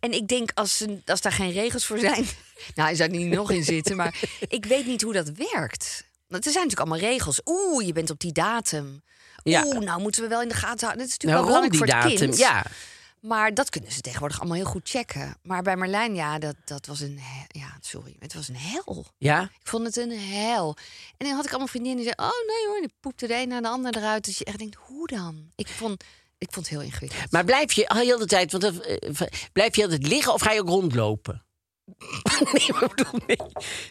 En 0.00 0.12
ik 0.12 0.28
denk 0.28 0.50
als, 0.54 0.84
als 1.06 1.20
daar 1.20 1.32
geen 1.32 1.52
regels 1.52 1.86
voor 1.86 1.98
zijn. 1.98 2.24
nou, 2.74 2.88
hij 2.88 2.94
zou 2.94 3.10
er 3.10 3.16
niet 3.16 3.28
nog 3.34 3.50
in 3.50 3.64
zitten. 3.64 3.96
Maar 3.96 4.20
ik 4.48 4.64
weet 4.64 4.86
niet 4.86 5.02
hoe 5.02 5.12
dat 5.12 5.30
werkt. 5.52 6.04
Want 6.30 6.46
er 6.46 6.52
zijn 6.52 6.64
natuurlijk 6.66 6.90
allemaal 6.90 7.10
regels. 7.10 7.40
Oeh, 7.44 7.86
je 7.86 7.92
bent 7.92 8.10
op 8.10 8.20
die 8.20 8.32
datum. 8.32 9.02
Ja. 9.42 9.64
Oeh, 9.66 9.78
nou 9.78 10.00
moeten 10.00 10.22
we 10.22 10.28
wel 10.28 10.42
in 10.42 10.48
de 10.48 10.54
gaten 10.54 10.86
houden. 10.86 10.98
Dat 10.98 11.06
is 11.08 11.12
natuurlijk 11.18 11.42
Nou, 11.42 11.44
wel 11.44 11.46
belangrijk 11.46 11.72
die 11.72 11.80
voor 11.80 11.88
het 11.88 12.02
datum. 12.02 12.28
kind. 12.28 12.38
Ja. 12.38 12.64
Maar 13.20 13.54
dat 13.54 13.70
kunnen 13.70 13.92
ze 13.92 14.00
tegenwoordig 14.00 14.38
allemaal 14.38 14.56
heel 14.56 14.66
goed 14.66 14.88
checken. 14.88 15.36
Maar 15.42 15.62
bij 15.62 15.76
Marlijn, 15.76 16.14
ja, 16.14 16.38
dat, 16.38 16.54
dat 16.64 16.86
was 16.86 17.00
een... 17.00 17.20
Ja, 17.48 17.76
sorry, 17.80 18.16
het 18.18 18.34
was 18.34 18.48
een 18.48 18.56
hel. 18.56 19.06
Ja? 19.18 19.42
Ik 19.42 19.66
vond 19.68 19.86
het 19.86 19.96
een 19.96 20.18
hel. 20.18 20.76
En 21.16 21.26
dan 21.26 21.34
had 21.34 21.44
ik 21.44 21.50
allemaal 21.50 21.68
vriendinnen 21.68 22.04
die 22.04 22.12
zeiden... 22.14 22.34
oh 22.36 22.46
nee 22.56 22.66
hoor, 22.66 22.74
en 22.76 22.82
die 22.82 22.96
poepte 23.00 23.26
de 23.26 23.34
een 23.34 23.48
na 23.48 23.60
de 23.60 23.68
ander 23.68 23.96
eruit. 23.96 24.24
Dus 24.24 24.38
je 24.38 24.44
echt 24.44 24.58
denkt, 24.58 24.76
hoe 24.86 25.06
dan? 25.06 25.50
Ik 25.56 25.68
vond, 25.68 26.04
ik 26.38 26.52
vond 26.52 26.66
het 26.68 26.74
heel 26.78 26.84
ingewikkeld. 26.86 27.30
Maar 27.32 27.44
blijf 27.44 27.72
je 27.72 27.88
al 27.88 27.96
heel 27.96 28.18
de 28.18 28.26
tijd, 28.26 28.50
want 28.52 28.62
dat, 28.62 28.76
eh, 28.76 29.20
blijf 29.52 29.76
je 29.76 29.82
altijd 29.82 30.06
liggen 30.06 30.32
of 30.32 30.40
ga 30.40 30.52
je 30.52 30.60
ook 30.60 30.68
rondlopen? 30.68 31.44
nee, 32.52 32.72
maar 32.72 32.82
ik 32.82 32.94
bedoel, 32.94 33.20
nee. 33.26 33.36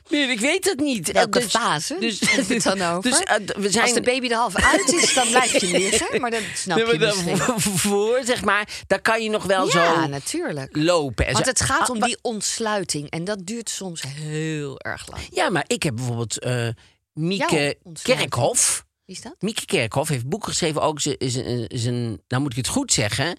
nee, 0.09 0.27
ik 0.31 0.39
weet 0.39 0.65
het 0.65 0.79
niet. 0.79 1.12
Welke 1.12 1.38
Eh, 1.39 1.43
dus- 1.43 1.51
fase 1.53 1.97
Dus, 1.99 2.19
het 2.47 2.63
dan 2.63 2.81
over? 2.81 3.09
Dus, 3.12 3.19
eh, 3.19 3.35
we 3.57 3.69
zijn, 3.71 3.83
Als 3.83 3.93
de 3.93 4.01
baby 4.01 4.27
er 4.27 4.35
half 4.35 4.55
uit 4.55 4.93
is, 4.93 5.13
dan 5.13 5.27
blijf 5.29 5.51
je 5.62 5.67
liggen. 5.79 6.21
Maar 6.21 6.31
dat 6.31 6.41
snap 6.55 6.77
Nee, 6.77 6.85
maar 6.85 6.93
je 6.93 6.99
misschien. 6.99 7.38
daarvoor, 7.47 8.21
zeg 8.25 8.43
maar, 8.43 8.69
daar 8.88 9.01
kan 9.01 9.23
je 9.23 9.29
nog 9.29 9.43
wel 9.43 9.65
Ja, 9.65 9.71
zo 10.01 10.07
natuurlijk. 10.07 10.75
lopen. 10.75 11.25
En 11.25 11.33
Want 11.33 11.45
zo. 11.45 11.51
het 11.51 11.62
gaat 11.62 11.89
Ah, 11.89 11.95
om 11.95 12.01
die 12.01 12.17
ontsluiting. 12.21 13.09
En 13.09 13.23
dat 13.23 13.45
duurt 13.45 13.69
soms 13.69 14.01
heel 14.07 14.79
erg 14.79 15.07
lang. 15.09 15.27
Ja, 15.31 15.49
maar 15.49 15.63
ik 15.67 15.83
heb 15.83 15.95
bijvoorbeeld 15.95 16.39
eh 16.39 16.67
Mieke. 17.13 17.77
Kerkhof. 18.03 18.85
Wie 19.05 19.15
is 19.15 19.21
dat? 19.21 19.35
Mieke 19.39 19.65
Kerkhof 19.65 20.07
heeft 20.07 20.23
een 20.23 20.29
boek 20.29 20.43
geschreven. 20.45 20.81
Ook 20.81 21.01
is 21.03 21.35
een, 21.35 21.67
is 21.67 21.85
een, 21.85 22.21
nou 22.27 22.41
moet 22.41 22.51
ik 22.51 22.57
het 22.57 22.67
goed 22.67 22.93
zeggen, 22.93 23.35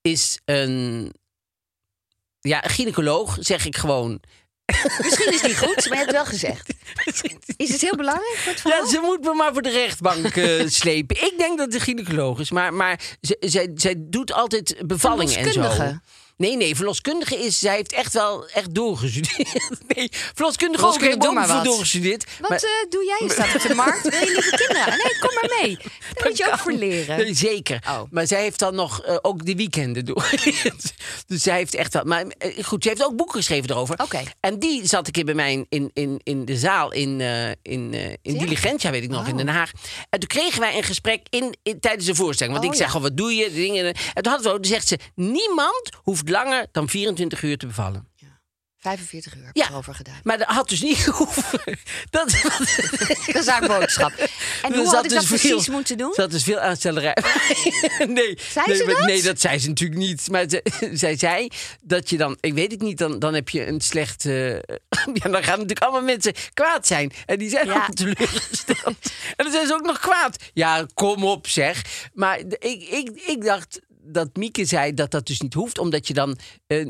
is 0.00 0.38
een 0.44 1.12
ja, 2.40 2.64
een 2.64 2.70
gynaecoloog, 2.70 3.36
zeg 3.40 3.66
ik 3.66 3.76
gewoon. 3.76 4.20
Misschien 5.02 5.32
is 5.32 5.40
het 5.40 5.46
niet 5.46 5.58
goed, 5.58 5.88
maar 5.88 5.98
je 5.98 6.04
hebt 6.04 6.06
het 6.06 6.10
wel 6.10 6.24
gezegd. 6.24 6.72
Is 7.56 7.72
het 7.72 7.80
heel 7.80 7.96
belangrijk 7.96 8.36
voor 8.36 8.52
het 8.52 8.60
verhaal? 8.60 8.84
Ja, 8.84 8.90
ze 8.90 9.00
moet 9.02 9.20
me 9.20 9.34
maar 9.34 9.52
voor 9.52 9.62
de 9.62 9.70
rechtbank 9.70 10.36
eh, 10.36 10.66
slepen. 10.80 11.16
Ik 11.16 11.34
denk 11.38 11.58
dat 11.58 11.66
het 11.66 11.74
een 11.74 11.80
gynaecoloog 11.80 12.38
is, 12.40 12.50
maar, 12.50 12.74
maar 12.74 13.00
zij 13.40 13.96
doet 13.98 14.32
altijd 14.32 14.82
bevallingen 14.86 15.38
en 15.38 15.52
zo. 15.52 15.62
Nee, 16.38 16.56
nee, 16.56 16.76
verloskundige 16.76 17.36
is, 17.36 17.58
zij 17.58 17.74
heeft 17.74 17.92
echt 17.92 18.12
wel 18.12 18.48
echt 18.48 18.74
doorgestudeerd. 18.74 19.68
Nee, 19.96 20.08
verloskundige 20.12 20.86
ook, 20.86 21.00
heeft 21.00 21.32
maar 21.32 21.64
doorgestudeerd. 21.64 22.24
Wat 22.40 22.50
Maar- 22.50 22.58
eh, 22.58 22.90
doe 22.90 23.04
jij? 23.04 23.26
Je 23.26 23.32
staat 23.32 23.54
op 23.54 23.62
de 23.68 23.74
markt. 23.74 24.02
Wil 24.08 24.20
je 24.20 24.32
lieve 24.32 24.56
kinderen? 24.56 24.88
Nee, 24.88 25.18
kom 25.20 25.30
maar 25.34 25.58
mee. 25.62 25.76
Daar 26.14 26.28
moet 26.28 26.36
je 26.38 26.46
ook 26.52 26.58
voor 26.58 26.72
leren. 26.72 27.16
Nee, 27.16 27.34
zeker. 27.34 27.82
Oh. 27.88 28.00
Maar 28.10 28.26
zij 28.26 28.40
heeft 28.42 28.58
dan 28.58 28.74
nog 28.74 29.02
eh, 29.02 29.16
ook 29.22 29.44
de 29.46 29.54
weekenden 29.54 30.04
doorgeleerd. 30.04 30.94
dus 31.26 31.42
zij 31.42 31.56
heeft 31.56 31.74
echt 31.74 31.92
wel. 31.92 32.04
Maar 32.04 32.24
eh, 32.26 32.64
goed, 32.64 32.82
ze 32.82 32.88
heeft 32.88 33.04
ook 33.04 33.16
boeken 33.16 33.36
geschreven 33.36 33.70
erover. 33.70 33.98
Oké. 34.02 34.22
En 34.40 34.58
die 34.58 34.86
zat 34.86 35.08
ik 35.08 35.16
in 35.16 35.24
bij 35.24 35.34
mij 35.34 35.66
in, 35.68 35.90
in, 35.92 36.20
in 36.22 36.44
de 36.44 36.56
zaal 36.56 36.92
in, 36.92 37.20
in, 37.62 37.94
in? 38.22 38.38
Diligentia, 38.38 38.90
weet 38.90 39.02
ik 39.02 39.10
nog, 39.10 39.28
in 39.28 39.36
Den 39.36 39.48
Haag. 39.48 39.70
En 40.10 40.18
toen 40.18 40.28
kregen 40.28 40.60
wij 40.60 40.76
een 40.76 40.82
gesprek 40.82 41.26
in, 41.30 41.56
in, 41.62 41.80
tijdens 41.80 42.06
de 42.06 42.14
voorstelling. 42.14 42.54
Want 42.56 42.66
Oh, 42.68 42.72
ik 42.72 42.78
zeg 42.78 42.86
ja. 42.86 42.92
gewoon, 42.92 43.08
wat 43.08 43.16
doe 43.18 43.34
je? 43.34 43.52
Dingen. 43.52 43.86
En 43.86 44.22
toen 44.22 44.32
hadden 44.32 44.52
we, 44.52 44.60
toen 44.60 44.70
zegt 44.70 44.88
ze, 44.88 44.98
niemand 45.14 45.88
hoeft 46.02 46.26
langer 46.28 46.66
dan 46.72 46.88
24 46.88 47.42
uur 47.42 47.58
te 47.58 47.66
bevallen. 47.66 48.06
45 48.80 49.36
uur 49.36 49.44
heb 49.46 49.56
Ja. 49.56 49.68
erover 49.68 49.94
gedaan. 49.94 50.20
Maar 50.22 50.38
dat 50.38 50.46
had 50.46 50.68
dus 50.68 50.80
niet 50.82 51.04
hoeven. 51.18 51.78
Dat, 52.10 52.30
Dat 53.26 53.34
is 53.42 53.46
haar 53.46 53.66
boodschap. 53.66 54.12
En 54.62 54.74
hoe 54.74 54.86
had 54.88 55.04
ik 55.04 55.10
dat 55.10 55.20
dus 55.20 55.40
veel- 55.40 55.50
precies 55.50 55.68
moeten 55.68 55.96
doen? 55.96 56.08
Er 56.08 56.14
zat 56.14 56.30
dus 56.30 56.42
veel 56.42 56.58
aanstellerij. 56.58 57.16
nee, 58.08 58.38
Zei 58.52 58.66
nee, 58.66 58.76
ze 58.76 58.84
dat? 58.86 59.06
nee, 59.06 59.22
dat 59.22 59.40
zei 59.40 59.58
ze 59.58 59.68
natuurlijk 59.68 60.00
niet. 60.00 60.30
Maar 60.30 60.44
ze, 60.48 60.62
zij 60.92 61.16
zei 61.16 61.48
dat 61.82 62.10
je 62.10 62.16
dan, 62.16 62.36
ik 62.40 62.54
weet 62.54 62.70
het 62.70 62.80
niet, 62.80 62.98
dan, 62.98 63.18
dan 63.18 63.34
heb 63.34 63.48
je 63.48 63.66
een 63.66 63.80
slecht. 63.80 64.24
eh, 64.26 64.50
ja, 64.52 64.60
dan 65.30 65.42
gaan 65.42 65.58
natuurlijk 65.58 65.82
allemaal 65.82 66.02
mensen 66.02 66.34
kwaad 66.54 66.86
zijn. 66.86 67.12
En 67.26 67.38
die 67.38 67.50
zijn 67.50 67.66
Ja. 67.66 67.74
ook 67.88 67.94
teleurgesteld. 67.94 68.96
en 69.36 69.44
dan 69.44 69.52
zijn 69.52 69.66
ze 69.66 69.74
ook 69.74 69.86
nog 69.86 69.98
kwaad. 69.98 70.36
Ja, 70.52 70.86
kom 70.94 71.24
op 71.24 71.48
zeg. 71.48 71.82
Maar 72.14 72.38
ik, 72.38 72.82
ik, 72.90 73.10
ik 73.26 73.44
dacht 73.44 73.80
dat 74.10 74.36
Mieke 74.36 74.64
zei 74.64 74.94
dat 74.94 75.10
dat 75.10 75.26
dus 75.26 75.40
niet 75.40 75.54
hoeft, 75.54 75.78
omdat 75.78 76.06
je 76.06 76.14
dan 76.14 76.38
eh, 76.66 76.86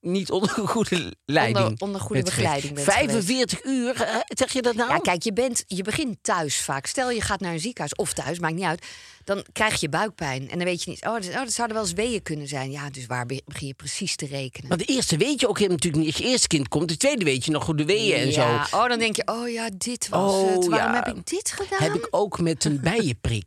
niet 0.00 0.30
onder 0.30 0.48
goede 0.74 1.14
leiding. 1.24 1.66
Onder- 1.66 1.82
onder 1.86 2.00
goede 2.00 2.22
bent 2.22 2.34
begeleiding 2.34 2.74
bent 2.74 2.86
45 2.86 3.64
uur, 3.64 4.02
eh, 4.02 4.16
zeg 4.26 4.52
je 4.52 4.62
dat 4.62 4.74
nou? 4.74 4.90
Ja, 4.90 4.98
kijk, 4.98 5.22
je, 5.22 5.32
bent, 5.32 5.64
je 5.66 5.82
begint 5.82 6.16
thuis 6.22 6.60
vaak. 6.60 6.86
Stel 6.86 7.10
je 7.10 7.20
gaat 7.20 7.40
naar 7.40 7.52
een 7.52 7.60
ziekenhuis 7.60 7.94
of 7.94 8.12
thuis, 8.12 8.38
maakt 8.38 8.54
niet 8.54 8.64
uit. 8.64 8.86
Dan 9.24 9.44
krijg 9.52 9.80
je 9.80 9.88
buikpijn. 9.88 10.50
En 10.50 10.56
dan 10.58 10.66
weet 10.66 10.82
je 10.82 10.90
niet, 10.90 11.06
oh, 11.06 11.12
dat, 11.12 11.26
oh, 11.28 11.34
dat 11.34 11.52
zouden 11.52 11.76
wel 11.76 11.86
eens 11.86 11.94
weeën 11.94 12.22
kunnen 12.22 12.48
zijn. 12.48 12.70
Ja, 12.70 12.90
dus 12.90 13.06
waar 13.06 13.26
be- 13.26 13.42
begin 13.44 13.66
je 13.66 13.74
precies 13.74 14.16
te 14.16 14.26
rekenen? 14.26 14.68
Want 14.68 14.80
de 14.86 14.92
eerste 14.92 15.16
weet 15.16 15.40
je 15.40 15.48
ook 15.48 15.56
helemaal 15.58 15.76
natuurlijk 15.76 16.04
niet. 16.04 16.14
Als 16.14 16.22
je 16.24 16.30
eerste 16.30 16.46
kind 16.48 16.68
komt, 16.68 16.88
de 16.88 16.96
tweede 16.96 17.24
weet 17.24 17.44
je 17.44 17.50
nog 17.50 17.66
hoe 17.66 17.76
de 17.76 17.84
weeën 17.84 18.14
en 18.20 18.30
ja, 18.30 18.64
zo. 18.66 18.76
oh, 18.76 18.88
dan 18.88 18.98
denk 18.98 19.16
je, 19.16 19.22
oh 19.26 19.48
ja, 19.48 19.68
dit 19.78 20.08
was 20.08 20.32
Oh, 20.32 20.50
het. 20.54 20.66
Waarom 20.66 20.92
ja. 20.92 21.02
heb 21.04 21.16
ik 21.16 21.26
dit 21.26 21.50
gedaan? 21.52 21.82
Heb 21.82 21.94
ik 21.94 22.06
ook 22.10 22.40
met 22.40 22.64
een 22.64 22.80
bijenprik. 22.90 23.46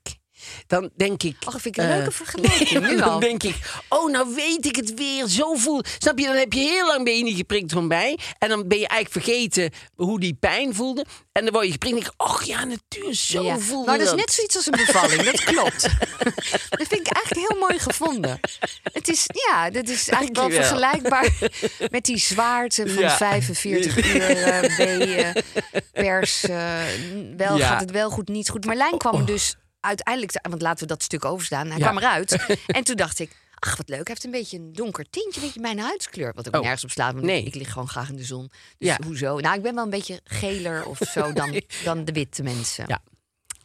Dan 0.67 0.89
denk 0.95 1.23
ik. 1.23 1.35
Och, 1.45 1.61
vind 1.61 1.77
ik 1.77 1.83
een 1.83 1.89
leuke 1.89 2.05
eh, 2.09 2.11
vergelijking, 2.15 2.79
nu 2.89 2.97
dan 2.97 3.19
denk 3.19 3.43
ik, 3.43 3.55
oh, 3.89 4.11
nou 4.11 4.35
weet 4.35 4.65
ik 4.65 4.75
het 4.75 4.93
weer. 4.93 5.27
Zo 5.27 5.53
voel. 5.55 5.81
Snap 5.97 6.19
je, 6.19 6.25
dan 6.25 6.35
heb 6.35 6.53
je 6.53 6.59
heel 6.59 6.87
lang 6.87 7.03
ben 7.03 7.17
je 7.17 7.23
niet 7.23 7.37
geprikt 7.37 7.71
van 7.71 7.87
bij. 7.87 8.17
En 8.37 8.49
dan 8.49 8.67
ben 8.67 8.79
je 8.79 8.87
eigenlijk 8.87 9.25
vergeten 9.25 9.71
hoe 9.95 10.19
die 10.19 10.33
pijn 10.39 10.75
voelde. 10.75 11.05
En 11.31 11.43
dan 11.43 11.53
word 11.53 11.65
je 11.65 11.71
geprikt. 11.71 11.95
En 11.95 11.99
denk 12.01 12.13
ik, 12.13 12.21
och 12.25 12.43
ja, 12.43 12.63
natuurlijk, 12.65 13.15
zo 13.15 13.43
Ja. 13.43 13.57
voelde 13.59 13.85
Nou, 13.85 13.97
dat 13.97 14.07
is 14.07 14.13
net 14.13 14.31
zoiets 14.31 14.55
als 14.55 14.65
een 14.65 14.85
bevalling, 14.85 15.21
dat 15.21 15.43
klopt. 15.53 15.81
dat 16.69 16.87
vind 16.87 17.07
ik 17.07 17.13
eigenlijk 17.13 17.49
heel 17.49 17.59
mooi 17.59 17.79
gevonden. 17.79 18.39
Het 18.93 19.07
is, 19.09 19.25
ja, 19.49 19.69
dat 19.69 19.87
is 19.89 20.09
eigenlijk 20.09 20.35
wel 20.35 20.49
vergelijkbaar 20.63 21.29
met 21.91 22.05
die 22.05 22.17
zwaarte 22.17 22.89
van 22.89 23.03
Ja. 23.03 23.17
45 23.17 24.05
uur 24.13 24.21
eh, 24.21 25.35
pers. 25.91 26.43
eh, 26.43 26.81
wel 27.37 27.57
Ja. 27.57 27.67
gaat 27.67 27.79
het 27.81 27.91
wel 27.91 28.09
goed, 28.09 28.27
niet 28.27 28.49
goed. 28.49 28.65
Marlijn 28.65 28.97
kwam 28.97 29.25
dus 29.25 29.55
uiteindelijk, 29.83 30.47
want 30.49 30.61
laten 30.61 30.79
we 30.87 30.93
dat 30.93 31.03
stuk 31.03 31.25
overstaan. 31.25 31.67
Hij 31.67 31.77
Ja. 31.77 31.83
kwam 31.83 31.97
eruit 31.97 32.45
en 32.67 32.83
toen 32.83 32.95
dacht 32.95 33.19
ik... 33.19 33.41
Ach, 33.65 33.77
wat 33.77 33.89
leuk. 33.89 33.97
Hij 34.07 34.07
heeft 34.09 34.23
een 34.23 34.31
beetje 34.31 34.57
een 34.57 34.73
donker 34.73 35.09
tintje, 35.09 35.39
een 35.41 35.45
beetje 35.45 35.61
mijn 35.61 35.79
huidskleur. 35.79 36.33
Wat 36.35 36.47
ook 36.47 36.55
Oh. 36.55 36.61
nergens 36.61 36.83
op 36.83 36.89
slaat, 36.91 37.13
want 37.13 37.25
Nee. 37.25 37.43
ik 37.43 37.55
lig 37.55 37.71
gewoon 37.71 37.87
graag 37.89 38.09
in 38.09 38.15
de 38.15 38.23
zon. 38.23 38.51
Dus 38.77 38.87
Ja. 38.89 38.97
hoezo? 39.05 39.39
Nou, 39.39 39.55
ik 39.55 39.61
ben 39.61 39.75
wel 39.75 39.83
een 39.83 39.89
beetje 39.89 40.19
geler 40.23 40.85
of 40.85 40.97
zo 41.11 41.33
dan, 41.33 41.61
dan 41.83 42.05
de 42.05 42.11
witte 42.11 42.43
mensen. 42.43 42.83
Ja. 42.87 43.01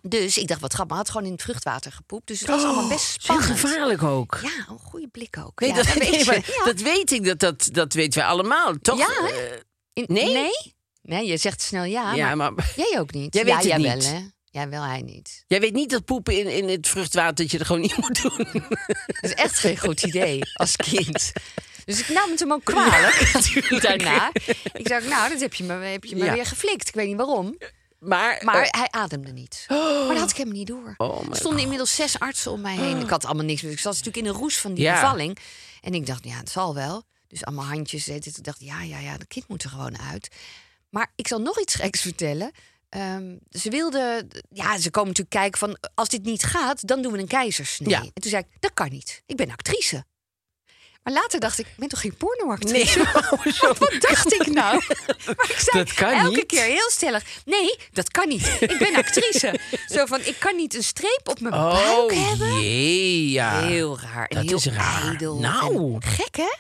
Dus 0.03 0.39
ik 0.39 0.49
dacht, 0.49 0.61
wat 0.61 0.73
grappig. 0.73 0.97
Hij 0.97 1.05
had 1.05 1.13
gewoon 1.13 1.27
in 1.27 1.33
het 1.33 1.43
vruchtwater 1.43 1.93
gepoept. 1.93 2.27
Dus 2.27 2.41
het 2.41 2.49
was 2.49 2.63
allemaal 2.65 2.89
best 2.89 3.05
Oh, 3.07 3.11
heel 3.11 3.41
spannend. 3.43 3.61
gevaarlijk 3.61 4.03
ook. 4.03 4.39
Ja, 4.43 4.67
een 4.71 4.79
goede 4.79 5.09
blik 5.09 5.37
ook. 5.45 5.61
Nee, 5.61 5.69
ja, 5.71 5.77
dat, 5.77 5.87
weet 5.87 5.99
nee, 6.11 6.19
je. 6.19 6.25
maar 6.25 6.37
Ja. 6.59 6.65
dat 6.65 6.81
weet 6.81 7.11
ik. 7.13 7.25
Dat, 7.25 7.39
dat, 7.39 7.69
dat 7.73 7.93
weten 7.93 8.19
wij 8.21 8.29
allemaal. 8.29 8.75
Toch? 8.83 8.99
Ja? 8.99 9.29
Eh, 9.29 9.53
In- 9.93 10.05
nee? 10.09 10.33
Nee? 10.33 10.75
Nee, 11.03 11.27
je 11.27 11.37
zegt 11.37 11.63
snel 11.63 11.85
ja, 11.85 12.15
Ja, 12.15 12.35
maar, 12.35 12.53
maar 12.53 12.73
jij 12.77 13.01
ook 13.01 13.13
niet. 13.13 13.35
Jij 13.35 13.45
ja, 13.45 13.49
weet 13.49 13.73
het 13.73 13.83
jij 13.83 13.95
niet. 13.95 14.05
wel, 14.05 14.15
hè? 14.15 14.27
Ja, 14.59 14.69
wel 14.69 14.83
hij 14.83 15.01
niet. 15.03 15.45
jij 15.47 15.61
weet 15.61 15.73
niet 15.75 15.91
dat 15.91 16.05
poepen 16.05 16.39
in, 16.39 16.47
in 16.47 16.69
het 16.69 16.89
vruchtwater 16.89 17.35
dat 17.35 17.51
je 17.51 17.59
er 17.59 17.67
gewoon 17.67 17.81
niet 17.81 17.97
moet 18.07 18.23
doen. 18.23 18.47
Dat 19.07 19.19
is 19.31 19.35
echt 19.35 19.59
geen 19.59 19.79
goed 19.79 20.03
idee 20.03 20.41
als 20.55 20.77
kind. 20.77 21.33
Dus 21.85 22.01
ik 22.01 22.09
nam 22.09 22.31
het 22.31 22.41
hem 22.41 22.53
ook 22.53 22.65
kwalijk 22.65 23.33
daarna. 23.83 24.31
Ik 24.73 24.93
ook, 24.93 25.03
nou, 25.05 25.29
dat 25.31 25.41
heb 25.41 25.55
je 25.55 25.65
me, 25.65 25.73
heb 25.73 26.05
je 26.05 26.17
me 26.17 26.25
Ja. 26.25 26.33
weer 26.33 26.47
geflikt. 26.47 26.89
Ik 26.89 26.95
weet 26.95 27.07
niet 27.07 27.17
waarom. 27.17 27.59
Maar, 27.99 28.41
Maar 28.45 28.63
eh, 28.63 28.81
hij 28.81 28.89
ademde 28.91 29.33
niet. 29.33 29.65
Maar 29.69 30.09
dat 30.09 30.19
had 30.19 30.31
ik 30.31 30.37
helemaal 30.37 30.59
niet 30.59 30.67
door. 30.67 30.95
Oh, 30.97 31.29
er 31.31 31.37
stonden 31.37 31.63
inmiddels 31.63 31.95
zes 31.95 32.19
artsen 32.19 32.51
om 32.53 32.61
mij 32.61 32.77
heen. 32.77 33.01
Ik 33.05 33.09
had 33.11 33.25
allemaal 33.25 33.45
niks. 33.45 33.63
meer. 33.63 33.73
Ik 33.73 33.79
zat 33.79 33.93
natuurlijk 33.93 34.27
in 34.27 34.33
de 34.33 34.39
roes 34.39 34.59
van 34.59 34.75
die 34.75 34.85
Ja. 34.85 35.01
bevalling. 35.01 35.39
En 35.81 35.95
ik 35.95 36.07
dacht, 36.07 36.25
ja, 36.25 36.37
het 36.37 36.51
zal 36.51 36.75
wel. 36.75 37.03
Dus 37.29 37.45
allemaal 37.45 37.65
handjes. 37.65 38.09
Ik 38.09 38.45
dacht, 38.45 38.61
ja, 38.61 38.83
ja, 38.83 38.99
ja, 38.99 39.17
dat 39.19 39.29
kind 39.29 39.49
moet 39.49 39.63
er 39.63 39.71
gewoon 39.71 39.99
uit. 40.01 40.29
Maar 40.91 41.13
ik 41.17 41.29
zal 41.29 41.39
nog 41.41 41.61
iets 41.61 41.75
geks 41.75 42.01
vertellen. 42.01 42.51
Ehm, 42.89 43.37
ze 43.51 43.71
wilden, 43.71 44.29
ja, 44.53 44.79
ze 44.79 44.91
komen 44.91 45.09
natuurlijk 45.09 45.37
kijken 45.37 45.59
van, 45.59 45.79
als 45.95 46.09
dit 46.09 46.23
niet 46.25 46.45
gaat, 46.45 46.87
dan 46.87 47.03
doen 47.03 47.13
we 47.13 47.19
een 47.19 47.27
keizersnee. 47.27 47.89
Ja. 47.91 48.01
En 48.01 48.11
toen 48.15 48.31
zei 48.31 48.43
ik, 48.49 48.57
dat 48.61 48.75
kan 48.75 48.89
niet. 48.91 49.23
Ik 49.27 49.37
ben 49.37 49.51
actrice. 49.51 50.05
Maar 51.03 51.13
later 51.17 51.41
dacht 51.41 51.59
ik, 51.59 51.67
ik 51.67 51.77
ben 51.77 51.89
toch 51.89 52.01
geen 52.01 52.15
nee, 52.19 52.29
pornoactrice? 52.37 53.05
hoezo? 53.43 53.67
Wat 53.79 53.95
dacht 54.01 54.33
ik 54.33 54.47
nou? 54.47 54.83
Maar 55.37 55.51
ik 55.51 55.59
zei 55.59 55.85
Dat 55.85 55.95
kan 55.95 56.13
elke 56.13 56.37
niet. 56.37 56.47
keer 56.47 56.63
heel 56.65 56.91
stellig: 56.91 57.25
nee, 57.45 57.77
dat 57.93 58.11
kan 58.11 58.29
niet. 58.29 58.57
Ik 58.61 58.79
ben 58.79 58.95
actrice. 58.97 59.59
Zo 59.87 60.07
van: 60.07 60.21
ik 60.25 60.37
kan 60.39 60.57
niet 60.57 60.75
een 60.75 60.83
streep 60.85 61.21
op 61.25 61.41
mijn 61.41 61.55
buik 61.55 61.75
Oh 62.13 62.29
hebben. 62.29 62.61
jee, 62.61 63.31
ja. 63.31 63.61
Heel 63.67 63.99
raar 64.01 64.27
en 64.27 64.37
Dat 64.37 64.45
heel 64.45 64.57
is 64.57 64.67
raar. 64.67 65.03
ijdel. 65.03 65.39
Nou. 65.39 65.95
en 65.95 66.03
gek 66.03 66.37
hè? 66.37 66.55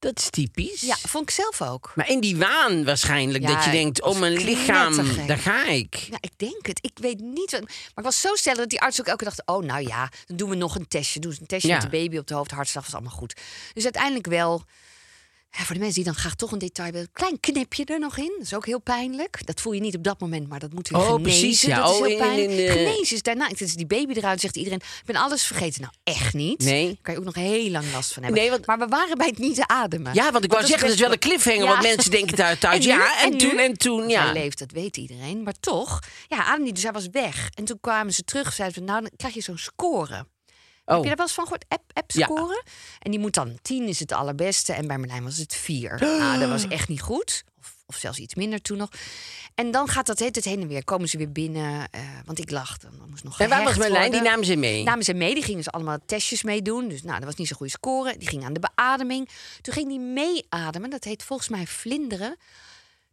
Dat 0.00 0.18
is 0.18 0.30
typisch. 0.30 0.80
Ja, 0.80 0.96
vond 0.96 1.22
ik 1.28 1.34
zelf 1.34 1.62
ook. 1.62 1.92
Maar 1.94 2.08
in 2.08 2.20
die 2.20 2.36
waan 2.36 2.84
waarschijnlijk, 2.84 3.48
Ja, 3.48 3.54
dat 3.54 3.64
je 3.64 3.70
denkt, 3.70 4.02
oh 4.02 4.18
mijn 4.18 4.32
lichaam, 4.32 5.26
daar 5.26 5.38
ga 5.38 5.66
ik. 5.66 5.94
Ja, 5.94 6.16
ik 6.20 6.32
denk 6.36 6.66
het. 6.66 6.78
Ik 6.82 6.92
weet 6.94 7.20
niet. 7.20 7.50
Wat, 7.50 7.60
maar 7.60 7.70
ik 7.96 8.02
was 8.04 8.20
zo 8.20 8.34
stellig 8.34 8.58
dat 8.58 8.68
die 8.68 8.80
arts 8.80 9.00
ook 9.00 9.06
elke 9.06 9.24
dag 9.24 9.34
dacht: 9.34 9.48
oh, 9.48 9.64
nou 9.64 9.86
ja, 9.86 10.08
dan 10.26 10.36
doen 10.36 10.48
we 10.50 10.56
nog 10.56 10.74
een 10.76 10.88
testje. 10.88 11.20
Doen 11.20 11.32
ze 11.32 11.40
een 11.40 11.46
testje 11.46 11.68
Ja. 11.68 11.74
met 11.74 11.82
de 11.82 11.96
baby 11.98 12.16
op 12.18 12.26
de 12.26 12.34
hoofd, 12.34 12.50
hartslag 12.50 12.84
was 12.84 12.94
allemaal 12.94 13.12
goed. 13.16 13.34
Dus 13.74 13.84
uiteindelijk 13.84 14.26
wel. 14.26 14.64
Ja, 15.58 15.64
voor 15.64 15.74
de 15.74 15.80
mensen 15.80 16.02
die 16.02 16.12
dan 16.12 16.20
graag 16.20 16.34
toch 16.34 16.52
een 16.52 16.58
detail 16.58 16.92
willen, 16.92 17.08
klein 17.12 17.40
knipje 17.40 17.84
er 17.84 17.98
nog 17.98 18.16
in. 18.18 18.32
Dat 18.36 18.46
is 18.46 18.54
ook 18.54 18.66
heel 18.66 18.78
pijnlijk. 18.80 19.46
Dat 19.46 19.60
voel 19.60 19.72
je 19.72 19.80
niet 19.80 19.96
op 19.96 20.04
dat 20.04 20.20
moment, 20.20 20.48
maar 20.48 20.58
dat 20.58 20.72
moet 20.72 20.88
weer 20.88 20.98
Oh, 21.00 21.06
genezen. 21.06 21.22
precies, 21.22 21.60
ja. 21.60 21.76
Dat 21.76 21.90
is 21.90 21.96
Oh, 22.00 22.06
heel 22.06 22.06
in- 22.06 22.12
in- 22.12 22.18
pijnlijk. 22.18 22.58
in, 22.58 22.70
Genezen 22.72 23.16
is 23.16 23.22
daarna. 23.22 23.46
Het 23.48 23.60
is 23.60 23.74
die 23.74 23.86
baby 23.86 24.12
eruit, 24.12 24.40
zegt 24.40 24.56
iedereen. 24.56 24.78
Ik 24.78 25.02
ben 25.06 25.16
alles 25.16 25.42
vergeten. 25.44 25.80
Nou, 25.80 25.92
echt 26.04 26.34
niet. 26.34 26.58
Nee. 26.64 26.86
Daar 26.86 26.96
kan 27.02 27.12
je 27.14 27.18
ook 27.18 27.24
nog 27.26 27.34
heel 27.34 27.70
lang 27.70 27.84
last 27.92 28.12
van 28.12 28.22
hebben. 28.22 28.40
Nee, 28.40 28.50
want- 28.50 28.66
Maar 28.66 28.78
we 28.78 28.86
waren 28.86 29.18
bij 29.18 29.26
het 29.26 29.38
niet 29.38 29.54
te 29.54 29.66
ademen. 29.66 30.14
Ja, 30.14 30.32
want 30.32 30.44
ik 30.44 30.52
wou 30.52 30.66
zeggen, 30.66 30.86
dat 30.86 30.94
is 30.96 31.02
wel 31.02 31.12
een 31.12 31.18
cliffhanger. 31.18 31.62
Ja. 31.62 31.68
Want 31.68 31.82
mensen 31.82 32.10
denken 32.10 32.36
thuis, 32.36 32.58
thuis 32.60 32.86
En 32.86 32.96
nu? 32.96 33.02
ja, 33.02 33.18
en, 33.22 33.32
En 33.32 33.38
toen 33.38 33.58
en 33.58 33.76
toen, 33.78 34.00
Hij 34.00 34.08
ja. 34.10 34.32
leeft, 34.32 34.58
dat 34.58 34.70
weet 34.72 34.96
iedereen. 34.96 35.42
Maar 35.42 35.54
toch, 35.60 35.98
ja, 36.28 36.44
adem 36.44 36.64
niet. 36.64 36.74
Dus 36.74 36.82
hij 36.82 36.92
was 36.92 37.06
weg. 37.12 37.48
En 37.54 37.64
toen 37.64 37.78
kwamen 37.80 38.12
ze 38.12 38.22
terug. 38.22 38.52
Zeiden 38.52 38.78
ze, 38.78 38.84
nou, 38.84 39.00
dan 39.00 39.10
krijg 39.16 39.34
je 39.34 39.40
zo'n 39.42 39.58
score. 39.58 40.26
Heb 40.90 40.98
Oh, 40.98 41.02
je 41.04 41.08
daar 41.08 41.16
wel 41.16 41.26
eens 41.26 41.34
van 41.34 41.44
gehoord? 41.44 41.64
App, 41.68 41.82
app 41.92 42.10
Ja. 42.10 42.24
scoren? 42.26 42.62
En 42.98 43.10
die 43.10 43.20
moet 43.20 43.34
dan 43.34 43.58
10 43.62 43.88
is 43.88 43.98
het 44.00 44.12
allerbeste. 44.12 44.72
En 44.72 44.86
bij 44.86 44.98
Merlijn 44.98 45.24
was 45.24 45.36
het 45.36 45.54
4. 45.54 45.98
Nou, 46.00 46.38
dat 46.38 46.48
was 46.48 46.68
echt 46.68 46.88
niet 46.88 47.00
goed. 47.00 47.44
Of, 47.58 47.74
of 47.86 47.96
zelfs 47.96 48.18
iets 48.18 48.34
minder 48.34 48.62
toen 48.62 48.76
nog. 48.78 48.88
En 49.54 49.70
dan 49.70 49.88
gaat 49.88 50.06
dat 50.06 50.18
heet 50.18 50.36
het 50.36 50.44
heen 50.44 50.60
en 50.60 50.68
weer. 50.68 50.84
Komen 50.84 51.08
ze 51.08 51.16
weer 51.18 51.32
binnen. 51.32 51.88
eh, 51.90 52.00
want 52.24 52.38
ik 52.38 52.50
lag 52.50 52.78
dan. 52.78 52.90
Moest 53.10 53.24
nog 53.24 53.40
en 53.40 53.48
waar 53.48 53.64
was 53.64 53.76
Merlijn? 53.76 54.02
Die 54.02 54.10
worden. 54.10 54.30
namen 54.30 54.44
ze 54.46 54.56
mee. 54.56 54.82
Namen 54.84 55.04
ze 55.04 55.14
mee, 55.14 55.34
die 55.34 55.42
gingen 55.42 55.62
ze 55.62 55.70
allemaal 55.70 55.98
testjes 56.06 56.42
meedoen. 56.42 56.88
Dus 56.88 57.02
nou, 57.02 57.16
dat 57.16 57.24
was 57.24 57.34
niet 57.34 57.46
zo'n 57.48 57.56
goede 57.56 57.72
score. 57.72 58.16
Die 58.18 58.28
ging 58.28 58.44
aan 58.44 58.52
de 58.52 58.60
beademing. 58.74 59.28
Toen 59.60 59.74
ging 59.74 59.88
die 59.88 59.98
meeademen. 60.00 60.90
Dat 60.90 61.04
heet 61.04 61.22
volgens 61.22 61.48
mij 61.48 61.66
vlinderen. 61.66 62.36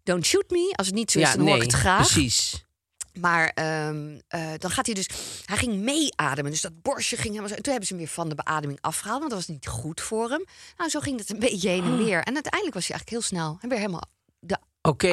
Don't 0.03 0.25
shoot 0.25 0.49
me. 0.49 0.73
Als 0.75 0.87
het 0.87 0.95
niet 0.95 1.11
zo 1.11 1.19
is, 1.19 1.29
ja, 1.31 1.35
dan 1.37 1.47
hoor 1.47 1.55
ik 1.55 1.61
het 1.61 1.73
graag. 1.73 2.11
precies. 2.11 2.65
Maar 3.19 3.51
ehm, 3.53 4.19
eh, 4.27 4.51
dan 4.57 4.71
gaat 4.71 4.85
hij 4.85 4.95
dus... 4.95 5.07
Hij 5.45 5.57
ging 5.57 5.75
meeademen. 5.75 6.51
Dus 6.51 6.61
dat 6.61 6.81
borstje 6.81 7.15
ging 7.15 7.27
helemaal 7.27 7.49
zo. 7.49 7.55
En 7.55 7.61
toen 7.61 7.71
hebben 7.71 7.87
ze 7.89 7.95
hem 7.95 8.03
weer 8.03 8.13
van 8.13 8.29
de 8.29 8.35
beademing 8.35 8.81
afgehaald. 8.81 9.19
Want 9.19 9.31
dat 9.31 9.39
was 9.39 9.55
niet 9.55 9.67
goed 9.67 10.01
voor 10.01 10.29
hem. 10.29 10.45
Nou, 10.77 10.89
zo 10.89 10.99
ging 10.99 11.19
het 11.19 11.29
een 11.29 11.39
beetje 11.39 11.69
heen 11.69 11.83
en 11.83 11.97
weer. 11.97 12.23
En 12.23 12.33
uiteindelijk 12.33 12.73
was 12.73 12.87
hij 12.87 12.95
eigenlijk 12.97 13.09
heel 13.09 13.21
snel. 13.21 13.57
En 13.61 13.69
weer 13.69 13.79
helemaal 13.79 14.03
de 14.39 14.57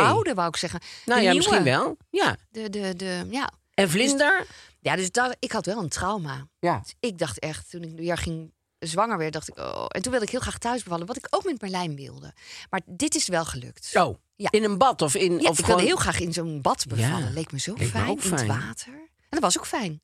oude, 0.01 0.35
wou 0.35 0.49
ik 0.49 0.57
zeggen. 0.57 0.81
Nou 1.05 1.21
De 1.21 1.27
ja, 1.27 1.33
nieuwe. 1.33 1.47
misschien 1.51 1.65
wel. 1.65 1.97
Ja. 2.11 2.37
De, 2.51 2.71
de, 2.71 2.97
de, 2.97 3.27
ja. 3.31 3.51
En 3.75 3.91
vlinder? 3.91 4.47
ja, 4.81 4.97
dus 4.97 5.11
dat, 5.11 5.37
ik 5.39 5.53
had 5.53 5.67
wel 5.67 5.79
een 5.79 5.89
trauma. 5.89 6.49
Ja. 6.59 6.79
Dus 6.79 6.95
ik 7.01 7.19
dacht 7.19 7.39
echt, 7.39 7.71
toen 7.71 7.83
ik 7.83 8.01
jaar 8.01 8.19
ging 8.19 8.53
zwanger 8.79 9.19
werd, 9.19 9.33
dacht 9.33 9.49
ik... 9.49 9.59
Oh. 9.59 9.85
En 9.89 10.03
toen 10.03 10.11
wilde 10.11 10.27
ik 10.27 10.33
heel 10.33 10.41
graag 10.41 10.59
thuis 10.59 10.83
bevallen. 10.83 11.07
Wat 11.07 11.17
ik 11.17 11.27
ook 11.31 11.45
met 11.45 11.61
Merlijn 11.61 11.97
wilde. 11.97 12.33
Maar 12.71 12.81
dit 12.87 13.15
is 13.15 13.29
wel 13.29 13.45
gelukt. 13.45 13.91
Oh, 13.95 14.17
Ja. 14.37 14.51
in 14.51 14.65
een 14.65 14.79
bad 14.79 15.03
of 15.03 15.15
in... 15.15 15.33
Ja, 15.41 15.49
of 15.49 15.59
ik 15.59 15.65
gewoon... 15.65 15.67
wilde 15.67 15.83
heel 15.83 15.97
graag 15.97 16.21
in 16.21 16.33
zo'n 16.33 16.61
bad 16.61 16.85
bevallen. 16.89 17.25
Ja, 17.25 17.31
Leek 17.31 17.53
me 17.53 17.59
zo 17.59 17.73
leek 17.73 17.81
me 17.81 17.89
fijn, 17.89 18.23
in 18.23 18.33
het 18.33 18.47
water. 18.47 18.93
En 18.93 19.29
dat 19.29 19.41
was 19.41 19.59
ook 19.59 19.67
fijn. 19.67 20.03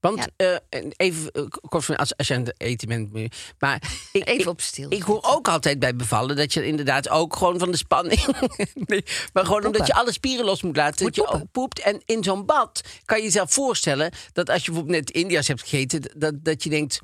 Want 0.00 0.28
eh, 0.36 0.56
even 0.96 1.30
eh, 1.30 1.42
kort 1.68 1.84
van 1.84 1.96
als, 1.96 2.16
als 2.16 2.28
je 2.28 2.34
aan 2.34 2.44
het 2.44 2.54
eten 2.56 2.88
bent. 2.88 3.32
Maar 3.58 3.82
ik, 4.12 4.28
Even 4.28 4.50
op 4.50 4.60
stil. 4.60 4.92
Ik 4.92 5.02
hoor 5.02 5.22
ook 5.22 5.48
altijd 5.48 5.78
bij 5.78 5.96
bevallen 5.96 6.36
dat 6.36 6.52
je 6.52 6.66
inderdaad 6.66 7.08
ook 7.08 7.36
gewoon 7.36 7.58
van 7.58 7.70
de 7.70 7.76
spanning. 7.76 8.26
nee, 8.74 9.04
maar 9.32 9.44
gewoon 9.44 9.66
omdat 9.66 9.86
je 9.86 9.94
alle 9.94 10.12
spieren 10.12 10.44
los 10.44 10.62
moet 10.62 10.76
laten. 10.76 11.04
Moet 11.04 11.14
dat 11.14 11.28
je 11.28 11.32
ook 11.32 11.50
poept. 11.52 11.80
En 11.80 12.02
in 12.04 12.24
zo'n 12.24 12.46
bad 12.46 12.80
kan 13.04 13.18
je 13.18 13.24
jezelf 13.24 13.52
voorstellen 13.52 14.12
dat 14.32 14.50
als 14.50 14.64
je 14.64 14.70
bijvoorbeeld 14.70 14.98
net 14.98 15.10
India's 15.10 15.48
hebt 15.48 15.60
gegeten, 15.60 16.02
dat, 16.16 16.34
dat 16.44 16.62
je 16.62 16.70
denkt. 16.70 17.00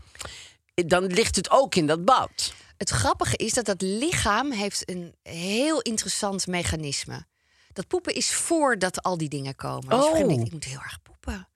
Dan 0.74 1.06
ligt 1.06 1.36
het 1.36 1.50
ook 1.50 1.74
in 1.74 1.86
dat 1.86 2.04
bad. 2.04 2.54
Het 2.76 2.90
grappige 2.90 3.36
is 3.36 3.52
dat 3.52 3.64
dat 3.64 3.82
lichaam 3.82 4.52
heeft 4.52 4.90
een 4.90 5.14
heel 5.22 5.80
interessant 5.80 6.46
mechanisme. 6.46 7.26
Dat 7.72 7.86
poepen 7.86 8.14
is 8.14 8.32
voordat 8.32 9.02
al 9.02 9.18
die 9.18 9.28
dingen 9.28 9.54
komen. 9.54 9.88
Dus 9.88 10.04
Oh. 10.04 10.14
denk 10.16 10.30
ik, 10.30 10.46
ik 10.46 10.52
moet 10.52 10.64
heel 10.64 10.80
erg 10.82 11.02
poepen. 11.02 11.48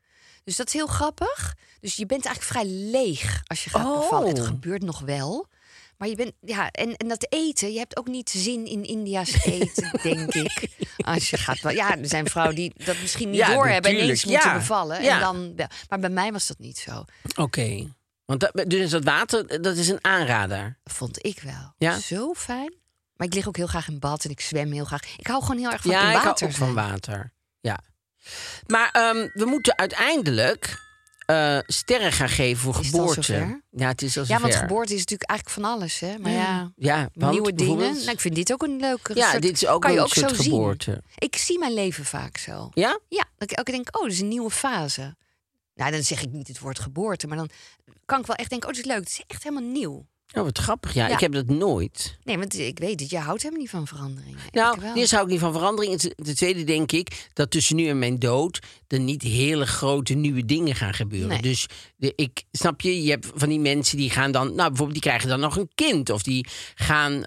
Dus 0.45 0.57
dat 0.57 0.67
is 0.67 0.73
heel 0.73 0.87
grappig. 0.87 1.55
Dus 1.81 1.97
je 1.97 2.07
bent 2.07 2.25
eigenlijk 2.27 2.55
vrij 2.59 2.73
leeg 2.75 3.43
als 3.47 3.65
je 3.65 3.71
gaat 3.71 3.87
Oh. 3.87 4.01
bevallen. 4.01 4.29
Het 4.29 4.47
gebeurt 4.47 4.83
nog 4.83 5.01
wel. 5.01 5.47
Maar 5.97 6.09
je 6.09 6.15
bent, 6.17 6.33
ja, 6.41 6.71
en, 6.71 6.97
en 6.97 7.09
dat 7.09 7.27
eten, 7.29 7.73
je 7.73 7.79
hebt 7.79 7.97
ook 7.97 8.07
niet 8.09 8.31
zin 8.31 8.67
in 8.67 8.85
India's 8.85 9.33
eten, 9.45 9.91
denk 10.03 10.35
ik. 10.35 10.69
Als 10.97 11.31
je 11.31 11.37
gaat, 11.37 11.59
ja, 11.75 11.99
er 11.99 12.09
zijn 12.09 12.27
vrouwen 12.27 12.55
die 12.57 12.73
dat 12.85 13.01
misschien 13.01 13.31
niet 13.31 13.39
Ja, 13.41 13.53
doorhebben 13.55 13.91
en 13.91 13.97
ineens 13.97 14.25
moeten 14.25 14.53
bevallen. 14.53 15.03
Ja. 15.03 15.15
En 15.15 15.21
dan. 15.21 15.69
Maar 15.89 15.99
bij 15.99 16.11
mij 16.11 16.33
was 16.33 16.47
dat 16.47 16.59
niet 16.59 16.79
zo. 16.79 17.05
Oké. 17.37 17.87
Want 18.29 18.41
dat, 18.41 18.71
dus 18.71 18.91
dat 18.91 19.05
water, 19.05 19.63
dat 19.63 19.77
is 19.77 19.89
een 19.89 20.05
aanrader. 20.05 20.79
Vond 20.85 21.25
ik 21.25 21.41
wel. 21.41 21.75
Ja? 21.79 21.99
Zo 21.99 22.35
fijn. 22.35 22.75
Maar 23.17 23.27
ik 23.27 23.35
lig 23.35 23.49
ook 23.49 23.57
heel 23.57 23.67
graag 23.67 23.89
in 23.89 23.99
bad 23.99 24.25
en 24.25 24.31
ik 24.31 24.41
zwem 24.41 24.73
heel 24.73 24.85
graag. 24.85 25.03
Ik 25.19 25.27
hou 25.27 25.43
gewoon 25.43 25.59
heel 25.59 25.71
erg 25.71 25.83
van 25.83 25.91
ja, 25.91 26.01
in 26.01 26.07
ik 26.09 26.13
hou 26.15 26.27
water 26.27 26.47
ook 26.47 26.53
van 26.55 26.75
water. 26.75 27.33
Ja. 27.61 27.79
Maar 28.67 28.91
ehm, 28.93 29.29
we 29.33 29.45
moeten 29.45 29.79
uiteindelijk 29.79 30.87
eh, 31.27 31.59
sterren 31.67 32.13
gaan 32.13 32.29
geven 32.29 32.63
voor 32.63 32.75
geboorte. 32.75 33.61
Ja, 33.71 33.89
het 33.89 34.03
is 34.03 34.19
al 34.19 34.25
Ja, 34.27 34.41
want 34.41 34.55
geboorte 34.55 34.93
is 34.93 34.99
natuurlijk 34.99 35.31
eigenlijk 35.31 35.61
van 35.61 35.73
alles, 35.73 36.01
hè? 36.01 36.19
Maar 36.19 36.33
ja, 36.33 36.73
Ja, 36.77 37.09
nieuwe 37.15 37.55
dingen. 37.55 37.95
Nou, 37.95 38.11
ik 38.11 38.21
vind 38.21 38.35
dit 38.35 38.53
ook 38.53 38.63
een 38.63 38.81
leuke 38.81 39.15
Ja, 39.15 39.31
soort- 39.31 39.43
dit 39.43 39.53
is 39.53 39.67
ook 39.67 39.83
kan 39.83 39.91
je 39.93 39.97
een 39.97 40.03
ook 40.03 40.13
soort 40.13 40.37
zo 40.37 40.43
geboorte. 40.43 40.91
Zien. 40.91 41.03
Ik 41.19 41.37
zie 41.37 41.59
mijn 41.59 41.75
leven 41.75 42.05
vaak 42.05 42.37
zo. 42.37 42.69
Ja? 42.75 42.99
Ja, 43.09 43.25
dat 43.37 43.51
ik 43.51 43.57
elke 43.57 43.71
keer 43.71 43.75
denk, 43.83 43.97
oh, 43.97 44.03
dit 44.03 44.13
is 44.13 44.21
een 44.21 44.29
nieuwe 44.29 44.51
fase. 44.51 45.17
Nou, 45.79 45.91
dan 45.91 46.03
zeg 46.05 46.23
ik 46.23 46.33
niet 46.33 46.49
het 46.49 46.59
woord 46.59 46.79
geboorte, 46.79 47.27
maar 47.27 47.37
dan 47.37 47.51
kan 48.05 48.21
ik 48.21 48.27
wel 48.27 48.37
echt 48.37 48.51
denken, 48.51 48.69
oh, 48.69 48.75
dit 48.75 48.85
is 48.85 48.91
leuk. 48.91 49.01
Het 49.01 49.09
is 49.09 49.23
echt 49.27 49.43
helemaal 49.43 49.71
nieuw. 49.71 50.07
Oh, 50.35 50.43
wat 50.43 50.59
grappig. 50.59 50.95
Ja, 50.95 51.07
Ja. 51.07 51.15
ik 51.15 51.21
heb 51.21 51.33
dat 51.33 51.47
nooit. 51.47 52.19
Nee, 52.25 52.39
want 52.39 52.59
ik 52.59 52.79
weet 52.79 53.01
het, 53.01 53.11
je 53.11 53.19
houdt 53.19 53.43
helemaal 53.43 53.63
niet 53.63 53.71
van 53.71 53.87
verandering. 53.87 54.37
Nou, 54.51 54.79
eerst 54.95 55.11
hou 55.13 55.25
ik 55.25 55.31
niet 55.31 55.41
van 55.41 55.53
verandering. 55.53 55.99
Ten 56.01 56.37
tweede 56.37 56.65
denk 56.65 56.93
ik 56.93 57.29
dat 57.33 57.51
tussen 57.51 57.77
nu 57.77 57.89
en 57.89 57.99
mijn 57.99 58.19
dood... 58.19 58.59
er 58.89 59.01
niet 59.01 59.23
hele 59.23 59.67
grote 59.67 60.15
nieuwe 60.15 60.45
dingen 60.45 60.75
gaan 60.75 60.95
gebeuren. 60.95 61.29
Nee. 61.29 61.43
Dus 61.43 61.67
de, 61.97 62.13
ik 62.17 62.43
snap 62.53 62.81
je, 62.81 63.03
je 63.03 63.11
hebt 63.11 63.27
van 63.35 63.49
die 63.49 63.61
mensen 63.61 63.97
die 63.97 64.11
gaan 64.11 64.33
dan... 64.33 64.47
Nou, 64.47 64.57
bijvoorbeeld 64.69 64.93
die 64.93 65.01
krijgen 65.03 65.29
dan 65.29 65.41
nog 65.41 65.57
een 65.57 65.71
kind. 65.75 66.11
Of 66.11 66.23
die 66.23 66.47
gaan 66.75 67.25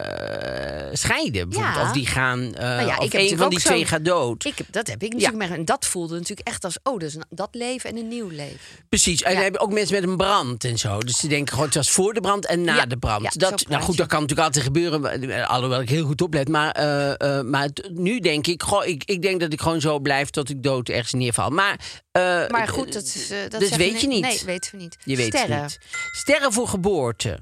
eh, 0.00 0.86
scheiden. 0.92 1.48
Bijvoorbeeld. 1.48 1.76
Ja. 1.76 1.82
Of 1.82 1.92
die 1.92 2.06
gaan... 2.06 2.54
eh 2.54 2.62
Nou 2.68 2.86
ja, 2.86 2.96
of 2.96 3.12
een 3.12 3.36
van 3.36 3.48
die 3.50 3.58
twee 3.58 3.86
gaat 3.86 4.04
dood. 4.04 4.44
Ik 4.44 4.58
heb, 4.58 4.66
dat 4.70 4.86
heb 4.86 5.02
ik 5.02 5.12
natuurlijk. 5.12 5.48
maar- 5.48 5.58
En 5.58 5.64
dat 5.64 5.86
voelde 5.86 6.14
natuurlijk 6.14 6.48
echt 6.48 6.64
als, 6.64 6.78
oh, 6.82 6.92
dat 6.98 7.08
is 7.08 7.14
een, 7.14 7.24
dat 7.30 7.48
leven 7.52 7.90
en 7.90 7.96
een 7.96 8.08
nieuw 8.08 8.28
leven. 8.28 8.58
Precies. 8.88 9.22
En 9.22 9.28
Ja. 9.30 9.34
dan 9.36 9.44
heb 9.44 9.52
je 9.54 9.60
ook 9.60 9.72
mensen 9.72 10.00
met 10.00 10.10
een 10.10 10.16
brand 10.16 10.64
en 10.64 10.78
zo. 10.78 10.98
Dus 10.98 11.16
die 11.20 11.28
denken 11.30 11.48
gewoon, 11.52 11.64
het 11.66 11.74
was 11.74 11.90
voor 11.90 12.14
de 12.14 12.20
brand 12.20 12.46
en 12.46 12.62
na 12.64 12.74
Ja, 12.76 12.86
de 12.86 12.96
brand. 12.96 13.22
ja, 13.22 13.30
dat, 13.50 13.68
nou 13.68 13.82
goed, 13.82 13.96
dat 13.96 14.06
kan 14.06 14.20
natuurlijk 14.20 14.46
altijd 14.46 14.64
gebeuren. 14.64 15.48
Alhoewel 15.48 15.80
ik 15.80 15.88
heel 15.88 16.06
goed 16.06 16.22
oplet. 16.22 16.48
Maar, 16.48 16.70
eh, 16.70 17.42
maar 17.42 17.68
nu 17.92 18.20
denk 18.20 18.46
ik, 18.46 18.62
goh, 18.62 18.86
ik, 18.86 19.02
ik 19.04 19.22
denk 19.22 19.40
dat 19.40 19.49
ik 19.52 19.60
gewoon 19.60 19.80
zo 19.80 19.98
blijf 19.98 20.30
tot 20.30 20.48
ik 20.50 20.62
dood 20.62 20.88
ergens 20.88 21.12
neerval. 21.12 21.50
Maar, 21.50 22.02
eh, 22.12 22.48
Maar 22.48 22.68
goed, 22.68 22.92
dat 22.92 23.02
is. 23.04 23.30
eh, 23.30 23.38
dat 23.48 23.60
dus 23.60 23.70
weet 23.76 23.92
we 23.92 24.00
je 24.00 24.06
niet. 24.06 24.22
Nee, 24.22 24.40
weten 24.44 24.70
we 24.70 24.76
niet. 24.76 24.96
je 25.04 25.16
weet 25.16 25.32
het 25.32 25.36
Sterren. 25.42 25.62
niet. 25.62 25.78
Sterren 26.12 26.52
voor 26.52 26.68
geboorte. 26.68 27.38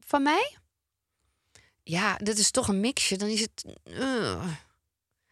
Van 0.00 0.22
mij? 0.22 0.56
Ja, 1.82 2.16
dat 2.16 2.38
is 2.38 2.50
toch 2.50 2.68
een 2.68 2.80
mixje. 2.80 3.16
Dan 3.16 3.28
is 3.28 3.40
het. 3.40 3.64
eh. 3.84 4.44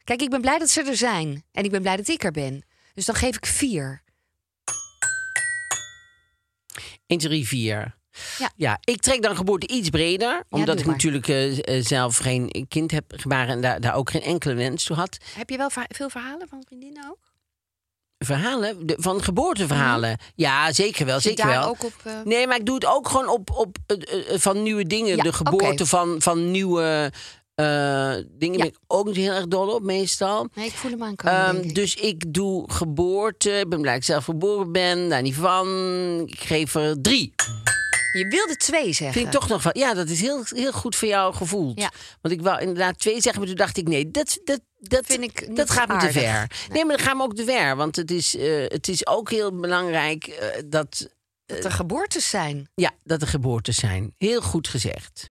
Kijk, 0.05 0.23
ik 0.23 0.31
ben 0.31 0.41
blij 0.41 0.59
dat 0.59 0.71
ze 0.71 0.83
er 0.83 0.97
zijn. 0.97 1.45
En 1.53 1.65
ik 1.65 1.71
ben 1.71 1.83
blij 1.83 1.97
dat 1.97 2.09
ik 2.09 2.25
er 2.25 2.31
ben. 2.33 2.65
Dus 2.95 3.05
dan 3.05 3.15
geef 3.15 3.37
ik 3.37 3.47
vier. 3.47 4.03
1, 7.07 7.19
3, 7.19 7.47
4. 7.49 7.95
Ja. 8.39 8.51
Ja, 8.57 8.79
ik 8.85 9.01
trek 9.01 9.23
dan 9.23 9.37
geboorte 9.37 9.67
iets 9.67 9.89
breder. 9.91 10.43
Omdat 10.51 10.79
ik 10.79 10.85
maar. 10.85 10.95
natuurlijk 10.95 11.29
eh, 11.29 11.77
eh, 11.77 11.85
zelf 11.85 12.17
geen 12.17 12.67
kind 12.69 12.91
heb 12.91 13.05
gebaren 13.17 13.49
en 13.55 13.61
daar, 13.61 13.81
daar 13.81 13.95
ook 13.95 14.11
geen 14.11 14.23
enkele 14.23 14.55
wens 14.55 14.85
toe 14.85 14.97
had. 14.97 15.17
Heb 15.37 15.51
je 15.51 15.57
wel 15.57 15.71
veel 15.89 16.09
verhalen 16.11 16.49
van 16.49 16.63
vriendinnen 16.67 17.05
ook? 17.11 17.33
Verhalen, 18.19 18.87
de, 18.87 18.97
van 18.99 19.23
geboorteverhalen. 19.23 20.19
Ja, 20.35 20.73
zeker 20.73 21.07
wel, 21.07 21.21
zeker 21.21 21.45
daar 21.45 21.59
wel. 21.61 21.69
ook 21.69 21.85
op... 21.85 21.93
eh, 22.05 22.13
Nee, 22.25 22.47
maar 22.47 22.57
ik 22.59 22.67
doe 22.67 22.75
het 22.75 22.87
ook 22.87 23.09
gewoon 23.09 23.29
op, 23.29 23.51
op 23.51 23.77
van 24.29 24.63
nieuwe 24.63 24.87
dingen. 24.87 25.17
Ja, 25.17 25.23
de 25.23 25.33
geboorte 25.33 25.87
van, 25.87 26.17
van 26.23 26.51
nieuwe 26.51 27.13
dingen 27.55 28.29
ben 28.39 28.53
Ja. 28.59 28.65
ik 28.65 28.77
ook 28.87 29.07
niet 29.07 29.17
heel 29.17 29.33
erg 29.33 29.47
dol 29.47 29.69
op, 29.75 29.83
meestal. 29.83 30.49
Nee, 30.55 30.67
ik 30.67 30.73
voel 30.73 30.91
hem 30.91 31.03
aankomen, 31.03 31.39
Ehm, 31.39 31.53
denk 31.53 31.65
ik. 31.65 31.75
dus 31.75 31.95
ik 31.95 32.35
doe 32.35 32.73
geboorte. 32.73 33.51
Ik 33.51 33.69
ben 33.69 33.81
blij 33.81 33.93
dat 33.93 34.03
ik 34.03 34.09
zelf 34.09 34.25
geboren 34.25 34.73
ben. 34.73 35.09
Daar 35.09 35.23
niet 35.23 35.35
van. 35.35 35.67
Ik 36.27 36.41
geef 36.41 36.75
er 36.75 37.01
drie. 37.01 37.35
Je 38.19 38.29
wilde 38.29 38.57
twee 38.57 38.93
zeggen. 38.93 39.13
Vind 39.13 39.27
ik 39.27 39.41
toch 39.41 39.49
nog 39.49 39.63
van. 39.63 39.71
Ja, 39.75 39.95
dat 39.95 40.09
is 40.09 40.21
heel, 40.21 40.45
heel 40.49 40.73
goed 40.73 40.97
voor 40.97 41.09
jou 41.09 41.35
gevoeld. 41.35 41.81
Ja. 41.81 41.91
Want 42.21 42.35
ik 42.35 42.43
wou 42.43 42.61
inderdaad 42.61 42.99
twee 42.99 43.21
zeggen, 43.21 43.41
maar 43.41 43.49
toen 43.49 43.59
dacht 43.59 43.77
ik 43.77 43.89
nee, 43.89 44.11
dat, 44.11 44.41
dat, 44.45 44.61
dat 44.79 45.07
vind 45.07 45.23
ik 45.23 45.49
niet 45.49 45.57
dat 45.57 45.71
gaat 45.71 45.89
me 45.89 45.99
te 45.99 46.13
ver. 46.13 46.51
Nee. 46.73 46.85
maar 46.85 46.97
dat 46.97 47.07
gaat 47.07 47.17
me 47.17 47.23
ook 47.23 47.35
te 47.35 47.45
ver. 47.45 47.77
Want 47.77 47.97
het 47.97 48.11
is, 48.11 48.37
eh, 48.37 48.65
het 48.69 48.89
is 48.89 49.07
ook 49.07 49.31
heel 49.31 49.57
belangrijk 49.57 50.27
eh, 50.27 50.63
dat, 50.67 51.09
Dat 51.47 51.65
er 51.65 51.71
geboortes 51.71 52.31
zijn. 52.31 52.69
ja, 52.75 52.91
dat 53.03 53.23
er 53.23 53.29
geboortes 53.29 53.77
zijn. 53.77 54.15
Heel 54.19 54.43
goed 54.43 54.69
gezegd. 54.69 55.31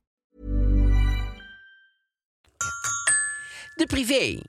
De 3.81 3.87
privé. 3.87 4.39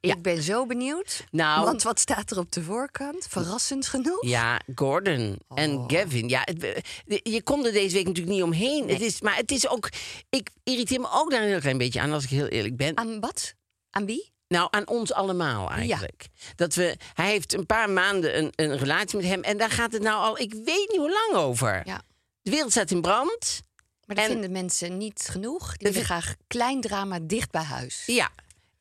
Ik 0.00 0.22
ben 0.22 0.42
zo 0.42 0.66
benieuwd. 0.66 1.24
Nou- 1.30 1.64
Want 1.64 1.82
wat 1.82 2.00
staat 2.00 2.30
er 2.30 2.38
op 2.38 2.52
de 2.52 2.62
voorkant? 2.62 3.26
Verrassend 3.28 3.86
genoeg. 3.86 4.26
Ja, 4.26 4.60
Gordon 4.74 5.38
en 5.54 5.76
Oh. 5.76 5.84
Gavin. 5.86 6.28
Ja, 6.28 6.40
het- 6.44 6.82
je 7.22 7.42
komt 7.42 7.66
er 7.66 7.72
deze 7.72 7.94
week 7.94 8.06
natuurlijk 8.06 8.34
niet 8.34 8.42
omheen. 8.44 8.88
Het 8.88 9.00
is, 9.00 9.20
maar 9.20 9.36
het 9.36 9.50
is 9.50 9.68
ook. 9.68 9.88
Ik 10.30 10.50
irriteer 10.64 11.00
me 11.00 11.08
ook 11.12 11.30
daar 11.30 11.42
een 11.42 11.48
heel 11.48 11.60
klein 11.60 11.78
beetje 11.78 12.00
aan, 12.00 12.12
als 12.12 12.24
ik 12.24 12.30
heel 12.30 12.46
eerlijk 12.46 12.76
ben. 12.76 12.96
Aan 12.98 13.20
wat? 13.20 13.54
Aan 13.90 14.06
wie? 14.06 14.32
Nou, 14.48 14.68
aan 14.70 14.88
ons 14.88 15.12
allemaal 15.12 15.70
eigenlijk. 15.70 16.26
Dat 16.56 16.74
we, 16.74 16.96
hij 17.14 17.30
heeft 17.30 17.52
een 17.54 17.66
paar 17.66 17.90
maanden 17.90 18.38
een, 18.38 18.52
een 18.54 18.76
relatie 18.78 19.16
met 19.16 19.26
hem. 19.26 19.42
En 19.42 19.56
daar 19.56 19.70
gaat 19.70 19.92
het 19.92 20.02
nou 20.02 20.16
al, 20.24 20.38
ik 20.38 20.52
weet 20.52 20.88
niet 20.88 20.96
hoe 20.98 21.10
lang 21.30 21.44
over. 21.44 21.82
Ja. 21.84 22.02
De 22.42 22.50
wereld 22.50 22.70
staat 22.70 22.90
in 22.90 23.00
brand. 23.00 23.60
Maar 24.06 24.16
dat 24.16 24.24
En- 24.24 24.30
vinden 24.30 24.52
mensen 24.52 24.96
niet 24.98 25.26
genoeg. 25.30 25.76
Die 25.76 25.88
willen 25.88 26.04
graag 26.04 26.34
klein 26.46 26.80
drama 26.80 27.18
dicht 27.22 27.50
bij 27.50 27.62
huis. 27.62 28.02
Ja. 28.06 28.30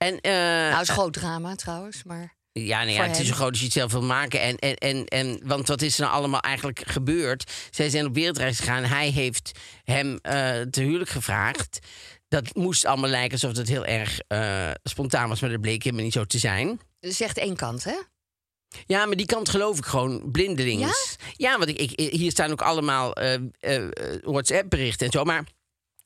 En, 0.04 0.22
eh, 0.22 0.32
nou, 0.72 0.82
is 0.82 0.89
groot 0.89 1.14
drama 1.14 1.56
trouwens, 1.56 2.04
maar... 2.04 2.36
Ja, 2.51 2.84
nee, 2.84 2.93
ja 2.93 3.08
het 3.08 3.20
is 3.20 3.28
zo 3.28 3.34
groot 3.34 3.49
als 3.49 3.60
je 3.60 3.66
het 3.66 3.74
zelf 3.74 3.91
wil 3.91 4.01
maken. 4.01 4.41
En, 4.41 4.58
en, 4.58 4.76
en, 4.76 5.06
en, 5.06 5.39
want 5.43 5.68
wat 5.68 5.82
is 5.82 5.95
er 5.95 6.01
nou 6.01 6.14
allemaal 6.14 6.39
eigenlijk 6.39 6.82
gebeurd? 6.86 7.51
Zij 7.72 7.89
zijn 7.89 8.06
op 8.06 8.14
wereldreis 8.14 8.60
gegaan. 8.60 8.84
Hij 8.84 9.10
heeft 9.10 9.51
hem 9.84 10.20
eh 10.22 10.62
te 10.62 10.82
huwelijk 10.82 11.10
gevraagd. 11.10 11.80
Dat 12.28 12.56
moest 12.56 12.86
allemaal 12.86 13.10
lijken 13.10 13.32
alsof 13.32 13.58
het 13.58 13.68
heel 13.68 13.86
erg 13.86 14.20
eh, 14.28 14.72
spontaan 14.84 15.30
was, 15.30 15.39
maar 15.39 15.49
dat 15.49 15.62
bleek 15.62 15.84
helemaal 15.84 16.04
niet 16.04 16.14
zo 16.14 16.26
te 16.26 16.39
zijn. 16.39 16.80
Zegt 16.99 17.38
één 17.38 17.56
kant, 17.56 17.84
hè? 17.84 17.95
Ja, 18.86 19.06
maar 19.06 19.16
die 19.16 19.26
kant 19.26 19.49
geloof 19.49 19.78
ik 19.78 19.86
gewoon 19.86 20.32
blindelings. 20.32 21.16
Ja, 21.36 21.58
want 21.58 21.70
ik, 21.70 21.91
ik, 21.91 22.12
hier 22.12 22.32
staan 22.32 22.51
ook 22.51 22.62
allemaal 22.62 23.14
eh, 23.14 23.34
eh, 23.60 23.84
WhatsApp-berichten 24.22 25.06
en 25.06 25.12
zo. 25.12 25.24
Maar 25.24 25.43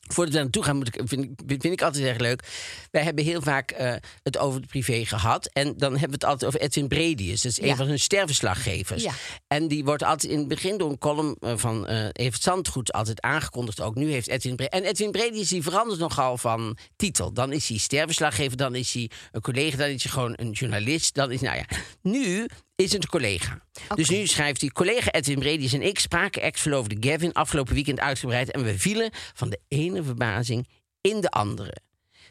voordat 0.08 0.34
we 0.34 0.40
naartoe 0.40 0.64
gaan, 0.64 0.76
moet 0.78 0.88
ik, 0.88 1.02
vind, 1.06 1.24
ik, 1.24 1.62
vind 1.62 1.74
ik 1.74 1.82
altijd 1.82 2.04
erg 2.04 2.18
leuk. 2.18 2.44
Wij 2.92 3.04
hebben 3.04 3.24
heel 3.24 3.42
vaak 3.42 3.72
eh, 3.72 3.94
het 4.24 4.38
over 4.38 4.62
de 4.62 4.68
privé 4.68 5.06
gehad. 5.06 5.50
En 5.54 5.78
dan 5.78 5.92
hebben 5.92 6.10
we 6.10 6.14
het 6.16 6.24
altijd 6.24 6.46
over 6.46 6.60
Edwin 6.62 6.88
Bredius. 6.88 7.42
Dat 7.42 7.52
is 7.52 7.62
een 7.62 7.76
van 7.76 7.88
hun 7.88 8.00
sterverslaggevers. 8.00 9.04
Ja. 9.04 9.12
En 9.48 9.68
die 9.68 9.84
wordt 9.84 10.04
altijd 10.04 10.32
in 10.32 10.40
het 10.40 10.48
begin 10.48 10.78
door 10.78 10.90
een 10.90 10.98
column 10.98 11.36
eh, 11.40 11.54
van 11.56 11.88
eh 11.88 12.08
Evert 12.12 12.42
Zandgoed 12.42 12.94
altijd 12.94 13.22
aangekondigd. 13.22 13.82
Ook 13.82 13.96
nu 13.96 14.12
heeft 14.12 14.28
Edwin 14.28 14.56
Bredius... 14.56 14.80
En 14.82 14.88
Edwin 14.88 15.12
Bredius 15.12 15.48
die 15.48 15.64
verandert 15.64 16.00
nogal 16.00 16.38
van 16.38 16.78
titel. 16.96 17.34
Dan 17.34 17.52
is 17.52 17.68
hij 17.68 17.78
sterverslaggever, 17.78 18.58
dan 18.58 18.76
is 18.76 18.94
hij 18.94 19.10
een 19.32 19.42
collega, 19.42 19.78
dan 19.78 19.90
is 19.90 20.04
hij 20.04 20.12
gewoon 20.12 20.34
een 20.36 20.52
journalist. 20.52 21.14
Dan 21.14 21.32
is, 21.32 21.42
nou 21.42 21.58
ja, 21.58 21.66
nu 22.02 22.48
is 22.78 22.94
een 22.94 23.08
collega. 23.08 23.62
Dus 23.96 24.10
nu 24.10 24.28
schrijft 24.28 24.62
hij... 24.62 24.70
Collega 24.70 25.12
Edwin 25.12 25.40
Bredius 25.40 25.74
en 25.74 25.82
ik 25.82 26.00
spraken 26.00 26.42
ex-verloofde 26.42 26.98
Gavin 27.00 27.34
afgelopen 27.34 27.74
weekend 27.74 28.00
uitgebreid... 28.00 28.52
en 28.52 28.64
we 28.64 28.80
vielen 28.80 29.12
van 29.34 29.50
de 29.50 29.60
ene 29.68 30.04
verbazing 30.04 30.68
in 31.02 31.22
de 31.22 31.30
andere. 31.30 31.76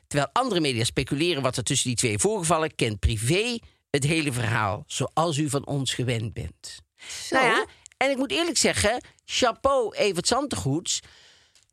Terwijl 0.07 0.31
andere 0.33 0.61
media 0.61 0.85
speculeren 0.85 1.43
wat 1.43 1.57
er 1.57 1.63
tussen 1.63 1.89
die 1.89 1.97
twee 1.97 2.19
voorgevallen... 2.19 2.75
kent 2.75 2.99
privé 2.99 3.59
het 3.91 4.05
hele 4.05 4.33
verhaal, 4.33 4.85
zoals 4.87 5.37
u 5.37 5.51
van 5.51 5.67
ons 5.67 5.95
gewend 5.95 6.33
bent. 6.33 6.81
Zo. 7.23 7.35
Nou 7.37 7.47
ja, 7.47 7.67
en 7.97 8.11
ik 8.11 8.17
moet 8.17 8.31
eerlijk 8.31 8.59
zeggen, 8.59 9.05
chapeau 9.25 9.97
Evert 9.97 10.27
Zantegoeds. 10.27 11.01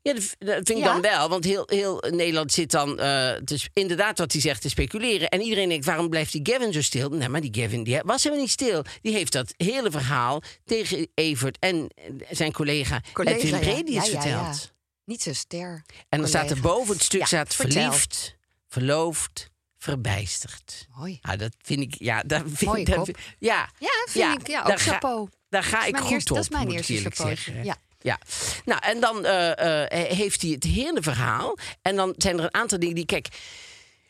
Ja, 0.04 0.14
dat, 0.14 0.36
dat 0.40 0.54
vind 0.56 0.70
ik 0.70 0.78
Ja? 0.78 0.92
dan 0.94 1.02
wel. 1.02 1.30
Want 1.30 1.44
heel, 1.44 1.64
heel 1.66 2.04
Nederland 2.10 2.52
zit 2.52 2.72
dan 2.72 3.00
eh, 3.00 3.36
sp- 3.46 3.70
inderdaad 3.74 4.18
wat 4.18 4.32
hij 4.32 4.42
zegt 4.42 4.62
te 4.62 4.70
speculeren. 4.70 5.30
En 5.30 5.42
iedereen 5.42 5.70
denkt, 5.70 5.86
waarom 5.86 6.10
blijft 6.10 6.32
die 6.32 6.42
Gavin 6.54 6.74
zo 6.74 6.82
stil? 6.82 7.10
Nee, 7.10 7.30
maar 7.30 7.42
die 7.42 7.62
Gavin 7.62 7.84
die 7.84 8.00
was 8.04 8.24
helemaal 8.24 8.44
niet 8.44 8.54
stil. 8.54 8.84
Die 9.02 9.14
heeft 9.14 9.32
dat 9.32 9.54
hele 9.58 9.92
verhaal 9.92 10.42
tegen 10.66 11.08
Evert 11.14 11.58
en 11.60 11.88
zijn 12.30 12.52
collega, 12.52 13.02
Collega, 13.14 13.38
Edwin. 13.38 13.60
Bredius 13.60 14.06
Ja, 14.06 14.22
verteld. 14.22 14.72
Niet 15.06 15.22
zo 15.22 15.34
ster. 15.34 15.84
En 16.10 16.20
dan 16.20 16.28
staat 16.28 16.50
er 16.52 16.62
boven 16.62 16.94
het 16.94 17.04
stuk 17.04 17.26
staat 17.26 17.56
verliefd, 17.56 18.36
verloofd, 18.68 19.50
verbijsterd. 19.78 20.88
Mooi. 20.98 21.20
Nou, 21.22 21.38
dat 21.38 21.56
vind 21.62 21.82
ik, 21.82 21.96
ja, 21.98 22.22
dat 22.26 22.42
vind 22.46 22.62
Mooie 22.62 22.80
ik, 22.80 22.86
dat 22.86 22.96
kop. 22.96 23.06
vind- 23.06 23.18
ja, 23.40 23.70
Ja, 23.80 23.90
vind 24.08 24.42
ik. 24.42 24.48
Ja, 24.48 24.64
ook 24.64 24.80
chapeau. 24.80 25.30
Daar 25.50 25.64
ga 25.64 25.86
ik 25.86 25.98
goed 25.98 26.12
eerste- 26.12 26.30
op, 26.32 26.36
dat 26.38 26.46
is 26.46 26.52
mijn 26.52 26.72
eerste 26.72 27.10
zeggen. 27.14 27.64
Ja. 27.64 27.78
Ja, 28.04 28.20
nou 28.66 28.80
en 28.84 29.00
dan 29.00 29.26
eh, 29.26 29.82
eh, 29.82 30.18
heeft 30.18 30.42
hij 30.42 30.52
het 30.52 30.64
hele 30.64 31.02
verhaal. 31.02 31.58
En 31.82 31.96
dan 31.96 32.14
zijn 32.18 32.38
er 32.38 32.44
een 32.44 32.54
aantal 32.54 32.80
dingen 32.80 32.96
die. 32.96 33.06
Kijk, 33.06 33.28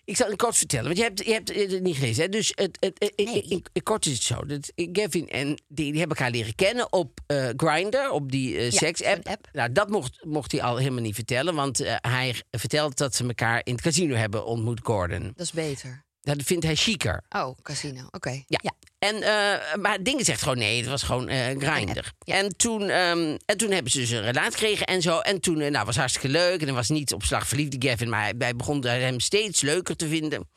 ik 0.06 0.16
zal 0.18 0.28
het 0.28 0.36
kort 0.38 0.58
vertellen, 0.58 0.86
want 0.86 0.98
je 0.98 1.04
hebt, 1.04 1.26
je 1.26 1.32
hebt 1.34 1.56
het 1.72 1.82
niet 1.82 1.96
gelezen. 1.96 2.24
Hè? 2.24 2.30
Dus 2.30 2.52
het, 2.56 2.78
het, 2.80 2.96
het- 3.00 3.14
in- 3.16 3.50
in- 3.50 3.66
in 3.74 3.84
kort 3.84 4.06
is 4.06 4.14
het 4.14 4.22
zo: 4.24 4.46
dat 4.46 4.72
Gavin 4.76 5.30
en 5.30 5.48
die, 5.48 5.92
die 5.92 6.00
hebben 6.00 6.18
elkaar 6.18 6.32
leren 6.32 6.56
kennen 6.56 6.94
op 6.94 7.20
eh 7.28 7.50
Grindr, 7.58 8.10
op 8.10 8.32
die 8.32 8.58
eh 8.58 8.72
Ja, 8.72 8.78
seks-app. 8.78 9.22
zo'n 9.26 9.34
app. 9.34 9.48
Nou, 9.52 9.72
dat 9.72 9.90
mocht, 9.90 10.26
mocht 10.26 10.52
hij 10.52 10.62
al 10.62 10.78
helemaal 10.78 11.02
niet 11.02 11.16
vertellen, 11.16 11.56
want 11.56 11.80
eh, 11.80 11.96
hij 12.02 12.36
vertelt 12.52 12.98
dat 12.98 13.16
ze 13.16 13.24
elkaar 13.28 13.62
in 13.64 13.74
het 13.74 13.82
casino 13.82 14.16
hebben 14.16 14.46
ontmoet, 14.46 14.80
Gordon. 14.84 15.24
Dat 15.36 15.46
is 15.46 15.52
beter. 15.52 16.04
Dat 16.22 16.42
vindt 16.44 16.64
hij 16.66 16.76
chiquer. 16.76 17.24
Oh, 17.30 17.58
casino. 17.62 18.08
Oké. 18.12 18.44
Ja. 18.48 18.72
En, 19.04 19.22
eh, 19.22 19.76
maar 19.76 20.04
Dingen 20.04 20.26
zegt 20.26 20.42
gewoon 20.42 20.58
nee, 20.58 20.78
het 20.78 20.90
was 20.90 21.04
gewoon 21.04 21.28
eh 21.28 21.58
grinder. 21.58 22.12
Ja. 22.20 22.36
En, 22.36 22.58
toen, 22.58 22.82
ehm, 22.90 23.38
en 23.46 23.58
toen 23.58 23.72
hebben 23.72 23.92
ze 23.92 24.00
dus 24.00 24.10
een 24.10 24.22
relatie 24.22 24.52
gekregen 24.52 24.86
en 24.86 25.02
zo. 25.02 25.20
En 25.20 25.42
toen, 25.42 25.60
eh, 25.60 25.72
nou, 25.72 25.86
was 25.86 25.96
hartstikke 25.96 26.30
leuk. 26.30 26.60
En 26.60 26.66
hij 26.66 26.76
was 26.76 26.90
niet 26.90 27.14
op 27.14 27.24
slag 27.24 27.48
verliefd, 27.48 27.72
die 27.72 27.90
Gavin. 27.90 28.10
Maar 28.10 28.22
hij, 28.22 28.34
hij 28.38 28.56
begon 28.56 28.86
hem 28.86 29.20
steeds 29.20 29.62
leuker 29.62 29.96
te 29.96 30.08
vinden. 30.08 30.50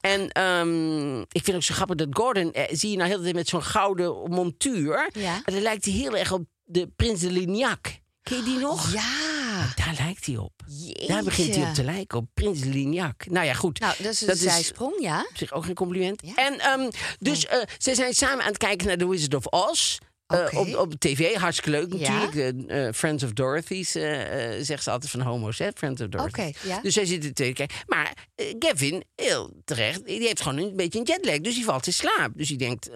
En 0.00 0.28
ehm, 0.30 1.20
ik 1.20 1.44
vind 1.44 1.54
ook 1.54 1.62
zo 1.62 1.74
grappig 1.74 1.96
dat 1.96 2.08
Gordon, 2.10 2.54
zie 2.70 2.90
je 2.90 2.96
nou 2.96 3.08
heel 3.08 3.18
de 3.18 3.22
tijd 3.22 3.34
met 3.34 3.48
zo'n 3.48 3.62
gouden 3.62 4.30
montuur. 4.30 5.10
Ja. 5.12 5.40
En 5.44 5.52
dan 5.52 5.62
lijkt 5.62 5.84
hij 5.84 5.94
heel 5.94 6.16
erg 6.16 6.32
op 6.32 6.44
de 6.64 6.88
prins 6.96 7.20
de 7.20 7.30
Lignac. 7.30 7.80
Ken 8.22 8.36
je 8.36 8.42
die 8.42 8.58
nog? 8.58 8.92
Ja. 8.92 9.41
Daar 9.76 9.94
lijkt 9.98 10.26
hij 10.26 10.36
op. 10.36 10.52
Jeetje. 10.66 11.06
Daar 11.06 11.22
begint 11.22 11.54
hij 11.54 11.68
op 11.68 11.74
te 11.74 11.84
lijken, 11.84 12.18
op 12.18 12.26
prins 12.34 12.64
Lignac. 12.64 13.26
Nou 13.26 13.46
ja, 13.46 13.54
goed. 13.54 13.80
Nou, 13.80 13.94
dat 14.02 14.12
is 14.12 14.20
een 14.20 14.36
zijsprong, 14.36 14.94
ja. 15.00 15.20
Op 15.30 15.36
zich 15.36 15.52
ook 15.52 15.64
geen 15.64 15.74
compliment. 15.74 16.22
Ja. 16.24 16.34
En 16.34 16.58
ehm, 16.58 16.90
dus 17.18 17.46
eh, 17.46 17.58
ze 17.78 17.94
zijn 17.94 18.14
samen 18.14 18.40
aan 18.40 18.48
het 18.48 18.58
kijken 18.58 18.86
naar 18.86 18.96
The 18.96 19.08
Wizard 19.08 19.34
of 19.34 19.46
Oz. 19.46 19.98
Eh, 20.26 20.58
op, 20.58 20.76
op 20.76 20.94
tv, 20.98 21.34
hartstikke 21.34 21.70
leuk 21.70 21.88
natuurlijk. 21.88 22.66
Eh, 22.68 22.88
Friends 22.94 23.24
of 23.24 23.32
Dorothy's, 23.32 23.94
eh, 23.94 24.50
zegt 24.60 24.82
ze 24.82 24.90
altijd 24.90 25.10
van 25.10 25.20
homo's, 25.20 25.58
hè? 25.58 25.68
Friends 25.74 26.00
of 26.00 26.08
Dorothy. 26.08 26.52
Ja. 26.62 26.80
Dus 26.80 26.94
zij 26.94 27.06
zitten 27.06 27.34
te 27.34 27.42
kijken. 27.42 27.76
Maar 27.86 28.12
eh, 28.34 28.46
Gavin, 28.58 29.04
heel 29.14 29.50
terecht, 29.64 30.06
die 30.06 30.20
heeft 30.20 30.42
gewoon 30.42 30.58
een 30.58 30.76
beetje 30.76 30.98
een 30.98 31.04
jetlag. 31.04 31.38
Dus 31.38 31.54
die 31.54 31.64
valt 31.64 31.86
in 31.86 31.92
slaap. 31.92 32.30
Dus 32.34 32.48
die 32.48 32.56
denkt, 32.56 32.90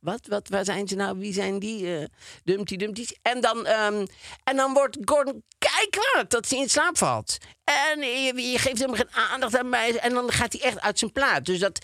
wat, 0.00 0.26
wat, 0.28 0.48
waar 0.48 0.64
zijn 0.64 0.88
ze 0.88 0.94
nou? 0.94 1.18
Wie 1.18 1.32
zijn 1.32 1.58
die? 1.58 2.08
Dumpty 2.44 2.76
Dumpty's. 2.76 3.16
En 3.22 3.40
dan, 3.40 3.66
ehm, 3.66 4.06
en 4.44 4.56
dan 4.56 4.72
wordt 4.72 4.98
Gordon 5.04 5.42
kijkwaard 5.58 6.30
dat 6.30 6.48
hij 6.48 6.58
in 6.58 6.68
slaap 6.68 6.98
valt. 6.98 7.38
En 7.64 8.00
je, 8.00 8.50
je 8.50 8.58
geeft 8.58 8.78
hem 8.78 8.94
geen 8.94 9.10
aandacht 9.10 9.58
aan 9.58 9.68
mij. 9.68 9.98
En 9.98 10.14
dan 10.14 10.32
gaat 10.32 10.52
hij 10.52 10.62
echt 10.62 10.80
uit 10.80 10.98
zijn 10.98 11.12
plaat. 11.12 11.44
Dus 11.44 11.58
dat... 11.58 11.78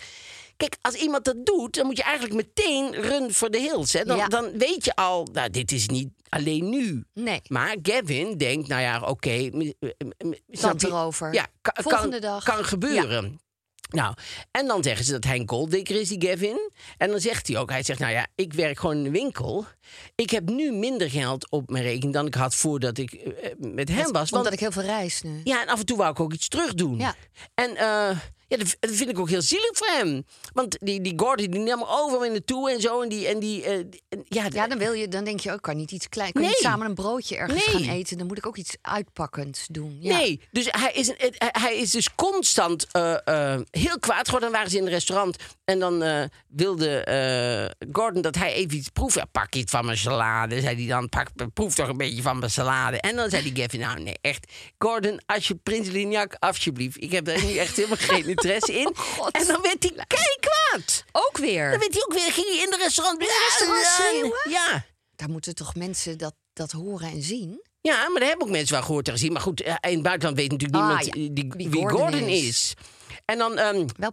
Kijk, 0.61 0.77
als 0.81 0.93
iemand 0.95 1.25
dat 1.25 1.45
doet, 1.45 1.75
dan 1.75 1.85
moet 1.85 1.97
je 1.97 2.03
eigenlijk 2.03 2.35
meteen 2.35 2.93
run 2.93 3.33
for 3.33 3.49
the 3.49 3.57
hills. 3.57 3.93
Hè? 3.93 4.03
Dan, 4.05 4.17
Ja. 4.17 4.27
dan 4.27 4.57
weet 4.57 4.85
je 4.85 4.95
al, 4.95 5.27
nou, 5.33 5.49
dit 5.49 5.71
is 5.71 5.87
niet 5.87 6.09
alleen 6.29 6.69
nu. 6.69 7.03
Nee. 7.13 7.41
Maar 7.47 7.75
Gavin 7.81 8.37
denkt, 8.37 8.67
nou 8.67 8.81
ja, 8.81 9.01
oké. 9.01 9.49
snap 10.49 10.79
je? 10.81 10.87
erover. 10.87 11.33
Ja, 11.33 11.47
Volgende 11.61 12.19
kan, 12.19 12.29
dag. 12.29 12.43
kan 12.43 12.65
gebeuren. 12.65 13.39
Nou, 13.89 14.13
en 14.51 14.67
dan 14.67 14.83
zeggen 14.83 15.05
ze 15.05 15.11
dat 15.11 15.23
hij 15.23 15.39
een 15.39 15.49
golddigger 15.49 15.95
is, 15.99 16.09
die 16.09 16.27
Gavin. 16.27 16.71
En 16.97 17.09
dan 17.09 17.19
zegt 17.19 17.47
hij 17.47 17.57
ook, 17.57 17.69
hij 17.69 17.83
zegt, 17.83 17.99
nou 17.99 18.11
ja, 18.11 18.27
ik 18.35 18.53
werk 18.53 18.79
gewoon 18.79 18.97
in 18.97 19.03
de 19.03 19.09
winkel. 19.11 19.65
Ik 20.15 20.29
heb 20.29 20.49
nu 20.49 20.71
minder 20.71 21.09
geld 21.09 21.49
op 21.51 21.69
mijn 21.69 21.83
rekening 21.83 22.13
dan 22.13 22.25
ik 22.25 22.33
had 22.33 22.55
voordat 22.55 22.97
ik 22.97 23.11
eh, 23.13 23.51
met 23.57 23.89
hem 23.89 24.11
was. 24.11 24.31
Omdat 24.31 24.53
ik 24.53 24.59
heel 24.59 24.71
veel 24.71 24.81
reis 24.81 25.21
nu. 25.21 25.41
Ja, 25.43 25.61
en 25.61 25.67
af 25.67 25.79
en 25.79 25.85
toe 25.85 25.97
wou 25.97 26.11
ik 26.11 26.19
ook 26.19 26.33
iets 26.33 26.47
terug 26.47 26.73
doen. 26.73 26.97
Ja. 26.97 27.15
En 27.53 27.75
eh, 27.75 28.17
ja, 28.51 28.57
dat, 28.57 28.75
dat 28.79 28.91
vind 28.91 29.09
ik 29.09 29.19
ook 29.19 29.29
heel 29.29 29.41
zielig 29.41 29.69
voor 29.73 29.87
hem. 29.87 30.25
Want 30.53 30.77
die, 30.79 31.01
die 31.01 31.13
Gordon 31.15 31.51
die 31.51 31.59
nam 31.59 31.83
overal 31.87 32.19
mee 32.19 32.29
naartoe 32.29 32.71
en 32.71 32.81
zo. 32.81 33.01
En 33.01 33.09
die, 33.09 33.27
en 33.27 33.39
die, 33.39 33.63
eh, 33.63 33.73
en 34.09 34.25
ja, 34.27 34.47
Ja, 34.51 34.67
dan 34.67 34.77
wil 34.77 34.93
je, 34.93 35.07
dan 35.07 35.23
denk 35.23 35.39
je 35.39 35.51
ook, 35.51 35.61
kan 35.61 35.77
niet 35.77 35.91
iets 35.91 36.09
klein. 36.09 36.31
Kan 36.31 36.41
je 36.41 36.47
Nee. 36.47 36.57
niet 36.57 36.65
samen 36.67 36.87
een 36.87 36.93
broodje 36.95 37.35
ergens 37.37 37.65
Nee. 37.67 37.75
gaan 37.85 37.95
eten? 37.95 38.17
Dan 38.17 38.27
moet 38.27 38.37
ik 38.37 38.45
ook 38.45 38.57
iets 38.57 38.75
uitpakkends 38.81 39.65
doen. 39.67 39.97
Ja. 40.01 40.17
Nee, 40.17 40.41
dus 40.51 40.67
hij 40.69 40.91
is, 40.93 41.11
hij- 41.37 41.75
is 41.75 41.91
dus 41.91 42.15
constant 42.15 42.87
eh, 42.91 43.27
eh, 43.53 43.61
heel 43.71 43.99
kwaad 43.99 44.25
geworden. 44.25 44.41
Dan 44.41 44.51
waren 44.51 44.71
ze 44.71 44.77
in 44.77 44.83
een 44.83 44.89
restaurant 44.89 45.35
en 45.65 45.79
dan 45.79 46.29
wilde 46.47 47.05
Gordon 47.91 48.21
dat 48.21 48.35
hij 48.35 48.53
even 48.53 48.77
iets 48.77 48.89
proeft. 48.89 49.15
Ja, 49.15 49.25
pak 49.25 49.55
iets 49.55 49.71
van 49.71 49.85
mijn 49.85 49.97
salade, 49.97 50.61
zei 50.61 50.75
hij 50.75 50.87
dan. 50.87 51.09
Pak, 51.09 51.27
proef 51.53 51.75
toch 51.75 51.87
een 51.87 51.97
beetje 51.97 52.21
van 52.21 52.39
mijn 52.39 52.51
salade. 52.51 52.99
En 52.99 53.15
dan 53.15 53.29
zei 53.29 53.43
die 53.53 53.61
Gavin, 53.63 53.79
nou 53.79 53.99
nee, 53.99 54.15
echt. 54.21 54.51
Gordon, 54.77 55.19
als 55.25 55.47
je 55.47 55.55
Prins 55.55 55.87
Lignac, 55.89 56.35
alsjeblieft. 56.39 57.01
Ik 57.03 57.11
heb 57.11 57.25
daar 57.25 57.43
nu 57.45 57.55
echt 57.57 57.75
helemaal 57.75 57.97
geen 57.97 58.25
interesse 58.41 58.73
in. 58.79 58.91
God. 59.17 59.31
En 59.31 59.47
dan 59.47 59.61
werd 59.61 59.83
hij 59.83 60.05
keikwaad. 60.07 61.03
Ook 61.11 61.37
weer. 61.37 61.69
Dan 61.69 61.79
werd 61.79 61.93
hij 61.93 62.03
ook 62.03 62.13
weer, 62.13 62.31
ging 62.31 62.47
hij 62.47 62.57
in 62.63 62.69
de 62.69 62.77
restaurant. 62.77 63.21
restaurant 63.21 63.81
Ja, 63.83 63.89
schreeuwen? 63.91 64.39
Ja. 64.49 64.85
Daar 65.15 65.29
moeten 65.29 65.55
toch 65.55 65.75
mensen 65.75 66.17
dat, 66.17 66.33
dat 66.53 66.71
horen 66.71 67.09
en 67.09 67.21
zien? 67.21 67.61
Ja, 67.81 68.09
maar 68.09 68.19
daar 68.19 68.29
hebben 68.29 68.47
ook 68.47 68.53
mensen 68.53 68.73
wel 68.75 68.83
gehoord 68.83 69.07
en 69.07 69.13
gezien. 69.13 69.31
Maar 69.31 69.41
goed, 69.41 69.61
eh, 69.61 69.75
in 69.81 69.93
het 69.93 70.01
buitenland 70.03 70.37
weet 70.37 70.51
natuurlijk 70.51 70.79
Ah, 70.83 70.87
niemand 70.87 71.05
ja. 71.05 71.21
eh, 71.21 71.29
die, 71.31 71.69
Wie 71.69 71.81
Gordon 71.81 71.99
Gordon, 71.99 72.27
is. 72.29 72.47
is. 72.47 72.73
En 73.25 73.37
dan... 73.37 73.57
ehm, 73.57 73.87
Wel. 73.97 74.11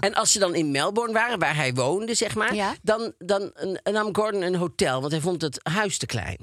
En 0.00 0.14
als 0.14 0.32
ze 0.32 0.38
dan 0.38 0.54
in 0.54 0.70
Melbourne 0.70 1.12
waren, 1.12 1.38
waar 1.38 1.54
hij 1.56 1.74
woonde, 1.74 2.14
zeg 2.14 2.34
maar, 2.34 2.54
Ja. 2.54 2.74
dan, 2.82 3.12
dan 3.18 3.52
nam 3.82 4.14
Gordon 4.14 4.42
een 4.42 4.54
hotel, 4.54 5.00
want 5.00 5.12
hij 5.12 5.20
vond 5.20 5.42
het 5.42 5.60
huis 5.62 5.98
te 5.98 6.06
klein. 6.06 6.38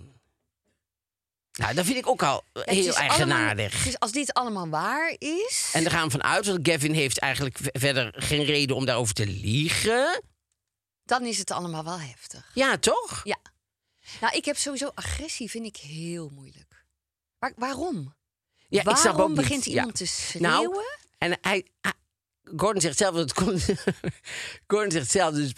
Nou, 1.51 1.73
dat 1.73 1.85
vind 1.85 1.97
ik 1.97 2.07
ook 2.07 2.23
al 2.23 2.43
heel 2.53 2.93
eigenaardig. 2.95 3.71
allemaal- 3.73 3.85
dus 3.85 3.99
als 3.99 4.11
dit 4.11 4.33
allemaal 4.33 4.69
waar 4.69 5.15
is... 5.17 5.69
En 5.73 5.83
daar 5.83 5.91
gaan 5.91 6.05
we 6.05 6.11
vanuit, 6.11 6.45
want 6.45 6.67
Gavin 6.69 6.93
heeft 6.93 7.17
eigenlijk 7.19 7.57
verder 7.61 8.13
geen 8.17 8.43
reden 8.43 8.75
om 8.75 8.85
daarover 8.85 9.13
te 9.13 9.25
liegen. 9.27 10.23
dan 11.03 11.25
is 11.25 11.37
het 11.37 11.51
allemaal 11.51 11.83
wel 11.83 11.99
heftig. 11.99 12.51
Ja, 12.53 12.77
toch? 12.77 13.21
Ja. 13.23 13.37
Nou, 14.21 14.35
ik 14.35 14.45
heb 14.45 14.57
sowieso 14.57 14.91
agressie, 14.95 15.49
vind 15.49 15.65
ik 15.65 15.77
heel 15.77 16.29
moeilijk. 16.29 16.85
Maar 17.39 17.53
waarom? 17.55 18.15
Ja, 18.67 18.83
waarom 18.83 18.93
ik 18.93 18.99
snap 19.09 19.19
ook 19.19 19.27
niet. 19.27 19.37
begint 19.37 19.65
Ja. 19.65 19.71
iemand 19.71 19.95
te 19.95 20.05
schreeuwen? 20.05 20.51
Nou, 20.51 20.83
en 21.17 21.37
hij, 21.41 21.65
hij- 21.81 21.93
Gordon 22.55 22.81
zegt 22.81 22.97
zelf 22.97 23.15
dat 23.15 23.29
het 23.29 23.33
komt. 23.33 23.65
Gordon 24.67 24.91
zegt 24.91 25.11
zelf, 25.11 25.33
dus 25.35 25.53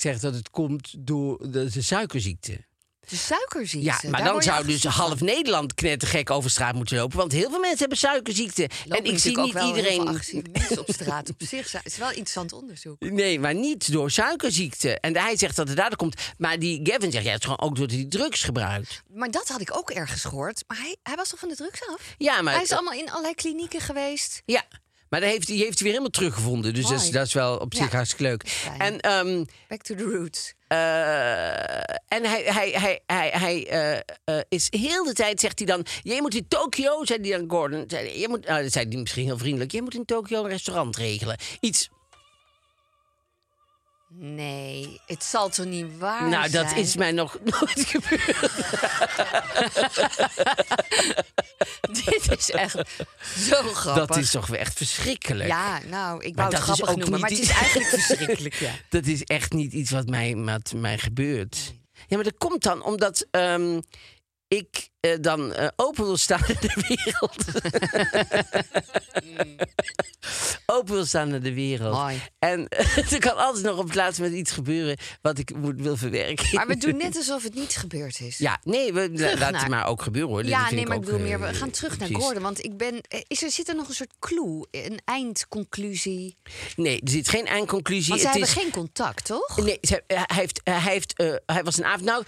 zegt 0.00 0.20
dat 0.20 0.34
het 0.34 0.50
komt 0.50 1.06
door 1.06 1.50
de, 1.50 1.70
de 1.70 1.82
suikerziekte. 1.82 2.66
De 3.08 3.16
suikerziekte. 3.16 3.86
Ja, 3.86 4.10
maar 4.10 4.22
daar 4.22 4.32
dan 4.32 4.42
zou 4.42 4.66
dus 4.66 4.80
van. 4.80 4.90
half 4.90 5.20
Nederland 5.20 5.74
knettergek 5.74 6.30
over 6.30 6.50
straat 6.50 6.74
moeten 6.74 6.96
lopen. 6.96 7.16
Want 7.16 7.32
heel 7.32 7.50
veel 7.50 7.60
mensen 7.60 7.78
hebben 7.78 7.98
suikerziekte. 7.98 8.68
Lopen 8.84 9.04
en 9.04 9.12
ik 9.12 9.18
zie 9.18 9.38
niet 9.40 9.54
iedereen. 9.54 10.08
op 10.78 10.86
straat. 10.86 11.28
Op 11.28 11.36
zich 11.38 11.72
het 11.72 11.86
is 11.86 11.96
wel 11.96 12.08
interessant 12.08 12.52
onderzoek. 12.52 13.00
Nee, 13.00 13.40
maar 13.40 13.54
niet 13.54 13.92
door 13.92 14.10
suikerziekte. 14.10 15.00
En 15.00 15.16
hij 15.16 15.36
zegt 15.36 15.56
dat 15.56 15.68
het 15.68 15.76
daardoor 15.76 15.98
komt. 15.98 16.20
Maar 16.38 16.58
die 16.58 16.80
Gavin 16.82 17.12
zegt, 17.12 17.24
ja, 17.24 17.30
het 17.30 17.38
is 17.38 17.44
gewoon 17.44 17.70
ook 17.70 17.76
door 17.76 17.86
die 17.86 18.08
drugs 18.08 18.42
gebruikt. 18.42 19.02
Maar 19.14 19.30
dat 19.30 19.48
had 19.48 19.60
ik 19.60 19.76
ook 19.76 19.90
ergens 19.90 20.24
gehoord. 20.24 20.64
Maar 20.66 20.76
hij, 20.76 20.96
hij 21.02 21.16
was 21.16 21.28
toch 21.28 21.38
van 21.38 21.48
de 21.48 21.56
drugs 21.56 21.80
af? 21.88 22.14
Ja, 22.18 22.42
maar, 22.42 22.54
hij 22.54 22.62
is 22.62 22.72
allemaal 22.72 22.92
in 22.92 23.10
allerlei 23.10 23.34
klinieken 23.34 23.80
geweest. 23.80 24.42
ja, 24.44 24.64
maar 25.10 25.20
dat 25.20 25.30
heeft, 25.30 25.46
die 25.46 25.56
heeft 25.64 25.68
hij 25.78 25.82
weer 25.82 25.98
helemaal 25.98 26.10
teruggevonden. 26.10 26.74
Dus 26.74 26.86
dat 26.88 27.00
is, 27.00 27.10
dat 27.10 27.26
is 27.26 27.32
wel 27.32 27.56
op 27.56 27.74
zich 27.74 27.90
Ja, 27.90 27.96
hartstikke 27.96 28.22
leuk. 28.24 28.68
En, 28.78 29.00
ehm, 29.00 29.44
Back 29.68 29.82
to 29.82 29.94
the 29.94 30.02
roots. 30.04 30.54
eh, 30.68 30.78
en 32.08 32.24
hij, 32.24 32.42
hij, 32.44 32.70
hij, 32.70 33.00
hij, 33.06 33.30
hij 33.32 33.66
eh, 33.68 33.96
eh, 34.24 34.44
is 34.48 34.66
heel 34.70 35.04
de 35.04 35.12
tijd, 35.12 35.40
zegt 35.40 35.58
hij 35.58 35.66
dan... 35.66 35.86
Jij 36.02 36.20
moet 36.20 36.34
in 36.34 36.48
Tokio, 36.48 37.04
zei 37.04 37.20
hij 37.28 37.38
dan 37.38 37.50
Gordon. 37.50 37.84
Zei 37.86 38.18
jij 38.18 38.28
moet, 38.28 38.46
nou, 38.46 38.62
dat 38.62 38.72
zei 38.72 38.88
hij 38.88 38.98
misschien 38.98 39.24
heel 39.24 39.38
vriendelijk. 39.38 39.72
Jij 39.72 39.80
moet 39.80 39.94
in 39.94 40.04
Tokio 40.04 40.42
een 40.44 40.50
restaurant 40.50 40.96
regelen. 40.96 41.36
Iets 41.60 41.88
Nee, 44.10 45.00
het 45.06 45.24
zal 45.24 45.48
toch 45.48 45.66
niet 45.66 45.98
waar 45.98 46.28
Nou, 46.28 46.50
dat 46.50 46.68
zijn? 46.68 46.80
is 46.80 46.96
mij 46.96 47.12
nog 47.12 47.38
nooit 47.44 47.84
gebeurd. 47.86 48.50
Dit 52.04 52.38
is 52.38 52.50
echt 52.50 52.76
zo 53.38 53.62
grappig. 53.62 54.06
Dat 54.06 54.16
is 54.16 54.30
toch 54.30 54.50
echt 54.54 54.76
verschrikkelijk. 54.76 55.48
Ja, 55.48 55.80
nou, 55.86 56.24
ik 56.24 56.34
wou 56.34 56.54
het 56.54 56.62
grappig 56.62 56.96
noemen, 56.96 57.20
maar 57.20 57.30
het 57.30 57.38
is 57.38 57.50
eigenlijk 57.50 57.88
verschrikkelijk, 58.00 58.54
ja. 58.54 58.72
Dat 58.88 59.06
is 59.06 59.22
echt 59.24 59.52
niet 59.52 59.72
iets 59.72 59.90
wat 59.90 60.06
mij, 60.06 60.36
wat 60.36 60.72
mij 60.76 60.98
gebeurt. 60.98 61.74
Ja, 62.06 62.16
maar 62.16 62.24
dat 62.24 62.38
komt 62.38 62.62
dan 62.62 62.82
omdat 62.82 63.26
ehm, 63.30 63.80
ik 64.48 64.88
eh, 65.00 65.12
dan 65.20 65.52
eh, 65.52 65.68
open 65.76 66.04
wil 66.04 66.16
staan 66.16 66.42
in 66.46 66.56
de 66.60 66.84
wereld. 66.88 67.44
open 70.66 70.94
wil 70.94 71.04
staan 71.04 71.28
naar 71.28 71.40
de 71.42 71.54
wereld. 71.54 71.94
Mooi. 71.94 72.22
En 72.38 72.68
er 73.10 73.18
kan 73.18 73.36
altijd 73.36 73.64
nog 73.64 73.78
op 73.78 73.84
het 73.86 73.94
laatste 73.94 74.22
moment 74.22 74.40
iets 74.40 74.50
gebeuren 74.52 74.96
wat 75.22 75.38
ik 75.38 75.54
moet, 75.56 75.80
wil 75.80 75.96
verwerken. 75.96 76.54
Maar 76.54 76.66
we 76.66 76.76
doen 76.76 76.96
net 76.96 77.16
alsof 77.22 77.42
het 77.42 77.54
niet 77.54 77.76
gebeurd 77.76 78.20
is. 78.20 78.38
Ja, 78.38 78.60
nee, 78.62 78.92
we, 78.92 79.10
la- 79.12 79.26
laat 79.38 79.50
naar- 79.52 79.60
het 79.60 79.70
maar 79.70 79.86
ook 79.86 80.02
gebeuren 80.02 80.30
hoor. 80.30 80.44
Ja, 80.44 80.70
nee, 80.70 80.86
maar 80.86 80.96
ik 80.96 81.02
bedoel 81.02 81.18
eh, 81.18 81.24
meer, 81.24 81.40
we 81.40 81.54
gaan 81.54 81.70
terug 81.70 81.98
naar. 81.98 82.08
Gordon. 82.12 82.42
Want 82.42 82.64
ik 82.64 82.76
ben. 82.76 83.00
eh, 83.00 83.20
Is 83.26 83.42
er, 83.42 83.50
zit 83.50 83.68
er 83.68 83.74
nog 83.74 83.88
een 83.88 83.94
soort 83.94 84.12
clue, 84.18 84.66
een 84.70 85.00
eindconclusie? 85.04 86.36
Nee, 86.76 87.00
er 87.00 87.10
zit 87.10 87.28
geen 87.28 87.46
eindconclusie. 87.46 88.08
Want 88.08 88.20
ze 88.20 88.26
Het 88.28 88.36
hebben 88.36 88.56
is, 88.56 88.62
geen 88.62 88.72
contact, 88.72 89.24
toch? 89.24 89.56
Nee, 89.64 89.78
ze- 89.80 90.02
hij, 90.06 90.24
heeft, 90.26 90.60
hij, 90.64 90.80
heeft, 90.80 91.12
eh, 91.16 91.34
hij 91.46 91.62
was 91.64 91.78
een 91.78 91.84
avond. 91.84 92.04
Nou, 92.04 92.24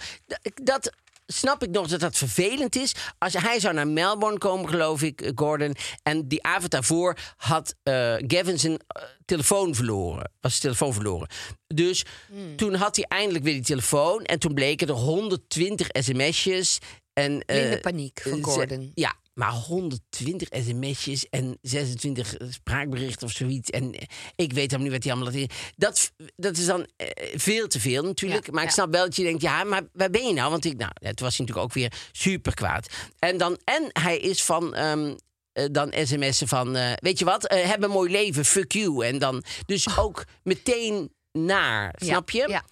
dat 0.63 0.91
snap 1.31 1.63
ik 1.63 1.69
nog 1.69 1.87
dat 1.87 1.99
dat 1.99 2.17
vervelend 2.17 2.75
is. 2.75 2.95
Als 3.17 3.33
hij 3.33 3.59
zou 3.59 3.73
naar 3.73 3.87
Melbourne 3.87 4.37
komen, 4.37 4.69
geloof 4.69 5.01
ik, 5.01 5.21
eh, 5.21 5.31
Gordon. 5.35 5.75
En 6.03 6.27
die 6.27 6.43
avond 6.43 6.71
daarvoor 6.71 7.17
had 7.37 7.75
eh, 7.83 7.93
Gavin 8.27 8.59
zijn 8.59 8.79
eh, 8.87 9.03
telefoon 9.25 9.75
verloren. 9.75 10.31
Was 10.39 10.51
zijn 10.51 10.61
telefoon 10.61 10.93
verloren. 10.93 11.27
Dus 11.67 12.05
Hmm. 12.27 12.55
toen 12.55 12.73
had 12.73 12.95
hij 12.95 13.05
eindelijk 13.07 13.43
weer 13.43 13.53
die 13.53 13.63
telefoon. 13.63 14.23
En 14.23 14.39
toen 14.39 14.53
bleken 14.53 14.87
er 14.87 14.93
120 14.93 15.87
sms'jes. 15.91 16.77
En, 17.13 17.41
eh, 17.45 17.57
Blinde 17.57 17.79
paniek 17.79 18.21
van 18.21 18.37
ze- 18.37 18.43
Gordon. 18.43 18.91
ja, 18.95 19.15
maar 19.33 19.51
120 19.51 20.47
sms'jes 20.51 21.29
en 21.29 21.57
26 21.61 22.35
spraakberichten 22.49 23.27
of 23.27 23.33
zoiets. 23.33 23.69
En 23.69 23.93
eh, 23.93 24.05
ik 24.35 24.53
weet 24.53 24.69
dan 24.69 24.81
niet 24.81 24.91
wat 24.91 25.03
hij 25.03 25.13
allemaal 25.13 25.33
in. 25.33 25.49
Dat, 25.75 26.11
dat 26.35 26.57
is 26.57 26.65
dan 26.65 26.87
eh, 26.95 27.07
veel 27.35 27.67
te 27.67 27.79
veel 27.79 28.03
natuurlijk. 28.03 28.45
Ja, 28.45 28.53
maar 28.53 28.63
ik 28.63 28.69
snap 28.69 28.91
wel 28.91 29.03
dat 29.05 29.15
je 29.15 29.23
denkt, 29.23 29.41
ja, 29.41 29.63
maar 29.63 29.81
waar 29.93 30.09
ben 30.09 30.27
je 30.27 30.33
nou? 30.33 30.49
Want 30.51 30.65
ik, 30.65 30.77
nou, 30.77 30.91
het 30.93 31.19
was 31.19 31.37
hij 31.37 31.45
natuurlijk 31.45 31.67
ook 31.67 31.73
weer 31.73 31.93
super 32.11 32.53
kwaad. 32.53 32.87
En, 33.19 33.37
dan, 33.37 33.59
en 33.63 33.89
hij 33.91 34.17
is 34.17 34.43
van... 34.43 34.75
ehm, 34.75 35.15
eh, 35.51 35.65
dan 35.71 35.93
sms'en 36.05 36.47
van, 36.47 36.77
weet 36.95 37.19
je 37.19 37.25
wat, 37.25 37.47
eh, 37.47 37.69
heb 37.69 37.83
een 37.83 37.89
mooi 37.89 38.11
leven, 38.11 38.45
fuck 38.45 38.71
you. 38.71 39.05
En 39.05 39.19
dan 39.19 39.43
dus 39.65 39.97
ook 39.97 40.25
meteen 40.43 41.11
naar, 41.31 41.95
snap 41.97 42.29
je? 42.29 42.41
Oh. 42.43 42.47
Ja. 42.49 42.63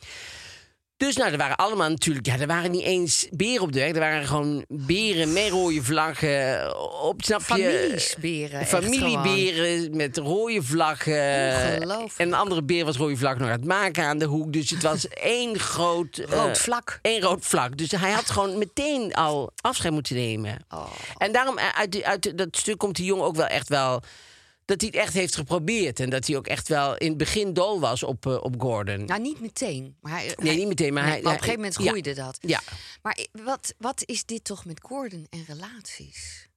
Dus 1.00 1.16
nou, 1.16 1.32
er 1.32 1.38
waren 1.38 1.56
allemaal 1.56 1.90
natuurlijk... 1.90 2.26
Ja, 2.26 2.40
er 2.40 2.48
waren 2.48 2.72
niet 2.72 2.84
eens 2.84 3.28
beren 3.32 3.62
op 3.62 3.72
de 3.72 3.80
weg. 3.80 3.90
Er 3.90 4.00
waren 4.00 4.28
gewoon 4.28 4.66
beren 4.68 5.34
met 5.34 5.50
rode 5.50 5.84
vlaggen 5.84 6.74
op, 7.02 7.24
snap 7.24 7.40
je? 7.40 7.46
Familiesberen. 7.46 8.66
Familieberen 8.66 9.96
met 9.96 10.18
rode 10.18 10.62
vlaggen. 10.64 11.54
Ongelooflijk. 11.76 12.14
En 12.18 12.28
een 12.28 12.34
andere 12.34 12.64
beer 12.64 12.86
was 12.86 12.98
rode 12.98 13.18
vlag 13.18 13.38
nog 13.38 13.48
aan 13.48 13.54
het 13.54 13.66
maken 13.66 14.04
aan 14.04 14.18
de 14.18 14.26
hoek. 14.26 14.54
Dus 14.54 14.70
het 14.70 14.84
was 14.84 15.08
één 15.38 15.60
groot... 15.60 16.18
eh, 16.18 16.30
Rood 16.30 16.58
vlak. 16.58 17.00
Één 17.02 17.22
rood 17.22 17.46
vlak. 17.46 17.78
Dus 17.78 17.92
hij 17.92 18.12
had 18.12 18.30
gewoon 18.30 18.58
meteen 18.58 19.14
al 19.14 19.52
afscheid 19.62 19.94
moeten 19.94 20.16
nemen. 20.16 20.58
Oh. 20.70 20.86
En 21.18 21.32
daarom, 21.32 21.58
eh, 21.58 21.66
uit, 21.76 22.04
uit 22.04 22.38
dat 22.38 22.58
stuk 22.58 22.78
komt 22.78 22.96
die 22.96 23.06
jongen 23.06 23.26
ook 23.26 23.36
wel 23.36 23.48
echt 23.48 23.70
wel... 23.70 24.02
Dat 24.70 24.82
hij 24.82 24.90
het 24.94 25.00
echt 25.00 25.14
heeft 25.14 25.36
geprobeerd. 25.36 26.00
En 26.00 26.10
dat 26.10 26.28
hij 26.28 26.38
ook 26.38 26.48
echt 26.48 26.68
wel 26.68 26.98
in 26.98 27.08
het 27.10 27.18
begin 27.18 27.54
dol 27.54 27.80
was 27.80 28.04
op, 28.04 28.26
eh, 28.26 28.38
op 28.44 28.56
Gordon. 28.62 29.06
Nou, 29.06 29.22
niet 29.22 29.40
meteen. 29.42 29.96
Maar 30.02 30.12
hij, 30.12 30.26
Nee, 30.26 30.36
hij- 30.48 30.56
niet 30.56 30.68
meteen, 30.68 30.94
maar 30.94 31.04
nee, 31.04 31.12
hij- 31.12 31.20
op 31.20 31.26
een 31.26 31.32
gegeven 31.32 31.56
moment 31.56 31.76
ja. 31.78 31.88
groeide 31.88 32.14
dat. 32.14 32.38
Ja. 32.42 32.62
Maar 33.02 33.18
wat, 33.32 33.74
wat 33.78 34.02
is 34.06 34.26
dit 34.26 34.44
toch 34.44 34.66
met 34.66 34.80
Gordon 34.84 35.28
en 35.30 35.44
relaties? 35.48 36.48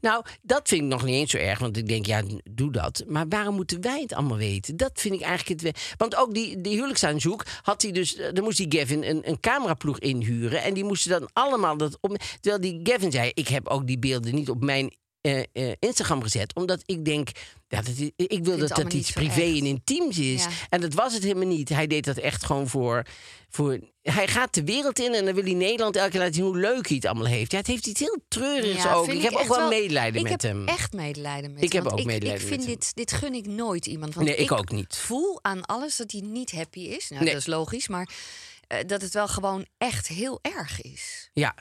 Nou, 0.00 0.24
dat 0.42 0.68
vind 0.68 0.82
ik 0.82 0.88
nog 0.88 1.04
niet 1.04 1.14
eens 1.14 1.30
zo 1.30 1.36
erg, 1.36 1.58
want 1.58 1.76
ik 1.76 1.88
denk, 1.88 2.06
ja, 2.06 2.22
doe 2.50 2.72
dat. 2.72 3.04
Maar 3.06 3.28
waarom 3.28 3.54
moeten 3.54 3.80
wij 3.80 4.00
het 4.00 4.12
allemaal 4.12 4.36
weten? 4.36 4.76
Dat 4.76 4.90
vind 4.94 5.14
ik 5.14 5.20
eigenlijk 5.20 5.60
het... 5.62 5.78
Want 5.96 6.14
ook 6.16 6.34
die, 6.34 6.60
die 6.60 6.72
huwelijksaanzoek 6.74 7.44
had 7.62 7.82
hij 7.82 7.92
dus... 7.92 8.16
eh, 8.16 8.32
Dan 8.32 8.44
moest 8.44 8.56
die 8.58 8.78
Gavin 8.78 9.02
een, 9.04 9.28
een 9.28 9.40
cameraploeg 9.40 9.98
inhuren. 9.98 10.62
En 10.62 10.74
die 10.74 10.84
moesten 10.84 11.10
dan 11.10 11.28
allemaal 11.32 11.76
dat 11.76 11.98
op... 12.00 12.16
Terwijl 12.40 12.62
die 12.62 12.80
Gavin 12.82 13.12
zei, 13.12 13.30
ik 13.34 13.48
heb 13.48 13.66
ook 13.66 13.86
die 13.86 13.98
beelden 13.98 14.34
niet 14.34 14.50
op 14.50 14.64
mijn 14.64 14.94
eh, 15.20 15.38
eh, 15.52 15.72
Instagram 15.78 16.22
gezet. 16.22 16.54
Omdat 16.54 16.82
ik 16.86 17.04
denk, 17.04 17.28
ja, 17.68 17.82
dat, 17.82 17.94
ik 18.16 18.44
wil 18.44 18.58
dat 18.58 18.68
dat 18.68 18.92
iets 18.92 19.10
privé 19.12 19.40
echt. 19.40 19.58
en 19.58 19.66
intiems 19.66 20.18
is. 20.18 20.42
Ja. 20.42 20.48
En 20.68 20.80
dat 20.80 20.94
was 20.94 21.14
het 21.14 21.22
helemaal 21.22 21.46
niet. 21.48 21.68
Hij 21.68 21.86
deed 21.86 22.04
dat 22.04 22.16
echt 22.16 22.44
gewoon 22.44 22.68
voor, 22.68 23.02
voor... 23.48 23.78
Hij 24.02 24.28
gaat 24.28 24.54
de 24.54 24.64
wereld 24.64 24.98
in 24.98 25.14
en 25.14 25.24
dan 25.24 25.34
wil 25.34 25.44
hij 25.44 25.52
Nederland 25.54 25.96
elke 25.96 26.10
keer 26.10 26.18
laten 26.20 26.34
zien 26.34 26.44
hoe 26.44 26.58
leuk 26.58 26.86
hij 26.86 26.96
het 26.96 27.04
allemaal 27.06 27.26
heeft. 27.26 27.52
Ja, 27.52 27.58
het 27.58 27.66
heeft 27.66 27.86
iets 27.86 28.00
heel 28.00 28.18
treurigs 28.28 28.82
Ja, 28.82 28.92
ook. 28.94 29.06
Ik 29.08 29.22
heb 29.22 29.32
ook 29.34 29.48
wel 29.56 29.68
medelijden 29.68 30.14
ik 30.20 30.22
met 30.30 30.42
heb 30.42 30.52
hem. 30.52 30.66
echt 30.68 30.92
medelijden 30.92 31.52
met 31.52 31.62
Ik 31.62 31.72
hem. 31.72 31.82
heb 31.82 31.90
want 31.90 32.00
ook 32.00 32.06
medelijden 32.06 32.46
Ik 32.46 32.50
met 32.50 32.58
vind 32.58 32.70
hem. 32.70 32.78
dit, 32.78 32.94
dit 32.94 33.12
gun 33.12 33.34
ik 33.34 33.46
nooit 33.46 33.86
iemand. 33.86 34.14
Want 34.14 34.26
Nee, 34.26 34.36
ik 34.36 34.52
ook 34.52 34.70
niet. 34.70 34.96
voel 34.96 35.38
aan 35.42 35.66
alles 35.66 35.96
dat 35.96 36.12
hij 36.12 36.20
niet 36.20 36.50
happy 36.52 36.80
is. 36.80 37.08
Nou, 37.08 37.22
Nee. 37.24 37.32
dat 37.32 37.40
is 37.40 37.46
logisch. 37.46 37.88
Maar 37.88 38.08
eh, 38.66 38.78
dat 38.86 39.02
het 39.02 39.12
wel 39.12 39.28
gewoon 39.28 39.66
echt 39.78 40.08
heel 40.08 40.38
erg 40.42 40.80
is. 40.80 41.30
Ja. 41.32 41.54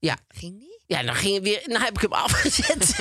Ja. 0.00 0.16
Ging 0.28 0.58
die? 0.58 0.68
Ja, 0.86 1.02
dan 1.02 1.14
ging 1.14 1.34
het 1.34 1.42
weer. 1.42 1.62
Dan 1.66 1.80
heb 1.80 1.94
ik 1.94 2.00
hem 2.00 2.12
afgezet. 2.26 2.94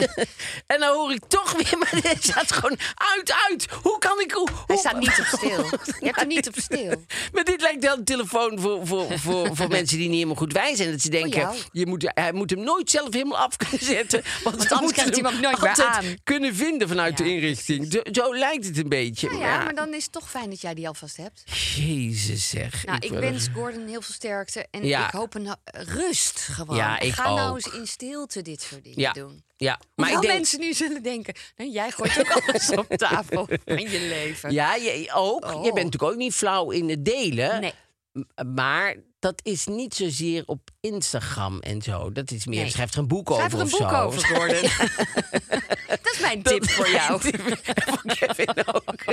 en 0.68 0.80
dan 0.80 0.96
hoor 0.96 1.12
ik 1.12 1.24
toch 1.28 1.52
weer. 1.52 1.78
Maar 1.78 1.90
hij 2.04 2.16
staat 2.20 2.52
gewoon 2.52 2.78
uit, 2.96 3.34
uit. 3.50 3.68
Hoe 3.84 3.98
kan 4.00 4.20
ik. 4.20 4.32
Hoe, 4.32 4.48
Hij 4.68 4.78
staat 4.78 5.00
niet 5.00 5.20
op 5.20 5.26
stil. 5.38 5.64
Je 6.00 6.06
hebt 6.06 6.16
hem 6.20 6.28
niet 6.28 6.48
op 6.48 6.56
stil. 6.58 7.04
Maar 7.34 7.44
dit 7.44 7.62
lijkt 7.62 7.84
wel 7.84 7.98
een 7.98 8.04
telefoon 8.04 8.60
voor, 8.60 8.88
voor, 8.88 9.20
voor, 9.20 9.56
voor 9.56 9.68
mensen 9.78 9.98
die 9.98 10.06
niet 10.08 10.16
helemaal 10.16 10.36
goed 10.36 10.54
wijs 10.54 10.78
zijn. 10.78 10.92
Dat 10.92 11.02
ze 11.02 11.10
denken, 11.10 11.40
jou. 11.40 11.56
je 11.72 11.86
moet, 11.86 12.12
hij 12.14 12.34
moet 12.34 12.50
hem 12.50 12.60
nooit 12.64 12.90
zelf 12.90 13.14
helemaal 13.14 13.38
af 13.38 13.56
kunnen 13.58 13.86
zetten. 13.86 14.24
Want, 14.44 14.64
we 14.64 14.70
anders 14.76 14.94
krijgt 14.94 15.16
hij 15.16 15.24
hem 15.26 15.36
ook 15.36 15.42
nooit 15.42 15.62
meer 15.62 15.86
aan. 15.86 16.06
kunnen 16.24 16.56
vinden 16.56 16.88
vanuit 16.88 17.18
Ja, 17.18 17.24
de 17.26 17.32
inrichting. 17.32 17.92
Zo, 17.92 18.02
zo 18.12 18.36
lijkt 18.36 18.66
het 18.66 18.78
een 18.78 18.90
beetje. 18.90 19.38
Ja, 19.38 19.64
maar 19.64 19.76
dan 19.76 19.94
is 19.94 20.04
het 20.04 20.12
toch 20.12 20.30
fijn 20.30 20.50
dat 20.50 20.62
jij 20.62 20.74
die 20.74 20.88
alvast 20.88 21.18
hebt. 21.18 21.44
Jezus 21.76 22.50
zeg. 22.50 22.86
Nou, 22.86 22.98
ik 23.00 23.10
wil- 23.10 23.20
wens 23.20 23.48
Gordon 23.54 23.88
heel 23.88 24.02
veel 24.02 24.14
sterkte. 24.14 24.66
En 24.72 24.84
ik 24.84 25.10
hoop 25.12 25.36
een 25.36 25.46
eh, 25.48 25.82
rust 25.84 26.40
gewoon. 26.40 26.78
Ja, 26.90 27.00
ik 27.00 27.14
Ga 27.14 27.34
nou 27.34 27.56
eens 27.56 27.74
in 27.74 27.88
stilte 27.88 28.42
dit 28.42 28.62
soort 28.62 28.84
dingen 28.84 29.00
Ja, 29.00 29.12
doen. 29.14 29.44
ja. 29.58 29.80
Maar 29.80 29.88
Maar 29.96 30.12
ik 30.16 30.22
denk... 30.22 30.34
mensen 30.34 30.60
nu 30.60 30.74
zullen 30.74 31.04
denken... 31.04 31.34
Nou, 31.56 31.70
jij 31.72 31.92
gooit 31.92 32.20
ook 32.20 32.42
alles 32.48 32.70
op 32.70 32.88
tafel 32.98 33.48
van 33.66 33.80
je 33.80 34.00
leven. 34.00 34.52
Ja, 34.52 34.76
je, 34.76 35.10
ook. 35.14 35.46
Je 35.46 35.54
Oh. 35.54 35.62
bent 35.62 35.76
natuurlijk 35.76 36.04
ook 36.04 36.16
niet 36.16 36.34
flauw 36.34 36.72
in 36.72 36.90
het 36.90 37.06
delen. 37.06 37.62
Nee. 37.62 37.74
Maar 38.56 38.96
dat 39.20 39.40
is 39.44 39.66
niet 39.66 39.96
zozeer 39.96 40.44
op 40.46 40.70
Instagram 40.82 41.60
en 41.60 41.82
zo. 41.82 42.12
Dat 42.12 42.32
is 42.32 42.46
meer, 42.46 42.62
Nee. 42.62 42.70
schrijf 42.72 42.92
er 42.94 43.00
een 43.00 43.08
boek 43.08 43.28
Schrijf 43.32 43.46
over 43.54 43.60
er 43.60 43.66
een 43.66 43.74
of 43.74 43.80
boek 43.80 43.90
zo. 43.90 43.96
over, 43.96 44.26
Gordon. 44.26 44.62
Dat 46.04 46.14
is 46.14 46.20
mijn 46.20 46.44
tip 46.44 46.70
voor 46.70 46.90
jou. 46.90 47.22
Voor 47.22 48.02
Kevin 48.16 48.50
ook. 48.74 49.04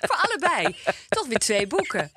voor 0.00 0.16
allebei. 0.16 0.76
Toch 1.08 1.26
weer 1.26 1.38
twee 1.38 1.66
boeken. 1.66 2.12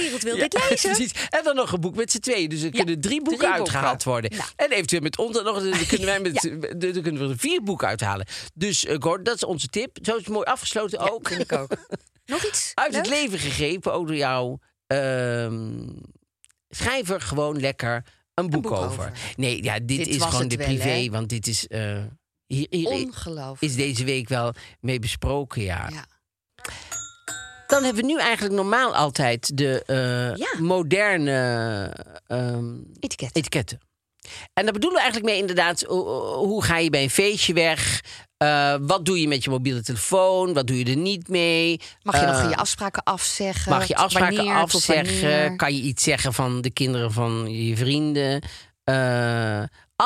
Wereld 0.00 0.22
wil 0.22 0.36
dit 0.36 0.52
lezen. 0.68 0.90
precies. 0.90 1.12
En 1.28 1.44
dan 1.44 1.54
nog 1.54 1.72
een 1.72 1.80
boek 1.80 1.94
met 1.94 2.10
z'n 2.10 2.18
tweeën. 2.18 2.48
Dus 2.48 2.62
er 2.62 2.70
kunnen 2.70 3.00
drie 3.00 3.22
boeken 3.22 3.38
drie 3.38 3.58
uitgehaald 3.58 4.04
boeken. 4.04 4.10
worden. 4.10 4.30
Nou. 4.38 4.50
En 4.56 4.70
eventueel 4.70 5.02
met 5.02 5.18
ons 5.18 5.32
dan 5.32 5.44
nog. 5.44 5.62
Dan 5.62 5.86
kunnen, 5.86 6.06
wij 6.06 6.20
met, 6.20 6.42
dan 6.94 7.02
kunnen 7.02 7.26
we 7.26 7.32
er 7.32 7.38
vier 7.38 7.62
boeken 7.62 7.88
uithalen. 7.88 8.26
Dus 8.54 8.84
uh, 8.84 8.96
Gordon, 8.98 9.24
dat 9.24 9.34
is 9.34 9.44
onze 9.44 9.66
tip. 9.66 9.98
Zo 10.02 10.10
is 10.16 10.24
het 10.24 10.28
mooi 10.28 10.44
afgesloten 10.44 11.12
ook. 11.12 11.28
Vind 11.28 11.40
ik 11.40 11.52
ook. 11.52 11.70
Nog 12.26 12.44
iets? 12.44 12.72
Uit 12.74 12.96
het 12.96 13.08
leven 13.08 13.38
gegrepen, 13.38 13.92
door 13.92 14.16
jou. 14.16 14.58
Ehm, 14.86 15.88
schrijf 16.68 17.10
er 17.10 17.20
gewoon 17.20 17.60
lekker 17.60 18.04
een 18.34 18.50
boek, 18.50 18.62
boek 18.62 18.72
over. 18.72 18.86
over. 18.86 19.12
Nee, 19.36 19.62
ja, 19.62 19.78
dit, 19.78 19.86
Dit 19.86 20.06
is 20.06 20.22
gewoon 20.22 20.48
de 20.48 20.56
privé. 20.56 21.08
Want 21.10 21.28
dit 21.28 21.46
is... 21.46 21.66
hier, 22.46 22.66
hier 22.70 22.88
Ongelooflijk. 22.88 23.60
is 23.60 23.76
deze 23.76 24.04
week 24.04 24.28
wel 24.28 24.54
mee 24.80 24.98
besproken, 24.98 25.62
ja. 25.62 25.88
Ja. 25.88 26.04
Dan 27.68 27.84
hebben 27.84 28.02
we 28.02 28.08
nu 28.12 28.18
eigenlijk 28.18 28.54
normaal 28.54 28.94
altijd 28.94 29.56
de 29.56 29.82
eh, 29.86 30.36
Ja. 30.36 30.60
moderne 30.60 31.92
ehm, 32.26 32.74
Etiket. 33.00 33.36
etiketten. 33.36 33.78
En 34.54 34.64
daar 34.64 34.72
bedoelen 34.72 34.98
we 34.98 35.04
eigenlijk 35.04 35.32
mee 35.32 35.40
inderdaad... 35.40 35.82
ho- 35.82 36.34
hoe 36.44 36.64
ga 36.64 36.78
je 36.78 36.90
bij 36.90 37.02
een 37.02 37.10
feestje 37.10 37.52
weg? 37.52 38.00
Eh, 38.36 38.74
wat 38.80 39.04
doe 39.04 39.20
je 39.20 39.28
met 39.28 39.44
je 39.44 39.50
mobiele 39.50 39.82
telefoon? 39.82 40.52
Wat 40.54 40.66
doe 40.66 40.78
je 40.78 40.84
er 40.84 40.96
niet 40.96 41.28
mee? 41.28 41.80
Mag 42.02 42.20
je 42.20 42.26
nog 42.26 42.42
Eh, 42.42 42.48
je 42.50 42.56
afspraken 42.56 43.02
afzeggen? 43.02 43.72
Mag 43.72 43.86
je 43.86 43.96
afspraken 43.96 44.36
Wanneer, 44.36 44.54
afzeggen? 44.54 45.56
Kan 45.56 45.74
je 45.76 45.82
iets 45.82 46.02
zeggen 46.02 46.32
van 46.32 46.60
de 46.60 46.70
kinderen 46.70 47.12
van 47.12 47.50
je 47.66 47.76
vrienden? 47.76 48.42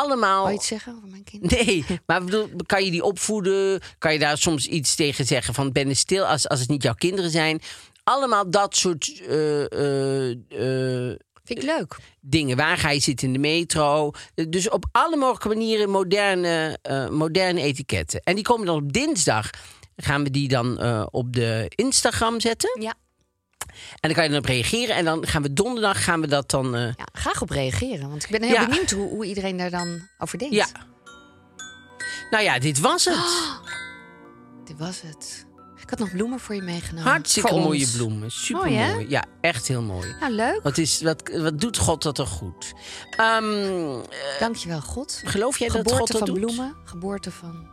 Allemaal. 0.00 0.40
Wou 0.40 0.48
je 0.48 0.58
iets 0.58 0.66
zeggen 0.66 0.94
over 0.96 1.08
mijn 1.08 1.24
kinderen? 1.24 1.66
Nee, 1.66 1.84
maar 2.06 2.24
bedoel, 2.24 2.48
kan 2.66 2.84
je 2.84 2.90
die 2.90 3.04
opvoeden? 3.04 3.80
Kan 3.98 4.12
je 4.12 4.18
daar 4.18 4.38
soms 4.38 4.66
iets 4.66 4.94
tegen 4.94 5.26
zeggen 5.26 5.54
van 5.54 5.72
ben 5.72 5.88
eens 5.88 5.98
stil 5.98 6.24
als, 6.24 6.48
als 6.48 6.60
het 6.60 6.68
niet 6.68 6.82
jouw 6.82 6.94
kinderen 6.94 7.30
zijn? 7.30 7.60
Allemaal 8.04 8.50
dat 8.50 8.76
soort 8.76 9.22
eh, 9.28 9.72
eh, 9.72 10.30
eh, 10.30 11.18
Vind 11.44 11.58
ik 11.58 11.64
leuk. 11.64 11.96
dingen. 12.20 12.56
Waar 12.56 12.78
ga 12.78 12.90
je 12.90 13.00
zitten 13.00 13.26
in 13.26 13.32
de 13.32 13.38
metro? 13.38 14.10
Dus 14.48 14.68
op 14.68 14.84
alle 14.92 15.16
mogelijke 15.16 15.48
manieren 15.48 15.90
moderne, 15.90 16.78
moderne 17.10 17.60
etiketten. 17.60 18.20
En 18.20 18.34
die 18.34 18.44
komen 18.44 18.66
dan 18.66 18.76
op 18.76 18.92
dinsdag. 18.92 19.50
Gaan 19.96 20.24
we 20.24 20.30
die 20.30 20.48
dan 20.48 20.82
op 21.10 21.32
de 21.32 21.72
Instagram 21.74 22.40
zetten? 22.40 22.82
Ja. 22.82 22.94
En 23.92 24.08
dan 24.08 24.12
kan 24.12 24.22
je 24.24 24.28
dan 24.30 24.38
op 24.38 24.44
reageren. 24.44 24.96
En 24.96 25.04
dan 25.04 25.26
gaan 25.26 25.42
we 25.42 25.52
donderdag 25.52 26.04
gaan 26.04 26.20
we 26.20 26.26
dat 26.26 26.50
dan. 26.50 26.74
eh, 26.74 26.82
ja, 26.84 27.06
graag 27.12 27.42
op 27.42 27.50
reageren. 27.50 28.08
Want 28.08 28.24
ik 28.24 28.30
ben 28.30 28.42
heel 28.42 28.52
Ja. 28.52 28.66
benieuwd 28.66 28.90
hoe, 28.90 29.08
hoe 29.08 29.24
iedereen 29.24 29.56
daar 29.56 29.70
dan 29.70 30.08
over 30.18 30.38
denkt. 30.38 30.54
ja. 30.54 30.66
Nou 32.30 32.44
ja, 32.44 32.58
dit 32.58 32.80
was 32.80 33.04
het. 33.04 33.60
Dit 34.64 34.78
was 34.78 35.00
het. 35.00 35.46
Ik 35.82 35.90
had 35.90 35.98
nog 35.98 36.10
bloemen 36.10 36.40
voor 36.40 36.54
je 36.54 36.62
meegenomen. 36.62 37.10
Hartstikke 37.10 37.54
mooie 37.54 37.86
bloemen. 37.96 38.30
Super 38.30 38.70
Mooi? 38.70 39.06
Ja, 39.08 39.24
echt 39.40 39.68
heel 39.68 39.82
mooi. 39.82 40.14
Nou, 40.20 40.32
leuk. 40.32 40.60
Wat, 40.62 40.78
is, 40.78 41.00
wat, 41.02 41.30
wat 41.36 41.60
doet 41.60 41.78
God 41.78 42.02
dat 42.02 42.14
toch 42.14 42.28
goed? 42.28 42.72
Ehm, 43.16 43.98
Dankjewel, 44.38 44.80
God. 44.80 45.20
geloof 45.24 45.58
jij 45.58 45.68
dat 45.68 45.92
God 45.92 46.08
dat 46.08 46.18
van 46.18 46.26
doet? 46.26 46.36
bloemen, 46.36 46.74
geboorte 46.84 47.30
van, 47.30 47.66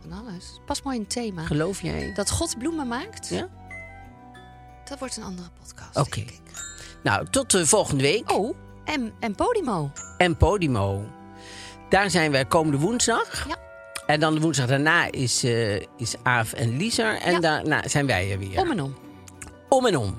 van 0.00 0.12
alles. 0.12 0.44
Pas 0.66 0.82
mooi 0.82 0.98
het 0.98 1.10
thema. 1.10 1.42
Geloof 1.44 1.82
jij? 1.82 2.12
Dat 2.14 2.30
God 2.30 2.58
bloemen 2.58 2.88
maakt, 2.88 3.28
Ja? 3.28 3.48
Dat 4.90 4.98
wordt 4.98 5.16
een 5.16 5.22
andere 5.22 5.48
podcast, 5.60 5.96
Oké. 5.96 6.24
Nou, 7.02 7.26
tot 7.30 7.50
de 7.50 7.66
volgende 7.66 8.02
week. 8.02 8.32
Oh, 8.32 8.56
en, 8.84 9.12
en 9.20 9.34
Podimo. 9.34 9.90
En 10.18 10.36
Podimo. 10.36 11.04
Daar 11.88 12.10
zijn 12.10 12.30
wij 12.30 12.44
komende 12.44 12.78
woensdag. 12.78 13.48
Ja. 13.48 13.56
En 14.06 14.20
dan 14.20 14.34
de 14.34 14.40
woensdag 14.40 14.66
daarna 14.66 15.10
is, 15.10 15.44
eh 15.44 15.74
is 15.96 16.14
Aaf 16.22 16.52
en 16.52 16.76
Lieser. 16.76 17.18
En 17.20 17.32
Ja. 17.32 17.40
daarna 17.40 17.88
zijn 17.88 18.06
wij 18.06 18.32
er 18.32 18.38
weer. 18.38 18.58
Om 18.60 18.70
en 18.70 18.80
om. 18.82 18.94
Om 19.68 19.86
en 19.86 19.96
om. 19.96 20.18